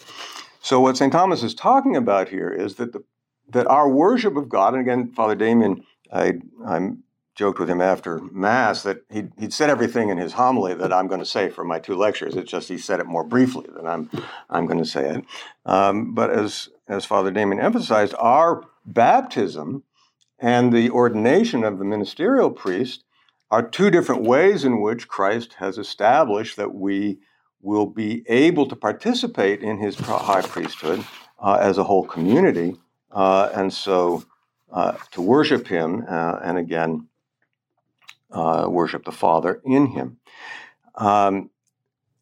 So, 0.60 0.80
what 0.80 0.96
St. 0.96 1.12
Thomas 1.12 1.42
is 1.42 1.54
talking 1.54 1.96
about 1.96 2.28
here 2.28 2.48
is 2.48 2.76
that, 2.76 2.92
the, 2.92 3.04
that 3.50 3.66
our 3.66 3.88
worship 3.88 4.36
of 4.36 4.48
God, 4.48 4.74
and 4.74 4.80
again, 4.80 5.12
Father 5.12 5.34
Damien, 5.34 5.84
I, 6.12 6.34
I'm 6.66 7.04
joked 7.34 7.58
with 7.58 7.68
him 7.68 7.80
after 7.80 8.20
Mass 8.32 8.82
that 8.84 9.02
he'd, 9.10 9.32
he'd 9.38 9.52
said 9.52 9.68
everything 9.68 10.08
in 10.08 10.18
his 10.18 10.34
homily 10.34 10.74
that 10.74 10.92
I'm 10.92 11.08
going 11.08 11.20
to 11.20 11.26
say 11.26 11.50
for 11.50 11.64
my 11.64 11.78
two 11.78 11.96
lectures. 11.96 12.36
It's 12.36 12.50
just 12.50 12.68
he 12.68 12.78
said 12.78 13.00
it 13.00 13.06
more 13.06 13.24
briefly 13.24 13.66
than 13.74 13.86
I'm, 13.86 14.10
I'm 14.48 14.66
going 14.66 14.78
to 14.78 14.88
say 14.88 15.16
it. 15.16 15.24
Um, 15.66 16.14
but 16.14 16.30
as, 16.30 16.68
as 16.88 17.04
Father 17.04 17.30
Damien 17.30 17.60
emphasized, 17.60 18.14
our 18.18 18.64
baptism 18.86 19.82
and 20.38 20.72
the 20.72 20.90
ordination 20.90 21.64
of 21.64 21.78
the 21.78 21.84
ministerial 21.84 22.50
priest 22.50 23.04
are 23.50 23.68
two 23.68 23.90
different 23.90 24.22
ways 24.22 24.64
in 24.64 24.80
which 24.80 25.08
Christ 25.08 25.54
has 25.54 25.78
established 25.78 26.56
that 26.56 26.74
we 26.74 27.18
will 27.64 27.86
be 27.86 28.22
able 28.28 28.66
to 28.66 28.76
participate 28.76 29.62
in 29.62 29.78
his 29.78 29.98
high 29.98 30.42
priesthood 30.42 31.04
uh, 31.40 31.58
as 31.60 31.78
a 31.78 31.84
whole 31.84 32.04
community. 32.04 32.76
Uh, 33.10 33.50
and 33.54 33.72
so 33.72 34.22
uh, 34.70 34.92
to 35.10 35.22
worship 35.22 35.66
him, 35.66 36.04
uh, 36.08 36.38
and 36.44 36.58
again, 36.58 37.08
uh, 38.30 38.66
worship 38.68 39.04
the 39.04 39.12
Father 39.12 39.62
in 39.64 39.86
him. 39.86 40.18
Um, 40.96 41.50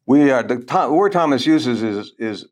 we 0.05 0.31
are 0.31 0.43
the, 0.43 0.57
the, 0.57 0.91
word 0.91 1.11
Thomas 1.11 1.45
uses 1.45 1.81
is 1.81 2.13
is 2.17 2.45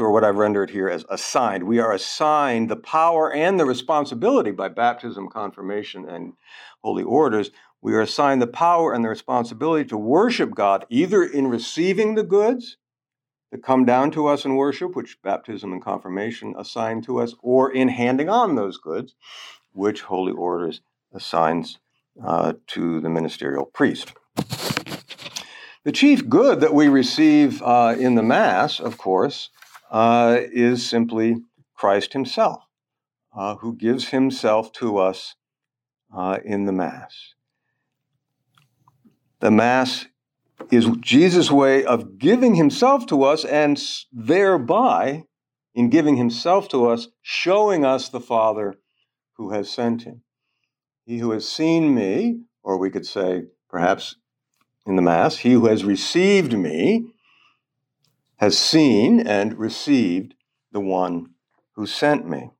or 0.00 0.10
what 0.10 0.24
I've 0.24 0.36
rendered 0.36 0.70
here 0.70 0.88
as 0.88 1.04
assigned. 1.10 1.64
We 1.64 1.78
are 1.78 1.92
assigned 1.92 2.70
the 2.70 2.76
power 2.76 3.32
and 3.32 3.58
the 3.58 3.64
responsibility 3.64 4.50
by 4.50 4.68
baptism, 4.68 5.28
confirmation, 5.28 6.08
and 6.08 6.32
holy 6.82 7.02
orders. 7.02 7.50
We 7.80 7.94
are 7.94 8.00
assigned 8.00 8.42
the 8.42 8.46
power 8.46 8.92
and 8.92 9.04
the 9.04 9.08
responsibility 9.08 9.88
to 9.90 9.96
worship 9.96 10.54
God 10.54 10.86
either 10.88 11.22
in 11.22 11.46
receiving 11.48 12.14
the 12.14 12.24
goods 12.24 12.76
that 13.52 13.62
come 13.62 13.84
down 13.84 14.10
to 14.12 14.26
us 14.26 14.44
in 14.44 14.56
worship, 14.56 14.96
which 14.96 15.22
baptism 15.22 15.72
and 15.72 15.82
confirmation 15.82 16.54
assign 16.58 17.02
to 17.02 17.20
us, 17.20 17.34
or 17.40 17.70
in 17.70 17.88
handing 17.88 18.28
on 18.28 18.56
those 18.56 18.76
goods, 18.76 19.14
which 19.72 20.02
holy 20.02 20.32
orders 20.32 20.80
assigns 21.12 21.78
uh, 22.22 22.54
to 22.66 23.00
the 23.00 23.08
ministerial 23.08 23.64
priest. 23.64 24.12
The 25.84 25.92
chief 25.92 26.28
good 26.28 26.60
that 26.60 26.74
we 26.74 26.88
receive 26.88 27.62
uh, 27.62 27.94
in 27.96 28.16
the 28.16 28.22
Mass, 28.22 28.80
of 28.80 28.98
course, 28.98 29.50
uh, 29.90 30.38
is 30.40 30.84
simply 30.84 31.36
Christ 31.74 32.12
Himself, 32.12 32.64
uh, 33.36 33.56
who 33.56 33.76
gives 33.76 34.08
Himself 34.08 34.72
to 34.72 34.98
us 34.98 35.36
uh, 36.12 36.38
in 36.44 36.64
the 36.64 36.72
Mass. 36.72 37.35
The 39.40 39.50
Mass 39.50 40.06
is 40.70 40.88
Jesus' 41.00 41.50
way 41.50 41.84
of 41.84 42.18
giving 42.18 42.54
Himself 42.54 43.06
to 43.06 43.22
us 43.22 43.44
and 43.44 43.82
thereby, 44.12 45.24
in 45.74 45.90
giving 45.90 46.16
Himself 46.16 46.68
to 46.70 46.86
us, 46.86 47.08
showing 47.22 47.84
us 47.84 48.08
the 48.08 48.20
Father 48.20 48.76
who 49.34 49.50
has 49.50 49.70
sent 49.70 50.02
Him. 50.02 50.22
He 51.04 51.18
who 51.18 51.30
has 51.32 51.48
seen 51.48 51.94
me, 51.94 52.40
or 52.62 52.78
we 52.78 52.90
could 52.90 53.06
say 53.06 53.44
perhaps 53.68 54.16
in 54.86 54.96
the 54.96 55.02
Mass, 55.02 55.38
he 55.38 55.52
who 55.52 55.66
has 55.66 55.84
received 55.84 56.56
me 56.56 57.06
has 58.36 58.56
seen 58.56 59.20
and 59.20 59.58
received 59.58 60.34
the 60.72 60.80
one 60.80 61.30
who 61.74 61.86
sent 61.86 62.28
me. 62.28 62.50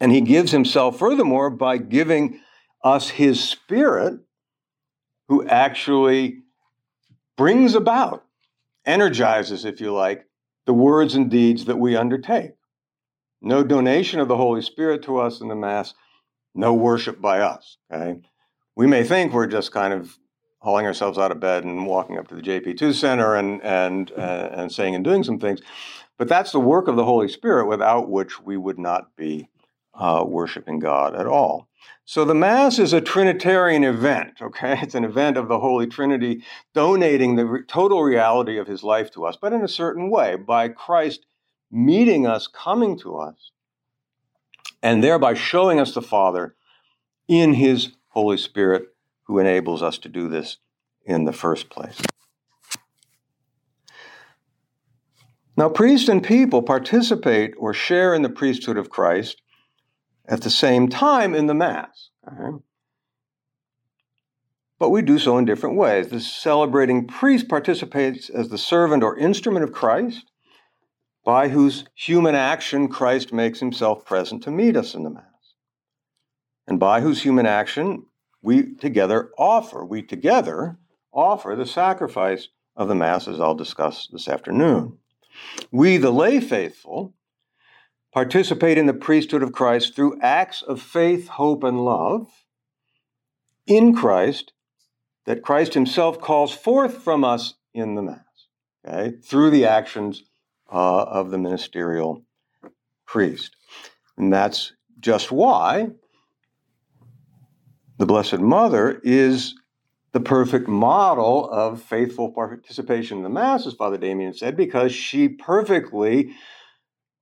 And 0.00 0.12
he 0.12 0.20
gives 0.20 0.52
himself 0.52 0.98
furthermore 0.98 1.50
by 1.50 1.76
giving 1.76 2.40
us 2.82 3.10
his 3.10 3.42
spirit, 3.42 4.20
who 5.28 5.46
actually 5.46 6.42
brings 7.36 7.74
about, 7.74 8.24
energizes, 8.84 9.64
if 9.64 9.80
you 9.80 9.92
like, 9.92 10.26
the 10.66 10.74
words 10.74 11.14
and 11.14 11.30
deeds 11.30 11.66
that 11.66 11.78
we 11.78 11.96
undertake. 11.96 12.52
No 13.40 13.62
donation 13.62 14.20
of 14.20 14.28
the 14.28 14.36
Holy 14.36 14.62
Spirit 14.62 15.02
to 15.04 15.18
us 15.18 15.40
in 15.40 15.48
the 15.48 15.54
Mass 15.54 15.94
no 16.54 16.74
worship 16.74 17.20
by 17.20 17.40
us. 17.40 17.78
Okay, 17.92 18.20
we 18.76 18.86
may 18.86 19.04
think 19.04 19.32
we're 19.32 19.46
just 19.46 19.72
kind 19.72 19.92
of 19.92 20.18
hauling 20.58 20.86
ourselves 20.86 21.16
out 21.16 21.30
of 21.30 21.38
bed 21.38 21.64
and 21.64 21.86
walking 21.86 22.18
up 22.18 22.26
to 22.28 22.34
the 22.34 22.42
JP2 22.42 22.92
Center 22.94 23.36
and 23.36 23.62
and 23.62 24.12
uh, 24.12 24.50
and 24.52 24.72
saying 24.72 24.94
and 24.94 25.04
doing 25.04 25.22
some 25.22 25.38
things, 25.38 25.60
but 26.18 26.28
that's 26.28 26.52
the 26.52 26.60
work 26.60 26.88
of 26.88 26.96
the 26.96 27.04
Holy 27.04 27.28
Spirit, 27.28 27.66
without 27.66 28.10
which 28.10 28.40
we 28.40 28.56
would 28.56 28.78
not 28.78 29.14
be 29.16 29.48
uh, 29.98 30.24
worshiping 30.26 30.78
God 30.78 31.14
at 31.14 31.26
all. 31.26 31.68
So 32.04 32.24
the 32.24 32.34
Mass 32.34 32.78
is 32.78 32.92
a 32.94 33.00
Trinitarian 33.02 33.84
event. 33.84 34.40
Okay, 34.40 34.78
it's 34.82 34.94
an 34.94 35.04
event 35.04 35.36
of 35.36 35.48
the 35.48 35.58
Holy 35.58 35.86
Trinity 35.86 36.42
donating 36.72 37.36
the 37.36 37.44
re- 37.44 37.62
total 37.66 38.02
reality 38.02 38.58
of 38.58 38.66
His 38.66 38.82
life 38.82 39.10
to 39.12 39.26
us, 39.26 39.36
but 39.40 39.52
in 39.52 39.62
a 39.62 39.68
certain 39.68 40.08
way 40.08 40.36
by 40.36 40.68
Christ 40.68 41.26
meeting 41.70 42.26
us, 42.26 42.46
coming 42.46 42.98
to 43.00 43.18
us 43.18 43.50
and 44.82 45.02
thereby 45.02 45.34
showing 45.34 45.78
us 45.80 45.92
the 45.92 46.00
Father 46.00 46.54
in 47.26 47.54
His 47.54 47.90
Holy 48.08 48.38
Spirit, 48.38 48.86
who 49.24 49.38
enables 49.38 49.82
us 49.82 49.98
to 49.98 50.08
do 50.08 50.28
this 50.28 50.58
in 51.04 51.24
the 51.24 51.32
first 51.32 51.68
place. 51.68 52.00
Now, 55.58 55.68
priests 55.68 56.08
and 56.08 56.22
people 56.22 56.62
participate 56.62 57.52
or 57.58 57.74
share 57.74 58.14
in 58.14 58.22
the 58.22 58.28
priesthood 58.28 58.78
of 58.78 58.90
Christ 58.90 59.42
at 60.28 60.42
the 60.42 60.50
same 60.50 60.88
time 60.88 61.34
in 61.34 61.46
the 61.46 61.54
Mass. 61.54 62.10
But 64.78 64.90
we 64.90 65.02
do 65.02 65.18
so 65.18 65.38
in 65.38 65.44
different 65.44 65.76
ways. 65.76 66.08
The 66.08 66.20
celebrating 66.20 67.08
priest 67.08 67.48
participates 67.48 68.30
as 68.30 68.48
the 68.48 68.58
servant 68.58 69.02
or 69.02 69.16
instrument 69.16 69.64
of 69.64 69.72
Christ, 69.72 70.30
by 71.24 71.48
whose 71.48 71.84
human 71.94 72.34
action 72.34 72.88
Christ 72.88 73.32
makes 73.32 73.58
himself 73.60 74.04
present 74.04 74.42
to 74.44 74.50
meet 74.50 74.76
us 74.76 74.94
in 74.94 75.02
the 75.02 75.10
Mass, 75.10 75.24
and 76.66 76.78
by 76.78 77.00
whose 77.00 77.22
human 77.22 77.44
action 77.44 78.06
we 78.40 78.74
together 78.76 79.30
offer, 79.36 79.84
we 79.84 80.02
together 80.02 80.78
offer 81.12 81.56
the 81.56 81.66
sacrifice 81.66 82.48
of 82.76 82.86
the 82.86 82.94
Mass, 82.94 83.26
as 83.26 83.40
I'll 83.40 83.56
discuss 83.56 84.06
this 84.12 84.28
afternoon. 84.28 84.98
We, 85.72 85.96
the 85.96 86.12
lay 86.12 86.38
faithful, 86.40 87.14
participate 88.12 88.78
in 88.78 88.86
the 88.86 88.94
priesthood 88.94 89.42
of 89.42 89.52
Christ 89.52 89.94
through 89.94 90.18
acts 90.20 90.62
of 90.62 90.80
faith, 90.80 91.28
hope, 91.28 91.64
and 91.64 91.84
love 91.84 92.44
in 93.66 93.94
Christ 93.94 94.52
that 95.26 95.42
Christ 95.42 95.74
himself 95.74 96.20
calls 96.20 96.52
forth 96.52 97.02
from 97.02 97.22
us 97.22 97.54
in 97.74 97.94
the 97.94 98.02
Mass, 98.02 98.18
okay, 98.86 99.16
through 99.22 99.50
the 99.50 99.66
actions 99.66 100.22
uh, 100.72 101.02
of 101.02 101.30
the 101.30 101.38
ministerial 101.38 102.24
priest. 103.06 103.54
And 104.16 104.32
that's 104.32 104.72
just 105.00 105.30
why 105.30 105.90
the 107.98 108.06
Blessed 108.06 108.38
Mother 108.38 109.00
is 109.04 109.54
the 110.12 110.20
perfect 110.20 110.66
model 110.66 111.48
of 111.50 111.82
faithful 111.82 112.32
participation 112.32 113.18
in 113.18 113.22
the 113.22 113.28
Mass, 113.28 113.66
as 113.66 113.74
Father 113.74 113.98
Damien 113.98 114.32
said, 114.32 114.56
because 114.56 114.92
she 114.92 115.28
perfectly 115.28 116.32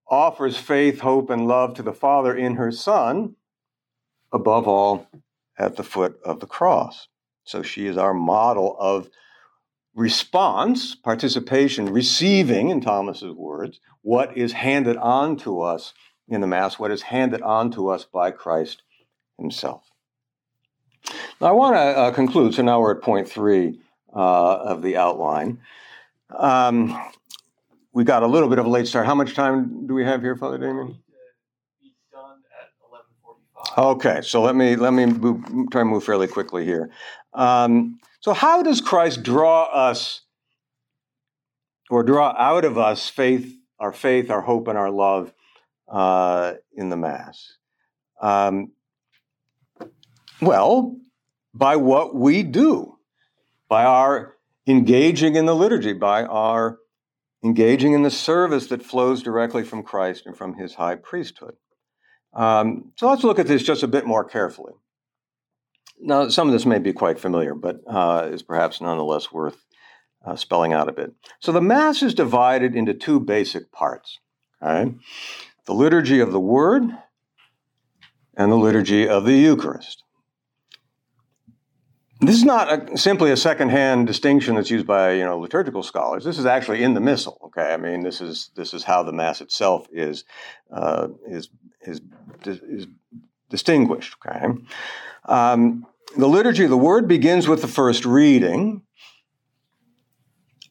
offers 0.09 0.57
faith, 0.57 1.01
hope, 1.01 1.31
and 1.31 1.49
love 1.49 1.75
to 1.75 1.83
the 1.83 1.93
Father 1.93 2.35
in 2.35 2.57
her 2.57 2.71
Son, 2.71 3.35
above 4.33 4.69
all, 4.69 5.09
at 5.59 5.77
the 5.77 5.83
foot 5.83 6.19
of 6.25 6.41
the 6.41 6.47
cross. 6.47 7.09
So 7.45 7.63
she 7.63 7.87
is 7.87 7.97
our 7.97 8.15
model 8.15 8.77
of 8.79 9.09
response, 9.95 10.95
participation, 10.95 11.87
receiving, 11.87 12.69
in 12.69 12.81
Thomas's 12.81 13.33
words, 13.33 13.81
what 14.03 14.37
is 14.37 14.53
handed 14.53 14.97
on 14.99 15.37
to 15.39 15.63
us 15.63 15.95
in 16.29 16.41
the 16.41 16.47
Mass, 16.47 16.79
what 16.79 16.91
is 16.91 17.03
handed 17.03 17.41
on 17.43 17.71
to 17.73 17.89
us 17.89 18.05
by 18.05 18.31
Christ 18.31 18.83
Himself. 19.39 19.83
Now, 21.41 21.49
I 21.49 21.53
want 21.53 21.77
to 21.77 21.81
uh, 21.81 22.11
conclude, 22.13 22.55
so 22.55 22.63
now 22.63 22.81
we're 22.81 22.97
at 22.97 23.03
point 23.03 23.29
three 23.29 23.81
uh, 24.15 24.57
of 24.57 24.83
the 24.83 24.97
outline. 24.97 25.61
Um, 26.31 27.01
we 27.97 28.05
got 28.05 28.23
a 28.23 28.27
little 28.27 28.51
bit 28.51 28.59
of 28.59 28.67
a 28.67 28.69
late 28.69 28.87
start. 28.87 29.07
How 29.07 29.15
much 29.15 29.35
time 29.35 29.87
do 29.87 29.95
we 29.95 30.05
have 30.05 30.21
here, 30.21 30.37
Father 30.37 30.59
Damien? 30.59 30.99
Okay, 33.79 34.21
so 34.23 34.43
let 34.43 34.55
me 34.55 34.77
let 34.77 34.93
me 34.93 35.07
move, 35.07 35.71
try 35.71 35.81
and 35.81 35.89
move 35.89 36.05
fairly 36.05 36.29
quickly 36.29 36.67
here. 36.67 36.91
Um, 37.33 37.99
so, 38.21 38.35
how 38.35 38.63
does 38.63 38.83
Christ 38.83 39.23
draw 39.23 39.65
us 39.65 40.21
or 41.89 42.03
draw 42.03 42.35
out 42.39 42.67
of 42.67 42.77
us 42.77 43.09
faith, 43.09 43.57
our 43.79 43.93
faith, 43.95 44.31
our 44.31 44.43
hope, 44.43 44.69
and 44.69 44.77
our 44.77 44.91
love 44.91 45.33
uh, 45.89 46.53
in 46.75 46.91
the 46.91 46.99
Mass? 46.99 47.55
Um, 48.21 48.73
well, 50.43 50.99
by 51.55 51.77
what 51.77 52.15
we 52.15 52.43
do, 52.43 52.99
by 53.71 53.85
our 53.87 54.37
engaging 54.67 55.37
in 55.37 55.47
the 55.47 55.57
liturgy, 55.57 55.95
by 55.95 56.25
our 56.25 56.79
engaging 57.47 57.93
in 57.95 58.03
the 58.03 58.11
service 58.11 58.67
that 58.67 58.85
flows 58.85 59.23
directly 59.23 59.65
from 59.65 59.83
Christ 59.83 60.27
and 60.27 60.37
from 60.37 60.55
his 60.55 60.75
high 60.75 60.97
priesthood. 60.97 61.55
Um, 62.35 62.93
so 62.97 63.09
let's 63.09 63.25
look 63.25 63.39
at 63.39 63.47
this 63.47 63.63
just 63.63 63.83
a 63.83 63.89
bit 63.89 64.07
more 64.07 64.25
carefully. 64.25 64.75
Now, 65.99 66.29
some 66.29 66.49
of 66.49 66.53
this 66.53 66.67
may 66.67 66.79
be 66.79 66.93
quite 66.93 67.19
familiar, 67.19 67.55
but 67.55 67.81
uh, 67.87 68.29
is 68.31 68.43
perhaps 68.43 68.83
nonetheless 68.83 69.33
worth 69.33 69.65
uh, 70.25 70.37
spelling 70.37 70.75
out 70.75 70.89
a 70.89 70.93
bit. 70.93 71.15
So 71.41 71.53
the 71.53 71.63
Mass 71.63 72.03
is 72.03 72.13
divided 72.13 72.75
into 72.75 72.93
two 72.93 73.21
basic 73.21 73.73
parts 73.73 74.19
okay? 74.63 74.95
the 75.67 75.75
liturgy 75.75 76.21
of 76.21 76.33
the 76.33 76.41
Word 76.41 76.85
and 78.37 78.53
the 78.53 78.57
liturgy 78.57 79.09
of 79.09 79.25
the 79.25 79.35
Eucharist. 79.35 80.05
This 82.21 82.37
is 82.37 82.45
not 82.45 82.93
a, 82.93 82.97
simply 82.97 83.31
a 83.31 83.37
second-hand 83.37 84.07
distinction 84.07 84.55
that's 84.55 84.71
used 84.71 84.87
by 84.87 85.13
you 85.13 85.25
know 85.25 85.39
liturgical 85.39 85.83
scholars. 85.83 86.25
This 86.25 86.39
is 86.39 86.47
actually 86.47 86.83
in 86.83 86.95
the 86.95 87.01
Missal. 87.01 87.39
Okay, 87.45 87.75
I 87.75 87.77
mean 87.77 88.03
this 88.03 88.21
is 88.21 88.51
this 88.57 88.73
is 88.73 88.85
how 88.85 89.03
the 89.03 89.13
Mass 89.13 89.41
itself 89.41 89.87
is 89.93 90.25
uh, 90.73 91.09
is 91.29 91.51
is 91.83 92.01
is 92.43 92.87
distinguished. 93.51 94.17
Okay, 94.25 94.47
um, 95.27 95.87
the 96.17 96.27
liturgy 96.27 96.65
of 96.65 96.71
the 96.71 96.77
Word 96.77 97.07
begins 97.07 97.49
with 97.49 97.61
the 97.61 97.69
first 97.69 98.07
reading 98.07 98.83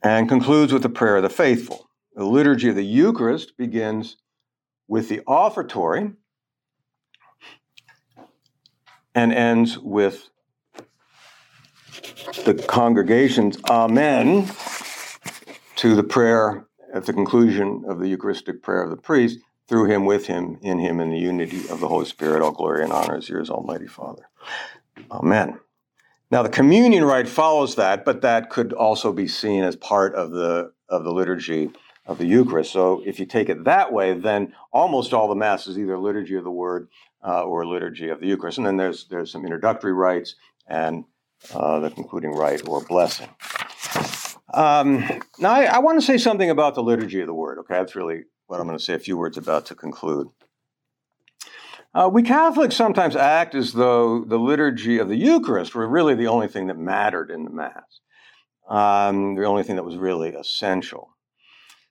and 0.01 0.27
concludes 0.27 0.73
with 0.73 0.81
the 0.81 0.89
prayer 0.89 1.17
of 1.17 1.23
the 1.23 1.29
faithful. 1.29 1.89
The 2.15 2.25
liturgy 2.25 2.69
of 2.69 2.75
the 2.75 2.85
Eucharist 2.85 3.55
begins 3.55 4.17
with 4.87 5.09
the 5.09 5.21
offertory 5.27 6.13
and 9.13 9.31
ends 9.31 9.77
with 9.77 10.29
the 12.45 12.53
congregation's 12.67 13.57
Amen 13.69 14.49
to 15.77 15.95
the 15.95 16.03
prayer 16.03 16.67
at 16.93 17.05
the 17.05 17.13
conclusion 17.13 17.83
of 17.87 17.99
the 17.99 18.07
Eucharistic 18.07 18.61
prayer 18.61 18.83
of 18.83 18.89
the 18.89 18.97
priest, 18.97 19.39
through 19.67 19.85
him, 19.85 20.05
with 20.05 20.27
him, 20.27 20.57
in 20.61 20.79
him, 20.79 20.99
in 20.99 21.09
the 21.09 21.17
unity 21.17 21.67
of 21.69 21.79
the 21.79 21.87
Holy 21.87 22.05
Spirit, 22.05 22.41
all 22.41 22.51
glory 22.51 22.83
and 22.83 22.93
honor 22.93 23.17
is 23.17 23.27
yours, 23.27 23.49
Almighty 23.49 23.87
Father. 23.87 24.29
Amen. 25.11 25.59
Now 26.31 26.43
the 26.43 26.49
communion 26.49 27.03
rite 27.03 27.27
follows 27.27 27.75
that, 27.75 28.05
but 28.05 28.21
that 28.21 28.49
could 28.49 28.73
also 28.73 29.13
be 29.13 29.27
seen 29.27 29.63
as 29.63 29.75
part 29.75 30.15
of 30.15 30.31
the 30.31 30.71
of 30.89 31.03
the 31.03 31.11
liturgy 31.11 31.71
of 32.05 32.17
the 32.17 32.25
Eucharist. 32.25 32.71
So 32.71 33.01
if 33.05 33.19
you 33.19 33.25
take 33.25 33.49
it 33.49 33.63
that 33.63 33.91
way, 33.91 34.13
then 34.13 34.53
almost 34.71 35.13
all 35.13 35.27
the 35.27 35.35
Mass 35.35 35.67
is 35.67 35.77
either 35.77 35.97
liturgy 35.97 36.35
of 36.35 36.43
the 36.43 36.51
Word 36.51 36.89
uh, 37.25 37.43
or 37.43 37.65
liturgy 37.65 38.09
of 38.09 38.19
the 38.19 38.27
Eucharist. 38.27 38.57
And 38.57 38.67
then 38.67 38.77
there's 38.77 39.07
there's 39.07 39.31
some 39.31 39.43
introductory 39.43 39.93
rites 39.93 40.35
and 40.67 41.05
uh, 41.53 41.79
the 41.79 41.89
concluding 41.89 42.31
rite 42.31 42.67
or 42.67 42.83
blessing. 42.83 43.29
Um, 44.53 45.03
now, 45.39 45.51
I, 45.51 45.63
I 45.65 45.79
want 45.79 45.99
to 45.99 46.05
say 46.05 46.17
something 46.17 46.49
about 46.49 46.75
the 46.75 46.83
liturgy 46.83 47.19
of 47.19 47.27
the 47.27 47.33
Word. 47.33 47.59
Okay, 47.59 47.73
that's 47.75 47.95
really 47.95 48.23
what 48.47 48.59
I'm 48.59 48.67
going 48.67 48.77
to 48.77 48.83
say 48.83 48.93
a 48.93 48.99
few 48.99 49.17
words 49.17 49.37
about 49.37 49.65
to 49.67 49.75
conclude. 49.75 50.27
Uh, 51.93 52.09
we 52.11 52.23
Catholics 52.23 52.75
sometimes 52.75 53.15
act 53.15 53.55
as 53.55 53.73
though 53.73 54.25
the 54.25 54.37
liturgy 54.37 54.97
of 54.97 55.07
the 55.07 55.15
Eucharist 55.15 55.73
were 55.73 55.87
really 55.87 56.13
the 56.13 56.27
only 56.27 56.47
thing 56.47 56.67
that 56.67 56.77
mattered 56.77 57.31
in 57.31 57.45
the 57.45 57.49
Mass, 57.49 58.01
um, 58.69 59.35
the 59.35 59.45
only 59.45 59.63
thing 59.63 59.77
that 59.77 59.83
was 59.85 59.95
really 59.95 60.29
essential. 60.29 61.15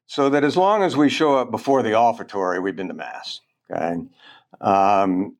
So 0.06 0.28
that 0.28 0.44
as 0.44 0.56
long 0.56 0.82
as 0.82 0.96
we 0.96 1.08
show 1.08 1.36
up 1.36 1.50
before 1.50 1.82
the 1.82 1.92
offertory, 1.92 2.60
we've 2.60 2.76
been 2.76 2.88
to 2.88 2.94
Mass. 2.94 3.40
Okay. 3.70 4.02
Um, 4.60 5.36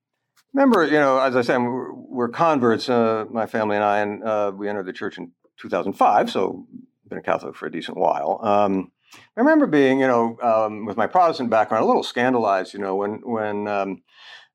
remember, 0.54 0.84
you 0.84 0.92
know, 0.92 1.18
as 1.18 1.36
I 1.36 1.42
said, 1.42 1.58
we're, 1.58 1.92
we're 1.92 2.28
converts, 2.28 2.88
uh, 2.88 3.26
my 3.30 3.46
family 3.46 3.76
and 3.76 3.84
I, 3.84 3.98
and 3.98 4.24
uh, 4.24 4.52
we 4.54 4.68
entered 4.68 4.86
the 4.86 4.92
church 4.92 5.18
in 5.18 5.32
2005, 5.60 6.30
so 6.30 6.66
been 7.08 7.18
a 7.18 7.22
Catholic 7.22 7.56
for 7.56 7.66
a 7.66 7.70
decent 7.70 7.98
while. 7.98 8.40
Um, 8.42 8.92
I 9.36 9.40
remember 9.40 9.66
being, 9.66 10.00
you 10.00 10.06
know, 10.06 10.38
um, 10.42 10.86
with 10.86 10.96
my 10.96 11.06
Protestant 11.06 11.50
background, 11.50 11.84
a 11.84 11.86
little 11.86 12.02
scandalized, 12.02 12.72
you 12.72 12.80
know, 12.80 12.96
when 12.96 13.20
when 13.22 13.68
um, 13.68 14.02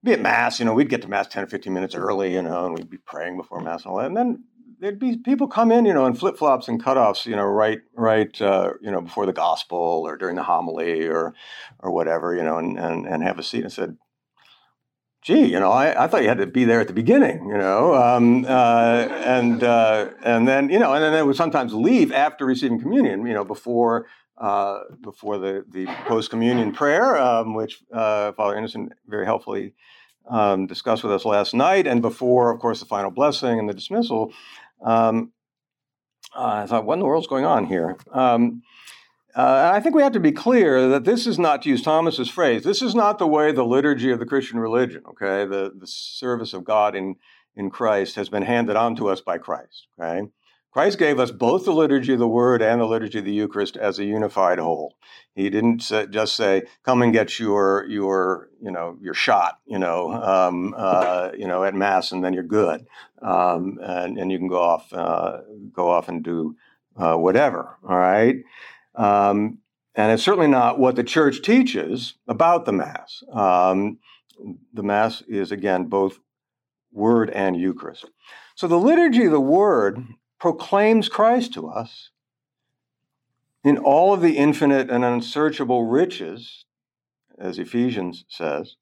be 0.03 0.13
at 0.13 0.21
mass, 0.21 0.59
you 0.59 0.65
know, 0.65 0.73
we'd 0.73 0.89
get 0.89 1.01
to 1.03 1.07
mass 1.07 1.27
10 1.27 1.43
or 1.43 1.47
15 1.47 1.71
minutes 1.71 1.95
early, 1.95 2.33
you 2.33 2.41
know, 2.41 2.65
and 2.65 2.75
we'd 2.75 2.89
be 2.89 2.97
praying 2.97 3.37
before 3.37 3.61
mass 3.61 3.83
and 3.83 3.91
all 3.91 3.97
that. 3.99 4.07
And 4.07 4.17
then 4.17 4.43
there'd 4.79 4.99
be 4.99 5.17
people 5.17 5.47
come 5.47 5.71
in, 5.71 5.85
you 5.85 5.93
know, 5.93 6.05
in 6.05 6.13
flip 6.13 6.37
flops 6.37 6.67
and 6.67 6.83
cutoffs, 6.83 7.25
you 7.25 7.35
know, 7.35 7.43
right, 7.43 7.79
right, 7.95 8.41
uh, 8.41 8.73
you 8.81 8.91
know, 8.91 9.01
before 9.01 9.25
the 9.25 9.33
gospel 9.33 10.03
or 10.05 10.17
during 10.17 10.35
the 10.35 10.43
homily 10.43 11.07
or, 11.07 11.33
or 11.79 11.91
whatever, 11.91 12.33
you 12.33 12.43
know, 12.43 12.57
and, 12.57 12.77
and, 12.79 13.05
and 13.05 13.23
have 13.23 13.39
a 13.39 13.43
seat 13.43 13.63
and 13.63 13.71
said, 13.71 13.97
gee, 15.21 15.45
you 15.45 15.59
know, 15.59 15.71
I, 15.71 16.05
I 16.05 16.07
thought 16.07 16.21
you 16.21 16.29
had 16.29 16.37
to 16.37 16.47
be 16.47 16.65
there 16.65 16.79
at 16.79 16.87
the 16.87 16.93
beginning, 16.93 17.47
you 17.47 17.57
know, 17.57 17.93
um, 17.95 18.45
uh, 18.45 19.07
and 19.25 19.63
uh, 19.63 20.09
and 20.23 20.47
then 20.47 20.69
you 20.69 20.79
know, 20.79 20.93
and 20.93 21.03
then 21.03 21.13
they 21.13 21.23
would 21.23 21.35
sometimes 21.35 21.73
leave 21.73 22.11
after 22.11 22.45
receiving 22.45 22.79
communion, 22.79 23.25
you 23.25 23.33
know, 23.33 23.43
before 23.43 24.07
uh, 24.37 24.79
before 25.01 25.37
the 25.37 25.65
the 25.69 25.85
post 26.05 26.29
communion 26.29 26.71
prayer, 26.71 27.17
um, 27.17 27.53
which 27.53 27.83
uh, 27.93 28.31
Father 28.33 28.57
Innocent 28.57 28.93
very 29.07 29.25
helpfully 29.25 29.73
um, 30.29 30.67
discussed 30.67 31.03
with 31.03 31.11
us 31.11 31.25
last 31.25 31.53
night, 31.53 31.87
and 31.87 32.01
before, 32.01 32.51
of 32.51 32.59
course, 32.59 32.79
the 32.79 32.85
final 32.85 33.11
blessing 33.11 33.59
and 33.59 33.67
the 33.67 33.73
dismissal. 33.73 34.31
Um, 34.83 35.33
I 36.35 36.67
thought, 36.67 36.85
what 36.85 36.93
in 36.93 36.99
the 36.99 37.05
world's 37.05 37.27
going 37.27 37.45
on 37.45 37.65
here? 37.65 37.97
Um, 38.11 38.61
uh, 39.35 39.71
I 39.73 39.79
think 39.79 39.95
we 39.95 40.01
have 40.01 40.13
to 40.13 40.19
be 40.19 40.31
clear 40.31 40.89
that 40.89 41.05
this 41.05 41.27
is 41.27 41.37
not, 41.37 41.61
to 41.63 41.69
use 41.69 41.81
Thomas's 41.81 42.29
phrase, 42.29 42.63
this 42.63 42.81
is 42.81 42.95
not 42.95 43.19
the 43.19 43.27
way 43.27 43.51
the 43.51 43.65
liturgy 43.65 44.11
of 44.11 44.19
the 44.19 44.25
Christian 44.25 44.59
religion, 44.59 45.03
okay? 45.07 45.45
The, 45.45 45.71
the 45.75 45.87
service 45.87 46.53
of 46.53 46.63
God 46.63 46.95
in, 46.95 47.15
in 47.55 47.69
Christ 47.69 48.15
has 48.15 48.29
been 48.29 48.43
handed 48.43 48.75
on 48.75 48.95
to 48.97 49.09
us 49.09 49.21
by 49.21 49.37
Christ, 49.37 49.87
okay? 49.99 50.29
Christ 50.71 50.99
gave 50.99 51.19
us 51.19 51.31
both 51.31 51.65
the 51.65 51.73
liturgy 51.73 52.13
of 52.13 52.19
the 52.19 52.27
Word 52.27 52.61
and 52.61 52.79
the 52.79 52.85
liturgy 52.85 53.19
of 53.19 53.25
the 53.25 53.33
Eucharist 53.33 53.75
as 53.75 53.97
a 53.97 54.05
unified 54.05 54.59
whole. 54.59 54.95
He 55.33 55.49
didn't 55.49 55.79
just 55.79 56.35
say, 56.35 56.63
"Come 56.83 57.01
and 57.01 57.11
get 57.11 57.39
your 57.39 57.85
your 57.87 58.49
you 58.61 58.69
know 58.69 58.97
your 59.01 59.15
shot," 59.15 59.59
you 59.65 59.79
know, 59.79 60.11
um, 60.11 60.75
uh, 60.77 61.31
you 61.35 61.47
know, 61.47 61.63
at 61.63 61.73
Mass, 61.73 62.11
and 62.11 62.23
then 62.23 62.33
you're 62.33 62.43
good, 62.43 62.85
um, 63.21 63.79
and 63.81 64.19
and 64.19 64.31
you 64.31 64.37
can 64.37 64.47
go 64.47 64.61
off 64.61 64.93
uh, 64.93 65.39
go 65.73 65.89
off 65.89 66.07
and 66.07 66.23
do 66.23 66.55
uh, 66.95 67.15
whatever. 67.15 67.77
All 67.87 67.97
right. 67.97 68.35
Um, 68.95 69.59
and 69.95 70.11
it's 70.11 70.23
certainly 70.23 70.47
not 70.47 70.79
what 70.79 70.95
the 70.95 71.03
church 71.03 71.41
teaches 71.41 72.15
about 72.27 72.65
the 72.65 72.71
Mass. 72.71 73.23
Um, 73.31 73.99
the 74.73 74.83
Mass 74.83 75.21
is, 75.27 75.51
again, 75.51 75.85
both 75.85 76.19
Word 76.91 77.29
and 77.29 77.55
Eucharist. 77.55 78.05
So 78.55 78.67
the 78.67 78.79
liturgy 78.79 79.25
of 79.25 79.31
the 79.31 79.39
Word 79.39 80.03
proclaims 80.39 81.09
Christ 81.09 81.53
to 81.53 81.67
us 81.67 82.11
in 83.63 83.77
all 83.77 84.13
of 84.13 84.21
the 84.21 84.37
infinite 84.37 84.89
and 84.89 85.03
unsearchable 85.03 85.85
riches, 85.85 86.65
as 87.37 87.59
Ephesians 87.59 88.25
says, 88.29 88.75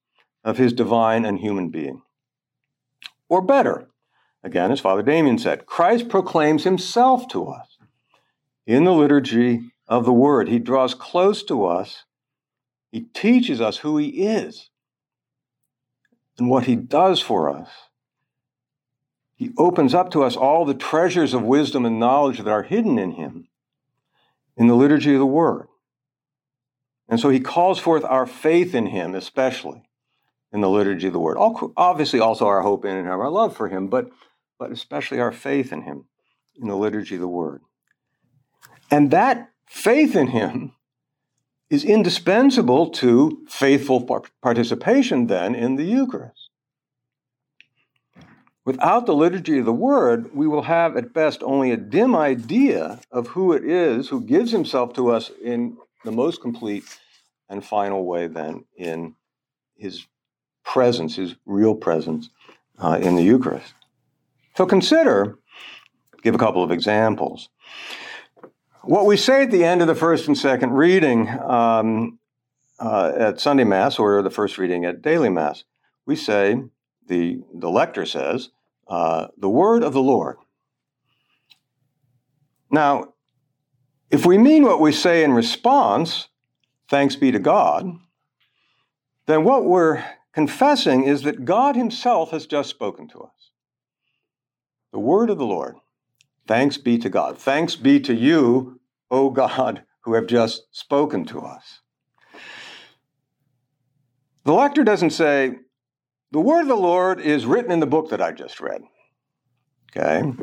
of 0.43 0.57
his 0.57 0.71
divine 0.71 1.25
and 1.25 1.39
human 1.39 1.69
being. 1.69 2.01
Or 3.27 3.41
better, 3.41 3.89
again, 4.43 4.71
as 4.71 4.79
Father 4.79 5.01
Damien 5.01 5.39
said, 5.39 5.65
Christ 5.65 6.09
proclaims 6.09 6.63
himself 6.63 7.27
to 7.29 7.47
us 7.47 7.77
in 8.65 8.83
the 8.83 8.93
liturgy 8.93 9.71
of 9.87 10.05
the 10.05 10.13
Word. 10.13 10.47
He 10.47 10.59
draws 10.59 10.93
close 10.93 11.43
to 11.43 11.65
us. 11.65 12.03
He 12.91 13.01
teaches 13.01 13.61
us 13.61 13.77
who 13.77 13.97
He 13.97 14.07
is 14.07 14.69
and 16.37 16.49
what 16.49 16.65
He 16.65 16.75
does 16.75 17.21
for 17.21 17.49
us. 17.49 17.69
He 19.35 19.51
opens 19.57 19.93
up 19.93 20.11
to 20.11 20.23
us 20.23 20.35
all 20.35 20.65
the 20.65 20.73
treasures 20.73 21.33
of 21.33 21.43
wisdom 21.43 21.85
and 21.85 21.99
knowledge 21.99 22.39
that 22.39 22.47
are 22.47 22.63
hidden 22.63 22.97
in 22.97 23.11
Him 23.11 23.47
in 24.57 24.67
the 24.67 24.75
liturgy 24.75 25.13
of 25.13 25.19
the 25.19 25.25
Word. 25.25 25.67
And 27.07 27.19
so 27.19 27.29
He 27.29 27.39
calls 27.39 27.79
forth 27.79 28.03
our 28.03 28.25
faith 28.25 28.73
in 28.73 28.87
Him, 28.87 29.15
especially 29.15 29.83
in 30.51 30.61
the 30.61 30.69
liturgy 30.69 31.07
of 31.07 31.13
the 31.13 31.19
Word. 31.19 31.37
Obviously, 31.77 32.19
also 32.19 32.47
our 32.47 32.61
hope 32.61 32.83
in 32.83 32.95
and 32.95 33.07
our 33.07 33.29
love 33.29 33.55
for 33.55 33.69
Him, 33.69 33.87
but, 33.87 34.09
but 34.57 34.71
especially 34.71 35.19
our 35.19 35.31
faith 35.31 35.71
in 35.71 35.83
Him 35.83 36.05
in 36.59 36.67
the 36.67 36.75
liturgy 36.75 37.15
of 37.15 37.21
the 37.21 37.27
Word. 37.27 37.61
And 38.89 39.11
that 39.11 39.51
faith 39.67 40.15
in 40.15 40.27
him 40.27 40.73
is 41.69 41.83
indispensable 41.83 42.89
to 42.89 43.45
faithful 43.47 44.25
participation 44.41 45.27
then 45.27 45.53
in 45.53 45.75
the 45.75 45.83
Eucharist. 45.83 46.49
Without 48.63 49.05
the 49.05 49.15
liturgy 49.15 49.59
of 49.59 49.65
the 49.65 49.71
Word, 49.71 50.35
we 50.35 50.47
will 50.47 50.63
have 50.63 50.97
at 50.97 51.13
best 51.13 51.41
only 51.41 51.71
a 51.71 51.77
dim 51.77 52.15
idea 52.15 52.99
of 53.11 53.27
who 53.27 53.53
it 53.53 53.63
is 53.63 54.09
who 54.09 54.19
gives 54.19 54.51
himself 54.51 54.93
to 54.93 55.09
us 55.09 55.31
in 55.41 55.77
the 56.03 56.11
most 56.11 56.41
complete 56.41 56.83
and 57.49 57.63
final 57.63 58.05
way, 58.05 58.27
then, 58.27 58.65
in 58.75 59.15
his 59.77 60.05
presence, 60.65 61.15
his 61.15 61.35
real 61.45 61.75
presence 61.75 62.29
uh, 62.77 62.99
in 63.01 63.15
the 63.15 63.23
Eucharist. 63.23 63.73
So 64.57 64.65
consider, 64.65 65.37
give 66.21 66.35
a 66.35 66.37
couple 66.37 66.61
of 66.61 66.71
examples. 66.71 67.47
What 68.87 69.05
we 69.05 69.17
say 69.17 69.43
at 69.43 69.51
the 69.51 69.65
end 69.65 69.81
of 69.81 69.87
the 69.87 69.95
first 69.95 70.29
and 70.29 70.37
second 70.37 70.71
reading 70.71 71.27
um, 71.27 72.19
uh, 72.79 73.11
at 73.17 73.41
Sunday 73.41 73.65
Mass 73.65 73.99
or 73.99 74.21
the 74.21 74.29
first 74.29 74.57
reading 74.57 74.85
at 74.85 75.01
daily 75.01 75.27
Mass, 75.27 75.65
we 76.05 76.15
say, 76.15 76.63
the, 77.05 77.41
the 77.53 77.69
lector 77.69 78.05
says, 78.05 78.47
uh, 78.87 79.27
the 79.37 79.49
word 79.49 79.83
of 79.83 79.91
the 79.91 80.01
Lord. 80.01 80.37
Now, 82.71 83.11
if 84.09 84.25
we 84.25 84.37
mean 84.37 84.63
what 84.63 84.79
we 84.79 84.93
say 84.93 85.21
in 85.21 85.33
response, 85.33 86.29
thanks 86.89 87.17
be 87.17 87.29
to 87.31 87.39
God, 87.39 87.91
then 89.25 89.43
what 89.43 89.65
we're 89.65 90.01
confessing 90.31 91.03
is 91.03 91.23
that 91.23 91.43
God 91.43 91.75
Himself 91.75 92.31
has 92.31 92.45
just 92.45 92.69
spoken 92.69 93.09
to 93.09 93.19
us. 93.19 93.51
The 94.93 94.99
word 94.99 95.29
of 95.29 95.37
the 95.37 95.45
Lord. 95.45 95.75
Thanks 96.47 96.77
be 96.77 96.97
to 96.99 97.09
God. 97.09 97.37
Thanks 97.37 97.75
be 97.75 97.99
to 97.99 98.13
you, 98.13 98.76
O 99.09 99.29
God, 99.29 99.83
who 100.01 100.13
have 100.13 100.27
just 100.27 100.63
spoken 100.71 101.25
to 101.25 101.39
us. 101.39 101.81
The 104.45 104.53
lector 104.53 104.83
doesn't 104.83 105.09
say, 105.09 105.55
the 106.31 106.39
word 106.39 106.61
of 106.61 106.67
the 106.67 106.75
Lord 106.75 107.19
is 107.19 107.45
written 107.45 107.71
in 107.71 107.79
the 107.79 107.85
book 107.85 108.09
that 108.09 108.21
I 108.21 108.31
just 108.31 108.59
read. 108.59 108.81
Okay? 109.95 110.33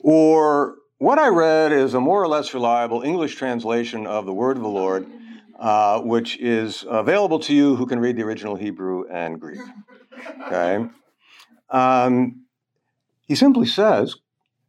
Or 0.00 0.76
what 0.98 1.18
I 1.18 1.28
read 1.28 1.72
is 1.72 1.94
a 1.94 2.00
more 2.00 2.22
or 2.22 2.28
less 2.28 2.52
reliable 2.52 3.02
English 3.02 3.36
translation 3.36 4.06
of 4.06 4.26
the 4.26 4.34
word 4.34 4.56
of 4.56 4.62
the 4.62 4.68
Lord, 4.68 5.06
uh, 5.58 6.00
which 6.00 6.38
is 6.38 6.84
available 6.88 7.38
to 7.40 7.54
you 7.54 7.76
who 7.76 7.86
can 7.86 7.98
read 8.00 8.16
the 8.16 8.22
original 8.22 8.56
Hebrew 8.56 9.08
and 9.08 9.40
Greek. 9.40 9.60
Okay? 10.46 10.86
Um, 11.70 12.44
he 13.26 13.34
simply 13.34 13.66
says, 13.66 14.16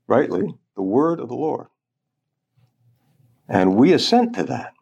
rightly, 0.07 0.43
the 0.75 0.83
word 0.83 1.19
of 1.19 1.27
the 1.27 1.35
Lord. 1.35 1.67
And 3.51 3.75
we 3.75 3.91
assent 3.91 4.33
to 4.35 4.43
that. 4.45 4.73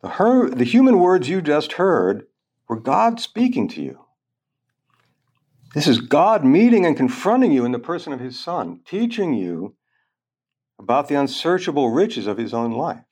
The, 0.00 0.10
her- 0.10 0.48
the 0.48 0.64
human 0.64 1.00
words 1.00 1.28
you 1.28 1.42
just 1.42 1.72
heard 1.72 2.28
were 2.68 2.78
God 2.78 3.18
speaking 3.18 3.66
to 3.70 3.82
you. 3.82 4.04
This 5.74 5.88
is 5.88 6.00
God 6.00 6.44
meeting 6.44 6.86
and 6.86 6.96
confronting 6.96 7.50
you 7.50 7.64
in 7.64 7.72
the 7.72 7.80
person 7.80 8.12
of 8.12 8.20
his 8.20 8.38
Son, 8.38 8.80
teaching 8.86 9.34
you 9.34 9.74
about 10.78 11.08
the 11.08 11.16
unsearchable 11.16 11.90
riches 11.90 12.28
of 12.28 12.38
his 12.38 12.54
own 12.54 12.70
life. 12.70 13.04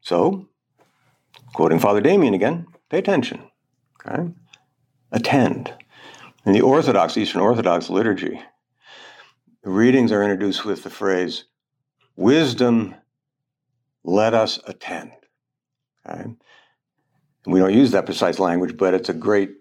So, 0.00 0.48
quoting 1.52 1.78
Father 1.78 2.00
Damien 2.00 2.32
again, 2.32 2.66
pay 2.88 2.98
attention. 2.98 3.42
Okay? 4.06 4.32
Attend. 5.12 5.74
In 6.46 6.52
the 6.54 6.62
Orthodox, 6.62 7.18
Eastern 7.18 7.42
Orthodox 7.42 7.90
liturgy, 7.90 8.40
the 9.62 9.70
readings 9.70 10.12
are 10.12 10.22
introduced 10.22 10.64
with 10.64 10.82
the 10.82 10.90
phrase, 10.90 11.44
Wisdom, 12.20 12.94
let 14.04 14.34
us 14.34 14.60
attend. 14.66 15.12
Okay? 16.06 16.34
We 17.46 17.60
don't 17.60 17.72
use 17.72 17.92
that 17.92 18.04
precise 18.04 18.38
language, 18.38 18.76
but 18.76 18.92
it's 18.92 19.08
a 19.08 19.14
great 19.14 19.52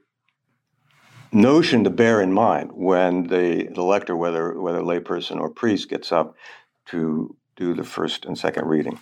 notion 1.31 1.85
to 1.85 1.89
bear 1.89 2.19
in 2.19 2.33
mind 2.33 2.71
when 2.73 3.27
the, 3.27 3.69
the 3.73 3.81
lector, 3.81 4.13
whether 4.13 4.59
whether 4.59 4.81
layperson 4.81 5.39
or 5.39 5.49
priest, 5.49 5.89
gets 5.89 6.11
up 6.11 6.35
to 6.87 7.37
do 7.55 7.73
the 7.73 7.85
first 7.85 8.25
and 8.25 8.37
second 8.37 8.65
reading. 8.65 8.99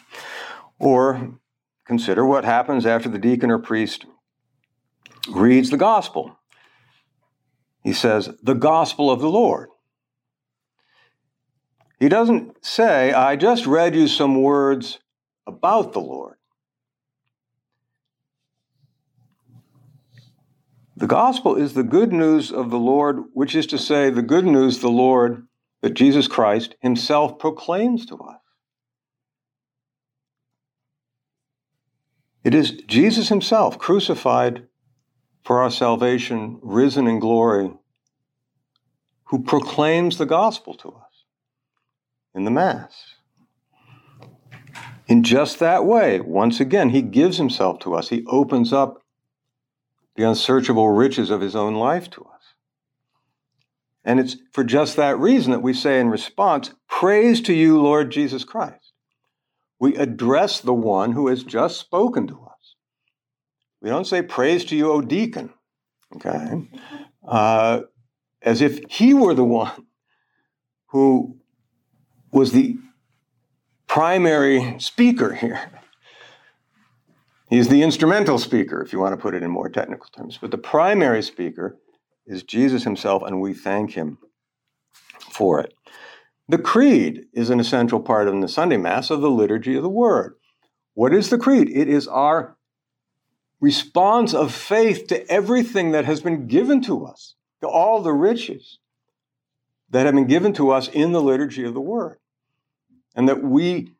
Or 0.78 1.39
consider 1.84 2.24
what 2.28 2.45
happens 2.45 2.86
after 2.86 3.10
the 3.10 3.18
deacon 3.18 3.49
or 3.49 3.58
priest 3.58 4.05
reads 5.32 5.72
the 5.72 5.78
gospel. 5.78 6.38
He 7.84 7.93
says, 7.93 8.30
the 8.43 8.53
gospel 8.53 9.10
of 9.10 9.20
the 9.20 9.32
Lord. 9.32 9.70
He 12.00 12.10
doesn't 12.10 12.64
say, 12.64 13.12
I 13.12 13.36
just 13.36 13.66
read 13.66 13.95
you 13.95 14.08
some 14.08 14.41
words 14.41 15.00
about 15.48 15.93
the 15.93 16.00
Lord. 16.00 16.36
The 20.95 21.08
gospel 21.08 21.56
is 21.56 21.74
the 21.74 21.84
good 21.84 22.12
news 22.12 22.52
of 22.52 22.70
the 22.70 22.80
Lord, 22.80 23.24
which 23.34 23.56
is 23.56 23.68
to 23.68 23.78
say, 23.78 24.10
the 24.10 24.22
good 24.22 24.45
news 24.45 24.80
the 24.80 24.89
Lord 24.89 25.48
that 25.82 25.93
Jesus 25.93 26.28
Christ 26.28 26.76
himself 26.82 27.39
proclaims 27.39 28.06
to 28.08 28.18
us. 28.18 28.39
It 32.43 32.56
is 32.56 32.72
Jesus 32.72 33.30
himself, 33.30 33.78
crucified 33.78 34.68
for 35.43 35.62
our 35.62 35.72
salvation, 35.72 36.60
risen 36.62 37.08
in 37.08 37.20
glory, 37.20 37.72
who 39.26 39.43
proclaims 39.43 40.18
the 40.18 40.26
gospel 40.26 40.74
to 40.76 40.89
us 40.89 41.07
in 42.38 42.46
the 42.46 42.52
Mass. 42.52 43.16
In 45.08 45.24
just 45.24 45.60
that 45.60 45.86
way, 45.86 46.20
once 46.22 46.60
again, 46.60 46.92
he 46.92 47.02
gives 47.02 47.38
himself 47.38 47.80
to 47.80 47.96
us. 47.96 48.10
He 48.10 48.24
opens 48.28 48.72
up 48.72 49.02
the 50.16 50.24
unsearchable 50.24 50.90
riches 50.90 51.32
of 51.32 51.42
his 51.42 51.56
own 51.56 51.76
life 51.76 52.10
to 52.12 52.22
us. 52.22 52.38
And 54.04 54.20
it's 54.20 54.38
for 54.54 54.64
just 54.64 54.96
that 54.96 55.18
reason 55.20 55.52
that 55.52 55.62
we 55.62 55.74
say 55.74 56.00
in 56.00 56.10
response, 56.10 56.72
Praise 56.88 57.42
to 57.42 57.54
you, 57.54 57.82
Lord 57.82 58.12
Jesus 58.12 58.44
Christ. 58.44 58.94
We 59.80 59.96
address 59.96 60.60
the 60.60 60.74
one 60.74 61.14
who 61.14 61.28
has 61.28 61.44
just 61.44 61.80
spoken 61.80 62.28
to 62.28 62.36
us. 62.36 62.76
We 63.82 63.90
don't 63.90 64.08
say, 64.08 64.22
Praise 64.22 64.64
to 64.66 64.76
you, 64.76 64.92
O 64.92 65.02
deacon, 65.02 65.54
okay? 66.16 66.70
Uh, 67.28 67.82
as 68.42 68.62
if 68.62 68.80
he 68.90 69.14
were 69.14 69.34
the 69.34 69.44
one 69.44 69.88
who 70.88 71.37
was 72.32 72.52
the 72.52 72.78
primary 73.88 74.76
speaker 74.80 75.34
here. 75.34 75.72
He's 77.50 77.70
the 77.70 77.82
instrumental 77.82 78.38
speaker, 78.38 78.82
if 78.82 78.92
you 78.92 79.00
want 79.00 79.14
to 79.14 79.22
put 79.22 79.34
it 79.34 79.44
in 79.44 79.50
more 79.50 79.70
technical 79.70 80.08
terms. 80.10 80.38
But 80.40 80.52
the 80.52 80.58
primary 80.58 81.24
speaker 81.24 81.78
is 82.26 82.44
Jesus 82.44 82.84
himself, 82.84 83.24
and 83.24 83.40
we 83.40 83.54
thank 83.54 83.92
him 83.92 84.18
for 85.32 85.62
it. 85.62 85.74
The 86.50 86.58
creed 86.58 87.26
is 87.34 87.50
an 87.50 87.60
essential 87.60 88.02
part 88.02 88.28
of 88.28 88.40
the 88.42 88.48
Sunday 88.48 88.78
Mass 88.78 89.10
of 89.10 89.22
the 89.22 89.32
liturgy 89.32 89.76
of 89.76 89.84
the 89.84 89.90
Word. 89.90 90.36
What 90.94 91.14
is 91.14 91.30
the 91.30 91.38
creed? 91.38 91.70
It 91.70 91.88
is 91.88 92.08
our 92.08 92.58
response 93.62 94.34
of 94.34 94.54
faith 94.54 95.08
to 95.08 95.30
everything 95.32 95.92
that 95.92 96.06
has 96.06 96.22
been 96.22 96.48
given 96.48 96.82
to 96.84 97.06
us, 97.06 97.36
to 97.62 97.68
all 97.68 98.02
the 98.02 98.14
riches 98.14 98.80
that 99.90 100.06
have 100.06 100.16
been 100.16 100.28
given 100.28 100.54
to 100.54 100.72
us 100.72 100.88
in 100.88 101.12
the 101.12 101.22
liturgy 101.22 101.64
of 101.64 101.74
the 101.74 101.82
Word. 101.82 102.18
And 103.16 103.28
that 103.30 103.44
we 103.44 103.92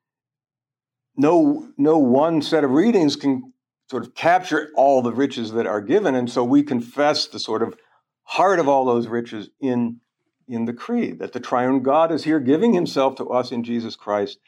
no, 1.18 1.68
no 1.78 1.98
one 1.98 2.42
set 2.42 2.64
of 2.64 2.72
readings 2.72 3.16
can 3.16 3.54
sort 3.90 4.06
of 4.06 4.14
capture 4.14 4.70
all 4.76 5.02
the 5.02 5.12
riches 5.12 5.52
that 5.54 5.66
are 5.66 5.82
given. 5.82 6.14
And 6.14 6.30
so 6.30 6.44
we 6.44 6.62
confess 6.62 7.26
the 7.28 7.40
sort 7.40 7.64
of 7.64 7.76
heart 8.24 8.60
of 8.60 8.68
all 8.68 8.86
those 8.86 9.08
riches 9.08 9.50
in, 9.60 10.00
in 10.48 10.66
the 10.66 10.74
creed, 10.74 11.20
that 11.20 11.34
the 11.34 11.40
triune 11.40 11.82
God 11.82 12.12
is 12.12 12.24
here 12.24 12.40
giving 12.40 12.74
himself 12.74 13.16
to 13.16 13.30
us 13.30 13.52
in 13.52 13.64
Jesus 13.64 13.96
Christ 13.96 14.40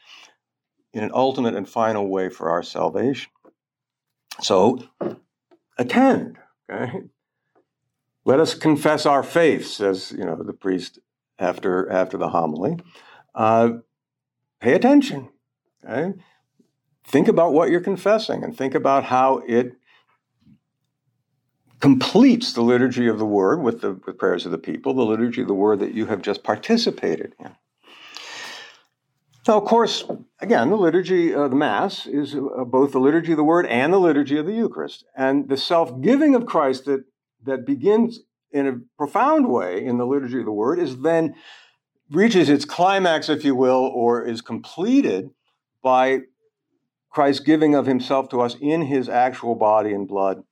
in 0.92 1.02
an 1.02 1.10
ultimate 1.12 1.54
and 1.54 1.68
final 1.68 2.08
way 2.08 2.28
for 2.28 2.50
our 2.50 2.62
salvation. 2.62 3.30
So 4.40 4.78
attend, 5.78 6.38
okay? 6.70 7.02
Let 8.24 8.38
us 8.38 8.54
confess 8.54 9.06
our 9.06 9.22
faith, 9.22 9.66
says 9.66 10.12
you 10.16 10.24
know 10.24 10.36
the 10.36 10.52
priest 10.52 10.98
after 11.40 11.90
after 11.90 12.16
the 12.16 12.28
homily. 12.28 12.78
Uh, 13.34 13.78
pay 14.60 14.74
attention. 14.74 15.28
Okay? 15.88 16.14
think 17.10 17.28
about 17.28 17.52
what 17.52 17.70
you're 17.70 17.80
confessing 17.80 18.44
and 18.44 18.56
think 18.56 18.74
about 18.74 19.04
how 19.04 19.42
it 19.46 19.72
completes 21.80 22.52
the 22.52 22.60
liturgy 22.60 23.08
of 23.08 23.18
the 23.18 23.26
word 23.26 23.62
with 23.62 23.80
the 23.80 23.94
with 24.06 24.18
prayers 24.18 24.44
of 24.46 24.52
the 24.52 24.58
people, 24.58 24.94
the 24.94 25.02
liturgy 25.02 25.42
of 25.42 25.48
the 25.48 25.54
word 25.54 25.80
that 25.80 25.94
you 25.94 26.06
have 26.06 26.22
just 26.22 26.44
participated 26.44 27.34
in. 27.40 27.56
Now, 29.48 29.56
of 29.56 29.64
course, 29.64 30.04
again, 30.38 30.68
the 30.68 30.76
liturgy 30.76 31.34
of 31.34 31.50
the 31.50 31.56
Mass 31.56 32.06
is 32.06 32.36
uh, 32.36 32.64
both 32.64 32.92
the 32.92 33.00
liturgy 33.00 33.32
of 33.32 33.38
the 33.38 33.42
Word 33.42 33.66
and 33.66 33.92
the 33.92 33.98
liturgy 33.98 34.38
of 34.38 34.46
the 34.46 34.52
Eucharist. 34.52 35.04
And 35.16 35.48
the 35.48 35.56
self 35.56 36.00
giving 36.02 36.34
of 36.34 36.46
Christ 36.46 36.84
that, 36.84 37.04
that 37.44 37.64
begins 37.64 38.20
in 38.52 38.66
a 38.66 38.80
profound 38.96 39.48
way 39.48 39.84
in 39.84 39.98
the 39.98 40.06
liturgy 40.06 40.38
of 40.38 40.44
the 40.44 40.52
Word 40.52 40.78
is 40.78 41.00
then 41.00 41.34
reaches 42.10 42.48
its 42.48 42.64
climax, 42.64 43.28
if 43.28 43.44
you 43.44 43.54
will, 43.54 43.90
or 43.94 44.24
is 44.24 44.40
completed 44.40 45.30
by 45.82 46.20
Christ 47.10 47.44
giving 47.44 47.74
of 47.74 47.86
himself 47.86 48.28
to 48.30 48.40
us 48.40 48.56
in 48.60 48.82
his 48.82 49.08
actual 49.08 49.54
body 49.54 49.92
and 49.92 50.06
blood 50.06 50.42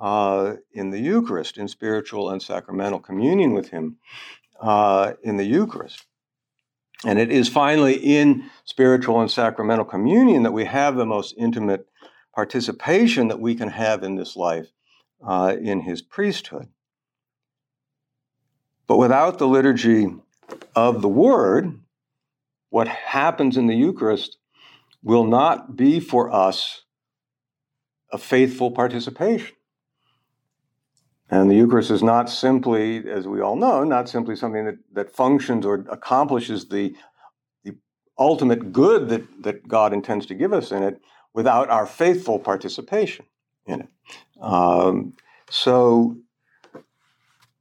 uh, 0.00 0.54
in 0.72 0.90
the 0.90 0.98
Eucharist, 0.98 1.58
in 1.58 1.68
spiritual 1.68 2.30
and 2.30 2.42
sacramental 2.42 3.00
communion 3.00 3.52
with 3.52 3.68
him 3.70 3.98
uh, 4.60 5.12
in 5.22 5.36
the 5.36 5.44
Eucharist. 5.44 6.06
And 7.04 7.18
it 7.18 7.30
is 7.30 7.48
finally 7.48 7.94
in 7.94 8.50
spiritual 8.64 9.20
and 9.20 9.30
sacramental 9.30 9.84
communion 9.84 10.42
that 10.42 10.52
we 10.52 10.64
have 10.66 10.96
the 10.96 11.06
most 11.06 11.34
intimate 11.38 11.86
participation 12.34 13.28
that 13.28 13.40
we 13.40 13.54
can 13.54 13.68
have 13.68 14.02
in 14.02 14.16
this 14.16 14.36
life 14.36 14.68
uh, 15.26 15.56
in 15.60 15.80
his 15.80 16.02
priesthood. 16.02 16.68
But 18.90 18.96
without 18.96 19.38
the 19.38 19.46
liturgy 19.46 20.08
of 20.74 21.00
the 21.00 21.08
Word, 21.08 21.78
what 22.70 22.88
happens 22.88 23.56
in 23.56 23.68
the 23.68 23.76
Eucharist 23.76 24.36
will 25.00 25.22
not 25.22 25.76
be 25.76 26.00
for 26.00 26.28
us 26.28 26.82
a 28.12 28.18
faithful 28.18 28.72
participation. 28.72 29.54
And 31.30 31.48
the 31.48 31.54
Eucharist 31.54 31.92
is 31.92 32.02
not 32.02 32.28
simply, 32.28 33.08
as 33.08 33.28
we 33.28 33.40
all 33.40 33.54
know, 33.54 33.84
not 33.84 34.08
simply 34.08 34.34
something 34.34 34.64
that, 34.64 34.78
that 34.92 35.12
functions 35.12 35.64
or 35.64 35.86
accomplishes 35.88 36.66
the, 36.66 36.96
the 37.62 37.76
ultimate 38.18 38.72
good 38.72 39.08
that, 39.08 39.44
that 39.44 39.68
God 39.68 39.92
intends 39.92 40.26
to 40.26 40.34
give 40.34 40.52
us 40.52 40.72
in 40.72 40.82
it 40.82 41.00
without 41.32 41.70
our 41.70 41.86
faithful 41.86 42.40
participation 42.40 43.24
in 43.66 43.82
it. 43.82 43.88
Um, 44.40 45.12
so, 45.48 46.16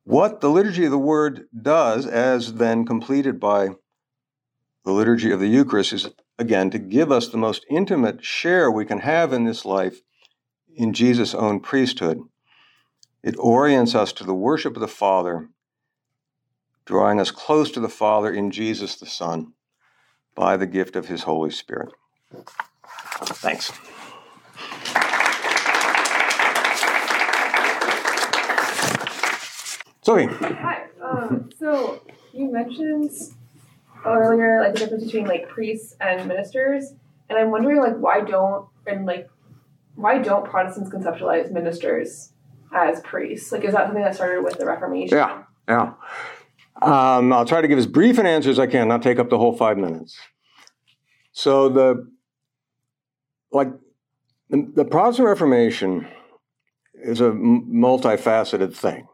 what 0.09 0.41
the 0.41 0.49
liturgy 0.49 0.85
of 0.85 0.91
the 0.91 0.97
word 0.97 1.47
does, 1.61 2.07
as 2.07 2.55
then 2.55 2.83
completed 2.83 3.39
by 3.39 3.69
the 4.83 4.91
liturgy 4.91 5.31
of 5.31 5.39
the 5.39 5.47
Eucharist, 5.47 5.93
is 5.93 6.09
again 6.39 6.71
to 6.71 6.79
give 6.79 7.11
us 7.11 7.27
the 7.27 7.37
most 7.37 7.63
intimate 7.69 8.25
share 8.25 8.71
we 8.71 8.85
can 8.85 9.01
have 9.01 9.31
in 9.31 9.43
this 9.43 9.65
life 9.65 10.01
in 10.75 10.93
Jesus' 10.93 11.35
own 11.35 11.59
priesthood. 11.59 12.21
It 13.21 13.37
orients 13.37 13.93
us 13.93 14.11
to 14.13 14.23
the 14.23 14.33
worship 14.33 14.75
of 14.75 14.81
the 14.81 14.87
Father, 14.87 15.49
drawing 16.85 17.19
us 17.19 17.29
close 17.29 17.69
to 17.69 17.79
the 17.79 17.87
Father 17.87 18.33
in 18.33 18.49
Jesus 18.49 18.95
the 18.95 19.05
Son 19.05 19.53
by 20.33 20.57
the 20.57 20.65
gift 20.65 20.95
of 20.95 21.07
his 21.07 21.23
Holy 21.23 21.51
Spirit. 21.51 21.93
Thanks. 23.25 23.71
Sophie. 30.09 30.25
Hi. 30.25 30.85
Um, 31.03 31.51
so 31.59 32.01
you 32.33 32.51
mentioned 32.51 33.11
earlier 34.03 34.59
like 34.59 34.73
the 34.73 34.79
difference 34.79 35.03
between 35.03 35.27
like 35.27 35.47
priests 35.49 35.95
and 36.01 36.27
ministers, 36.27 36.93
and 37.29 37.37
I'm 37.37 37.51
wondering 37.51 37.77
like 37.77 37.95
why 37.97 38.21
don't 38.21 38.67
and 38.87 39.05
like 39.05 39.29
why 39.93 40.17
don't 40.17 40.49
Protestants 40.49 40.89
conceptualize 40.89 41.51
ministers 41.51 42.33
as 42.73 43.01
priests? 43.01 43.51
Like, 43.51 43.63
is 43.63 43.73
that 43.73 43.85
something 43.85 44.01
that 44.01 44.15
started 44.15 44.43
with 44.43 44.57
the 44.57 44.65
Reformation? 44.65 45.15
Yeah, 45.15 45.43
yeah. 45.67 45.93
Um, 46.81 47.31
I'll 47.31 47.45
try 47.45 47.61
to 47.61 47.67
give 47.67 47.77
as 47.77 47.85
brief 47.85 48.17
an 48.17 48.25
answer 48.25 48.49
as 48.49 48.57
I 48.57 48.65
can, 48.65 48.87
not 48.87 49.03
take 49.03 49.19
up 49.19 49.29
the 49.29 49.37
whole 49.37 49.55
five 49.55 49.77
minutes. 49.77 50.17
So 51.33 51.69
the 51.69 52.09
like 53.51 53.67
the, 54.49 54.71
the 54.73 54.85
Protestant 54.85 55.27
Reformation 55.27 56.07
is 56.95 57.21
a 57.21 57.29
multifaceted 57.29 58.75
thing. 58.75 59.07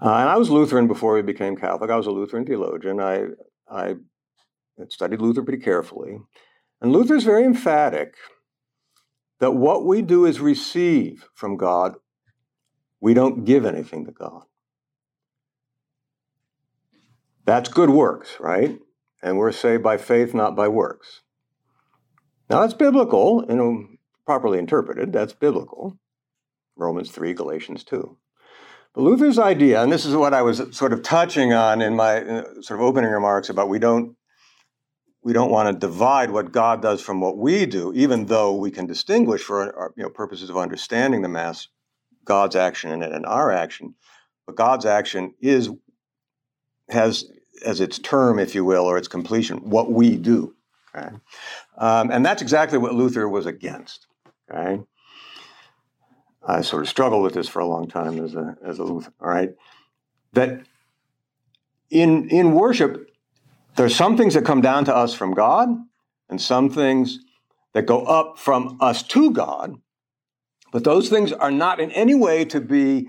Uh, 0.00 0.16
and 0.16 0.28
I 0.28 0.36
was 0.36 0.50
Lutheran 0.50 0.86
before 0.86 1.14
we 1.14 1.22
became 1.22 1.56
Catholic. 1.56 1.90
I 1.90 1.96
was 1.96 2.06
a 2.06 2.10
Lutheran 2.10 2.44
theologian. 2.44 3.00
I 3.00 3.26
I 3.70 3.94
studied 4.88 5.20
Luther 5.20 5.42
pretty 5.42 5.62
carefully, 5.62 6.18
and 6.80 6.92
Luther 6.92 7.14
is 7.14 7.24
very 7.24 7.44
emphatic 7.44 8.14
that 9.40 9.52
what 9.52 9.84
we 9.84 10.02
do 10.02 10.24
is 10.24 10.40
receive 10.40 11.28
from 11.34 11.56
God. 11.56 11.94
We 13.00 13.14
don't 13.14 13.44
give 13.44 13.64
anything 13.64 14.06
to 14.06 14.12
God. 14.12 14.42
That's 17.44 17.68
good 17.68 17.90
works, 17.90 18.36
right? 18.40 18.78
And 19.22 19.36
we're 19.38 19.52
saved 19.52 19.82
by 19.82 19.98
faith, 19.98 20.34
not 20.34 20.56
by 20.56 20.68
works. 20.68 21.22
Now, 22.48 22.60
that's 22.60 22.74
biblical, 22.74 23.44
you 23.48 23.56
know, 23.56 23.86
properly 24.26 24.58
interpreted, 24.58 25.12
that's 25.12 25.32
biblical. 25.32 25.98
Romans 26.76 27.10
3, 27.10 27.34
Galatians 27.34 27.84
2. 27.84 28.16
But 28.94 29.02
Luther's 29.02 29.38
idea, 29.38 29.82
and 29.82 29.90
this 29.90 30.04
is 30.04 30.14
what 30.14 30.32
I 30.32 30.42
was 30.42 30.62
sort 30.70 30.92
of 30.92 31.02
touching 31.02 31.52
on 31.52 31.82
in 31.82 31.96
my 31.96 32.44
sort 32.60 32.78
of 32.78 32.80
opening 32.80 33.10
remarks 33.10 33.48
about 33.48 33.68
we 33.68 33.78
don't 33.78 34.16
we 35.22 35.32
don't 35.32 35.50
want 35.50 35.72
to 35.72 35.86
divide 35.86 36.30
what 36.30 36.52
God 36.52 36.82
does 36.82 37.00
from 37.00 37.20
what 37.20 37.38
we 37.38 37.64
do, 37.64 37.92
even 37.94 38.26
though 38.26 38.54
we 38.54 38.70
can 38.70 38.86
distinguish 38.86 39.42
for 39.42 39.74
our, 39.74 39.94
you 39.96 40.02
know, 40.02 40.10
purposes 40.10 40.50
of 40.50 40.56
understanding 40.58 41.22
the 41.22 41.28
Mass 41.28 41.68
God's 42.24 42.56
action 42.56 42.90
in 42.90 43.02
it 43.02 43.10
and 43.10 43.24
our 43.24 43.50
action. 43.50 43.94
But 44.46 44.56
God's 44.56 44.84
action 44.84 45.34
is 45.40 45.70
has 46.90 47.24
as 47.64 47.80
its 47.80 47.98
term, 47.98 48.38
if 48.38 48.54
you 48.54 48.64
will, 48.64 48.84
or 48.84 48.98
its 48.98 49.08
completion, 49.08 49.58
what 49.70 49.90
we 49.90 50.16
do. 50.16 50.54
Okay? 50.94 51.16
Um, 51.78 52.10
and 52.10 52.24
that's 52.24 52.42
exactly 52.42 52.78
what 52.78 52.94
Luther 52.94 53.28
was 53.28 53.46
against. 53.46 54.06
Okay? 54.50 54.82
I 56.46 56.60
sort 56.60 56.82
of 56.82 56.88
struggled 56.88 57.22
with 57.22 57.34
this 57.34 57.48
for 57.48 57.60
a 57.60 57.66
long 57.66 57.88
time 57.88 58.22
as 58.22 58.34
a, 58.34 58.56
as 58.64 58.78
a 58.78 58.84
Lutheran, 58.84 59.14
all 59.20 59.28
right? 59.28 59.50
That 60.32 60.66
in, 61.90 62.28
in 62.28 62.52
worship, 62.52 63.10
there's 63.76 63.96
some 63.96 64.16
things 64.16 64.34
that 64.34 64.44
come 64.44 64.60
down 64.60 64.84
to 64.86 64.94
us 64.94 65.14
from 65.14 65.32
God 65.32 65.68
and 66.28 66.40
some 66.40 66.70
things 66.70 67.20
that 67.72 67.86
go 67.86 68.04
up 68.04 68.38
from 68.38 68.78
us 68.80 69.02
to 69.02 69.30
God, 69.30 69.76
but 70.70 70.84
those 70.84 71.08
things 71.08 71.32
are 71.32 71.50
not 71.50 71.80
in 71.80 71.90
any 71.92 72.14
way 72.14 72.44
to 72.46 72.60
be 72.60 73.08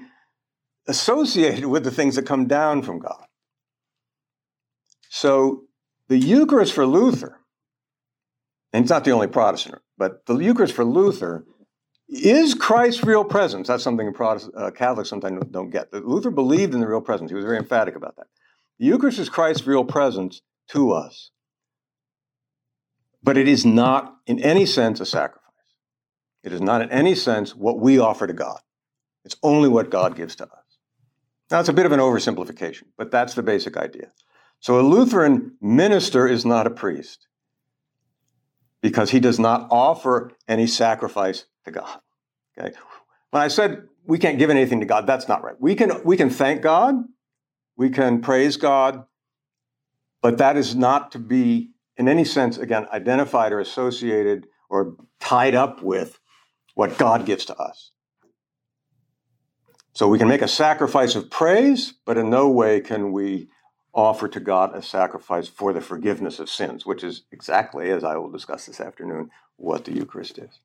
associated 0.88 1.66
with 1.66 1.84
the 1.84 1.92
things 1.92 2.16
that 2.16 2.26
come 2.26 2.48
down 2.48 2.82
from 2.82 3.00
God. 3.00 3.26
So 5.10 5.64
the 6.08 6.18
Eucharist 6.18 6.74
for 6.74 6.86
Luther, 6.86 7.40
and 8.72 8.84
it's 8.84 8.90
not 8.90 9.04
the 9.04 9.12
only 9.12 9.28
Protestant, 9.28 9.82
but 9.98 10.26
the 10.26 10.38
Eucharist 10.38 10.74
for 10.74 10.86
Luther 10.86 11.46
is 12.08 12.54
Christ's 12.54 13.04
real 13.04 13.24
presence. 13.24 13.68
That's 13.68 13.84
something 13.84 14.14
uh, 14.20 14.72
Catholics 14.72 15.10
sometimes 15.10 15.46
don't 15.52 15.70
get. 15.70 15.92
Luther 15.94 16.32
believed 16.32 16.74
in 16.74 16.80
the 16.80 16.88
real 16.88 17.02
presence. 17.02 17.32
He 17.32 17.36
was 17.36 17.46
very 17.46 17.58
emphatic 17.58 17.96
about 17.96 18.16
that. 18.18 18.28
The 18.80 18.86
Eucharist 18.86 19.20
is 19.20 19.30
Christ's 19.30 19.66
real 19.66 19.84
presence 19.84 20.42
to 20.70 20.92
us. 20.92 21.32
But 23.24 23.38
it 23.38 23.48
is 23.48 23.66
not 23.66 24.18
in 24.28 24.40
any 24.40 24.66
sense 24.66 25.00
a 25.00 25.06
sacrifice. 25.06 25.42
It 26.44 26.54
is 26.54 26.62
not 26.62 26.82
in 26.82 26.92
any 26.92 27.16
sense 27.16 27.56
what 27.56 27.80
we 27.80 27.98
offer 27.98 28.28
to 28.28 28.34
God. 28.34 28.60
It's 29.24 29.36
only 29.42 29.68
what 29.68 29.90
God 29.90 30.16
gives 30.16 30.36
to 30.36 30.44
us. 30.44 30.52
Now, 31.50 31.60
it's 31.60 31.70
a 31.70 31.74
bit 31.74 31.88
of 31.88 31.92
an 31.92 32.00
oversimplification, 32.00 32.84
but 32.98 33.10
that's 33.10 33.34
the 33.34 33.42
basic 33.42 33.78
idea. 33.78 34.12
So, 34.60 34.80
a 34.80 34.82
Lutheran 34.82 35.58
minister 35.60 36.28
is 36.28 36.46
not 36.46 36.68
a 36.68 36.72
priest 36.72 37.28
because 38.82 39.10
he 39.10 39.20
does 39.20 39.40
not 39.40 39.68
offer 39.72 40.32
any 40.48 40.68
sacrifice 40.68 41.46
to 41.66 41.72
God. 41.72 42.00
Okay? 42.58 42.76
When 43.32 43.44
I 43.44 43.48
said 43.48 43.88
we 44.06 44.18
can't 44.18 44.40
give 44.40 44.50
anything 44.50 44.80
to 44.80 44.86
God, 44.86 45.08
that's 45.08 45.28
not 45.28 45.44
right. 45.44 45.60
We 45.60 45.76
can, 45.76 46.04
we 46.04 46.18
can 46.18 46.30
thank 46.30 46.62
God, 46.62 46.96
we 47.76 47.90
can 47.90 48.22
praise 48.22 48.58
God, 48.58 49.06
but 50.22 50.38
that 50.38 50.58
is 50.58 50.76
not 50.76 51.12
to 51.12 51.20
be, 51.20 51.72
in 51.98 52.08
any 52.08 52.26
sense, 52.26 52.58
again, 52.58 52.88
identified 52.92 53.52
or 53.52 53.60
associated 53.60 54.48
or 54.70 54.96
tied 55.20 55.56
up 55.56 55.82
with 55.82 56.20
what 56.76 56.98
God 56.98 57.26
gives 57.26 57.46
to 57.46 57.56
us. 57.58 57.92
So 59.94 60.10
we 60.10 60.20
can 60.20 60.28
make 60.28 60.42
a 60.42 60.48
sacrifice 60.48 61.16
of 61.16 61.30
praise, 61.30 61.94
but 62.06 62.18
in 62.18 62.30
no 62.30 62.50
way 62.50 62.82
can 62.82 63.14
we 63.14 63.48
offer 63.94 64.28
to 64.28 64.42
God 64.42 64.76
a 64.76 64.82
sacrifice 64.82 65.48
for 65.48 65.72
the 65.72 65.80
forgiveness 65.80 66.38
of 66.40 66.50
sins, 66.50 66.86
which 66.86 67.02
is 67.02 67.24
exactly, 67.32 67.90
as 67.92 68.04
I 68.04 68.18
will 68.18 68.30
discuss 68.30 68.66
this 68.66 68.82
afternoon, 68.82 69.32
what 69.56 69.86
the 69.86 69.94
Eucharist 69.94 70.38
is. 70.38 70.60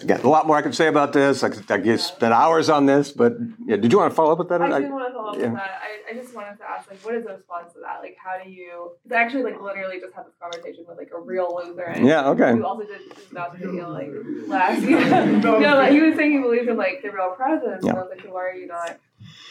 Again, 0.00 0.20
a 0.20 0.28
lot 0.28 0.46
more 0.46 0.56
I 0.56 0.62
could 0.62 0.74
say 0.74 0.86
about 0.86 1.12
this. 1.12 1.42
I 1.42 1.50
could, 1.50 1.70
I 1.70 1.78
could 1.78 2.00
spend 2.00 2.32
hours 2.32 2.70
on 2.70 2.86
this, 2.86 3.12
but 3.12 3.34
yeah, 3.66 3.76
did 3.76 3.92
you 3.92 3.98
want 3.98 4.10
to 4.10 4.14
follow 4.14 4.32
up 4.32 4.38
with 4.38 4.48
that? 4.48 4.62
I 4.62 4.80
did 4.80 4.90
want 4.90 5.08
to 5.08 5.12
follow 5.12 5.30
up 5.30 5.36
yeah. 5.36 5.42
with 5.44 5.54
that. 5.54 5.80
I, 5.82 6.10
I 6.10 6.14
just 6.14 6.34
wanted 6.34 6.56
to 6.58 6.64
ask, 6.64 6.90
like, 6.90 6.98
what 7.04 7.14
is 7.14 7.24
the 7.24 7.34
response 7.34 7.74
to 7.74 7.80
that? 7.80 8.00
Like, 8.00 8.16
how 8.16 8.42
do 8.42 8.48
you? 8.48 8.92
I 9.10 9.14
actually, 9.16 9.42
like, 9.42 9.60
literally 9.60 10.00
just 10.00 10.14
had 10.14 10.24
this 10.24 10.32
conversation 10.40 10.84
with 10.88 10.96
like 10.96 11.10
a 11.14 11.20
real 11.20 11.54
Lutheran. 11.54 12.06
Yeah. 12.06 12.30
Okay. 12.30 12.52
Who 12.52 12.64
also 12.64 12.86
did 12.86 13.02
not 13.32 13.58
feel 13.58 13.90
like 13.90 14.10
last. 14.46 14.82
Yeah. 14.82 15.24
no, 15.42 15.58
like, 15.58 15.92
he 15.92 16.00
was 16.00 16.16
saying 16.16 16.32
he 16.32 16.38
believes 16.38 16.68
in 16.68 16.78
like 16.78 17.02
the 17.02 17.10
real 17.10 17.34
presence. 17.36 17.82
Yeah. 17.84 17.90
And 17.90 17.98
I 17.98 18.02
was 18.02 18.10
like, 18.16 18.32
why 18.32 18.44
are 18.44 18.54
you 18.54 18.68
not 18.68 18.98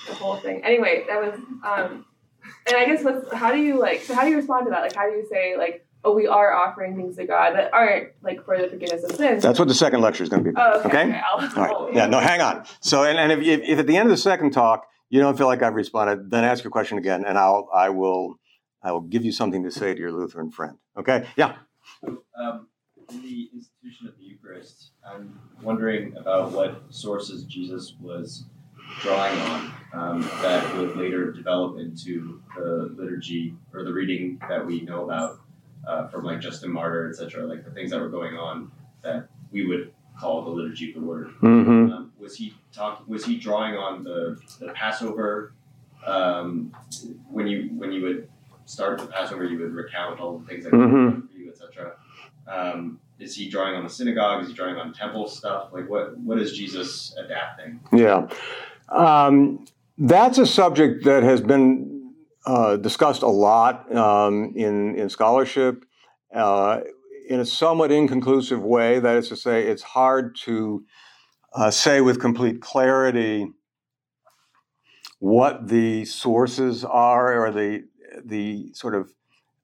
the 0.07 0.15
whole 0.15 0.37
thing? 0.37 0.63
Anyway, 0.63 1.03
that 1.07 1.21
was. 1.21 1.39
um 1.63 2.05
And 2.65 2.77
I 2.77 2.85
guess 2.85 3.03
what's 3.03 3.31
how 3.31 3.51
do 3.51 3.59
you 3.59 3.79
like? 3.79 4.01
So 4.01 4.15
how 4.15 4.23
do 4.23 4.31
you 4.31 4.37
respond 4.37 4.65
to 4.65 4.71
that? 4.71 4.81
Like, 4.81 4.95
how 4.95 5.07
do 5.07 5.15
you 5.15 5.27
say 5.29 5.55
like? 5.55 5.85
Oh, 6.03 6.13
we 6.13 6.27
are 6.27 6.53
offering 6.53 6.95
things 6.95 7.15
to 7.17 7.25
God 7.25 7.55
that 7.55 7.73
aren't 7.73 8.09
like 8.21 8.43
for 8.45 8.57
the 8.57 8.67
forgiveness 8.67 9.03
of 9.03 9.15
sins. 9.15 9.43
That's 9.43 9.59
what 9.59 9.67
the 9.67 9.73
second 9.73 10.01
lecture 10.01 10.23
is 10.23 10.29
going 10.29 10.43
to 10.43 10.51
be. 10.51 10.55
Oh, 10.57 10.79
okay. 10.79 10.87
okay? 10.87 11.21
okay 11.35 11.61
All 11.61 11.85
right. 11.85 11.95
Yeah. 11.95 12.07
No, 12.07 12.19
hang 12.19 12.41
on. 12.41 12.65
So, 12.79 13.03
and, 13.03 13.17
and 13.17 13.31
if, 13.31 13.39
if, 13.39 13.69
if, 13.69 13.79
at 13.79 13.87
the 13.87 13.97
end 13.97 14.07
of 14.07 14.11
the 14.11 14.17
second 14.17 14.51
talk 14.51 14.85
you 15.11 15.19
don't 15.19 15.37
feel 15.37 15.47
like 15.47 15.61
I've 15.61 15.75
responded, 15.75 16.31
then 16.31 16.45
ask 16.45 16.63
your 16.63 16.71
question 16.71 16.97
again, 16.97 17.25
and 17.25 17.37
I'll 17.37 17.69
I 17.75 17.89
will 17.89 18.39
I 18.81 18.93
will 18.93 19.01
give 19.01 19.23
you 19.23 19.31
something 19.31 19.61
to 19.63 19.69
say 19.69 19.93
to 19.93 19.99
your 19.99 20.11
Lutheran 20.11 20.49
friend. 20.49 20.77
Okay? 20.97 21.27
Yeah. 21.35 21.57
Um, 22.07 22.67
in 23.09 23.21
the 23.21 23.49
institution 23.53 24.07
of 24.07 24.17
the 24.17 24.23
Eucharist, 24.23 24.91
I'm 25.05 25.37
wondering 25.61 26.15
about 26.15 26.53
what 26.53 26.83
sources 26.89 27.43
Jesus 27.43 27.93
was 27.99 28.45
drawing 29.01 29.37
on 29.39 29.73
um, 29.93 30.21
that 30.41 30.77
would 30.77 30.95
later 30.95 31.31
develop 31.31 31.77
into 31.77 32.41
the 32.55 32.95
liturgy 32.97 33.55
or 33.73 33.83
the 33.83 33.91
reading 33.91 34.39
that 34.47 34.65
we 34.65 34.81
know 34.81 35.03
about 35.03 35.40
uh, 35.87 36.07
from 36.07 36.23
like 36.23 36.39
Justin 36.39 36.71
Martyr, 36.71 37.09
etc., 37.09 37.45
like 37.45 37.63
the 37.63 37.71
things 37.71 37.91
that 37.91 37.99
were 37.99 38.09
going 38.09 38.37
on 38.37 38.71
that 39.03 39.27
we 39.51 39.65
would 39.65 39.93
call 40.19 40.43
the 40.43 40.49
liturgy 40.49 40.89
of 40.89 40.95
the 40.95 41.01
word. 41.01 41.27
Mm-hmm. 41.41 41.91
Um, 41.91 42.13
was 42.19 42.35
he 42.35 42.53
talking? 42.71 43.05
Was 43.07 43.25
he 43.25 43.37
drawing 43.37 43.75
on 43.75 44.03
the, 44.03 44.39
the 44.59 44.71
Passover? 44.73 45.53
Um, 46.05 46.75
when 47.29 47.47
you 47.47 47.69
when 47.75 47.91
you 47.91 48.01
would 48.03 48.29
start 48.65 48.99
the 48.99 49.07
Passover, 49.07 49.43
you 49.45 49.59
would 49.59 49.73
recount 49.73 50.19
all 50.19 50.39
the 50.39 50.47
things 50.47 50.63
that 50.63 50.73
mm-hmm. 50.73 51.27
for 51.27 51.37
you, 51.37 51.49
etc. 51.49 51.93
Um, 52.47 52.99
is 53.19 53.35
he 53.35 53.49
drawing 53.49 53.75
on 53.75 53.83
the 53.83 53.89
synagogue? 53.89 54.43
Is 54.43 54.49
he 54.49 54.53
drawing 54.53 54.77
on 54.77 54.93
temple 54.93 55.27
stuff? 55.27 55.69
Like 55.71 55.89
what 55.89 56.17
what 56.19 56.39
is 56.39 56.57
Jesus 56.57 57.15
adapting? 57.17 57.79
Yeah, 57.91 58.27
um, 58.89 59.65
that's 59.97 60.37
a 60.37 60.45
subject 60.45 61.05
that 61.05 61.23
has 61.23 61.41
been 61.41 61.90
uh, 62.45 62.77
discussed 62.77 63.23
a 63.23 63.27
lot 63.27 63.93
um, 63.95 64.53
in 64.55 64.95
in 64.97 65.09
scholarship. 65.09 65.85
uh, 66.33 66.81
in 67.29 67.39
a 67.39 67.45
somewhat 67.45 67.91
inconclusive 67.91 68.61
way. 68.63 68.99
That 68.99 69.17
is 69.17 69.29
to 69.29 69.35
say, 69.37 69.63
it's 69.67 69.83
hard 69.83 70.35
to 70.45 70.85
uh, 71.55 71.71
say 71.71 72.01
with 72.01 72.19
complete 72.21 72.61
clarity 72.61 73.51
what 75.19 75.67
the 75.69 76.05
sources 76.05 76.85
are 76.85 77.45
or 77.45 77.51
the 77.51 77.85
the 78.25 78.73
sort 78.73 78.95
of 78.95 79.13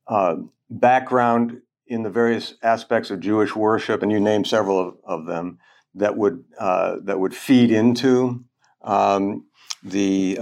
uh, 0.08 0.38
background 0.70 1.62
in 1.88 2.04
the 2.04 2.10
various 2.12 2.56
aspects 2.64 3.12
of 3.12 3.20
Jewish 3.22 3.56
worship, 3.56 4.04
and 4.04 4.12
you 4.12 4.20
name 4.20 4.46
several 4.46 4.80
of, 4.80 4.96
of 5.06 5.26
them 5.28 5.60
that 5.96 6.18
would 6.18 6.44
uh, 6.60 6.98
that 7.04 7.20
would 7.20 7.36
feed 7.36 7.72
into 7.72 8.46
um, 8.84 9.46
the 9.84 10.40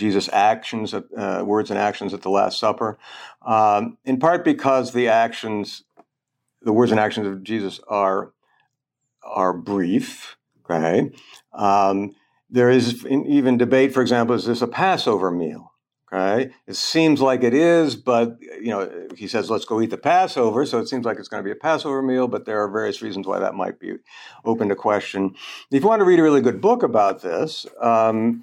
Jesus' 0.00 0.30
actions, 0.32 0.94
uh, 0.94 1.42
words 1.44 1.70
and 1.70 1.78
actions 1.78 2.14
at 2.14 2.22
the 2.22 2.30
Last 2.30 2.58
Supper, 2.58 2.98
um, 3.42 3.98
in 4.04 4.18
part 4.18 4.44
because 4.44 4.92
the 4.92 5.08
actions, 5.08 5.84
the 6.62 6.72
words 6.72 6.90
and 6.90 6.98
actions 6.98 7.26
of 7.26 7.44
Jesus 7.44 7.80
are 7.86 8.32
are 9.22 9.52
brief. 9.52 10.36
Okay, 10.64 11.12
um, 11.52 12.14
there 12.48 12.70
is 12.70 13.04
even 13.06 13.58
debate, 13.58 13.92
for 13.92 14.00
example, 14.00 14.34
is 14.34 14.46
this 14.46 14.62
a 14.62 14.66
Passover 14.66 15.30
meal? 15.30 15.70
Okay, 16.12 16.50
it 16.66 16.76
seems 16.76 17.20
like 17.20 17.44
it 17.44 17.54
is, 17.54 17.94
but 17.94 18.38
you 18.40 18.70
know, 18.70 19.08
he 19.14 19.28
says, 19.28 19.50
"Let's 19.50 19.66
go 19.66 19.80
eat 19.82 19.90
the 19.90 19.98
Passover," 19.98 20.64
so 20.64 20.78
it 20.78 20.88
seems 20.88 21.04
like 21.04 21.18
it's 21.18 21.28
going 21.28 21.42
to 21.42 21.46
be 21.46 21.52
a 21.52 21.62
Passover 21.68 22.00
meal. 22.02 22.26
But 22.26 22.46
there 22.46 22.62
are 22.62 22.68
various 22.68 23.02
reasons 23.02 23.26
why 23.26 23.38
that 23.38 23.54
might 23.54 23.78
be 23.78 23.96
open 24.44 24.70
to 24.70 24.74
question. 24.74 25.34
If 25.70 25.82
you 25.82 25.88
want 25.88 26.00
to 26.00 26.06
read 26.06 26.18
a 26.18 26.22
really 26.22 26.40
good 26.40 26.60
book 26.60 26.82
about 26.82 27.20
this, 27.20 27.66
um, 27.80 28.42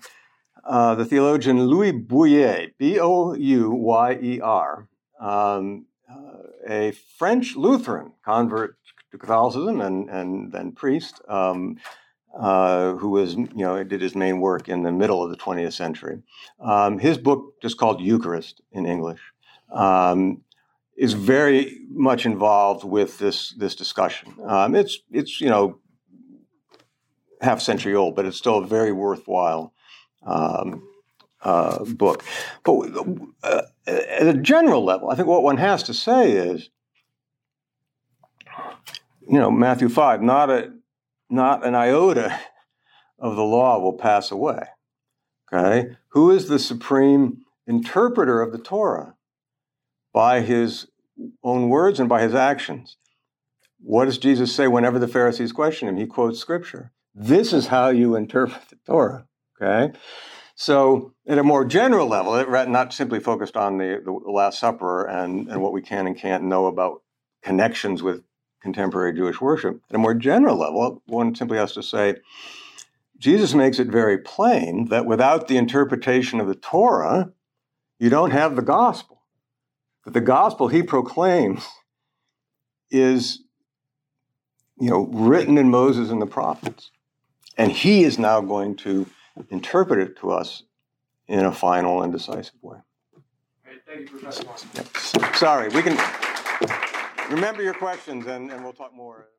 uh, 0.68 0.96
the 0.96 1.06
theologian 1.06 1.64
Louis 1.64 1.94
Bouyer, 1.94 2.72
B 2.78 3.00
O 3.00 3.34
U 3.34 3.72
Y 3.72 4.20
E 4.22 4.42
R, 4.42 4.88
um, 5.20 5.86
uh, 6.12 6.70
a 6.70 6.92
French 7.18 7.56
Lutheran 7.56 8.12
convert 8.24 8.78
to 9.12 9.18
Catholicism 9.18 9.82
and 9.82 10.10
and 10.10 10.52
then 10.52 10.74
priest. 10.74 11.22
Um, 11.28 11.78
uh, 12.38 12.94
who 12.96 13.10
was, 13.10 13.34
you 13.34 13.50
know, 13.56 13.84
did 13.84 14.00
his 14.00 14.16
main 14.16 14.40
work 14.40 14.70
in 14.70 14.84
the 14.84 14.92
middle 14.92 15.24
of 15.24 15.32
the 15.32 15.38
20th 15.38 15.74
century. 15.74 16.22
Um, 16.60 17.00
his 17.00 17.18
book, 17.18 17.60
just 17.64 17.78
called 17.78 18.00
Eucharist 18.00 18.62
in 18.72 18.86
English, 18.86 19.20
um, 19.74 20.44
is 20.96 21.14
very 21.14 21.80
much 21.90 22.26
involved 22.26 22.84
with 22.84 23.18
this 23.18 23.54
this 23.58 23.76
discussion. 23.76 24.36
Um, 24.46 24.76
it's 24.76 25.00
it's 25.12 25.42
you 25.42 25.50
know 25.50 25.80
half 27.42 27.62
century 27.62 27.96
old, 27.96 28.16
but 28.16 28.26
it's 28.26 28.38
still 28.38 28.62
very 28.62 28.92
worthwhile 28.92 29.74
um, 30.28 30.84
uh, 31.42 31.84
book. 31.86 32.24
But 32.64 32.92
uh, 33.44 33.62
at 33.88 34.28
a 34.28 34.34
general 34.34 34.84
level, 34.84 35.10
I 35.10 35.16
think 35.16 35.28
what 35.28 35.44
one 35.44 35.58
has 35.58 35.84
to 35.84 35.94
say 35.94 36.32
is, 36.32 36.70
you 39.28 39.40
know, 39.40 39.50
Matthew 39.50 39.90
five, 39.90 40.22
not 40.22 40.50
a 40.50 40.74
not 41.30 41.66
an 41.66 41.76
iota 41.76 42.40
of 43.20 43.36
the 43.36 43.44
law 43.44 43.80
will 43.80 43.98
pass 43.98 44.32
away. 44.32 44.64
Okay? 45.52 45.96
Who 46.10 46.32
is 46.32 46.48
the 46.48 46.60
supreme 46.60 47.42
interpreter 47.66 48.42
of 48.42 48.52
the 48.52 48.58
Torah? 48.58 49.16
By 50.14 50.42
his 50.42 50.88
own 51.44 51.70
words 51.70 52.00
and 52.00 52.10
by 52.10 52.22
his 52.22 52.34
actions. 52.34 52.98
What 53.80 54.06
does 54.06 54.18
Jesus 54.18 54.56
say 54.56 54.68
whenever 54.68 55.00
the 55.00 55.08
Pharisees 55.08 55.52
question 55.52 55.88
him? 55.88 55.98
He 55.98 56.08
quotes 56.08 56.40
scripture. 56.40 56.92
This 57.14 57.54
is 57.54 57.68
how 57.68 57.90
you 57.90 58.16
interpret 58.16 58.70
the 58.70 58.78
Torah. 58.86 59.27
Okay? 59.62 59.98
So, 60.56 61.14
at 61.28 61.38
a 61.38 61.44
more 61.44 61.66
general 61.66 62.08
level, 62.08 62.44
not 62.68 62.92
simply 62.92 63.20
focused 63.20 63.56
on 63.56 63.78
the, 63.78 64.02
the 64.04 64.32
Last 64.32 64.60
Supper 64.60 65.06
and, 65.06 65.48
and 65.50 65.62
what 65.62 65.72
we 65.72 65.84
can 65.84 66.08
and 66.08 66.18
can't 66.18 66.44
know 66.44 66.66
about 66.66 67.04
connections 67.44 68.02
with 68.02 68.24
contemporary 68.62 69.14
Jewish 69.14 69.40
worship. 69.40 69.80
At 69.90 69.96
a 69.96 70.00
more 70.00 70.16
general 70.16 70.58
level, 70.58 71.04
one 71.06 71.36
simply 71.36 71.58
has 71.58 71.74
to 71.74 71.84
say, 71.84 72.16
Jesus 73.20 73.54
makes 73.54 73.80
it 73.80 73.88
very 73.88 74.18
plain 74.18 74.90
that 74.90 75.06
without 75.06 75.48
the 75.48 75.58
interpretation 75.58 76.40
of 76.40 76.48
the 76.48 76.56
Torah, 76.56 77.32
you 78.00 78.10
don't 78.10 78.32
have 78.32 78.56
the 78.56 78.62
gospel. 78.62 79.22
That 80.06 80.14
the 80.14 80.22
gospel 80.22 80.68
he 80.68 80.84
proclaims 80.84 81.68
is, 82.90 83.44
you 84.80 84.90
know, 84.90 85.08
written 85.12 85.58
in 85.58 85.70
Moses 85.70 86.10
and 86.10 86.22
the 86.22 86.28
prophets. 86.28 86.92
And 87.58 87.72
he 87.72 88.04
is 88.04 88.20
now 88.20 88.42
going 88.42 88.76
to 88.78 89.08
interpret 89.50 90.00
it 90.00 90.18
to 90.20 90.32
us 90.32 90.64
in 91.28 91.46
a 91.46 91.52
final 91.52 92.04
and 92.04 92.14
decisive 92.14 92.56
way. 92.62 92.78
thank 93.86 94.12
you, 94.12 94.20
Professor. 94.20 94.44
Yep. 94.76 95.36
Sorry, 95.36 95.70
we 95.70 95.82
can 95.82 95.98
remember 97.30 97.64
your 97.64 97.74
questions 97.74 98.28
and, 98.28 98.52
and 98.52 98.64
we'll 98.64 98.74
talk 98.74 98.94
more. 98.94 99.30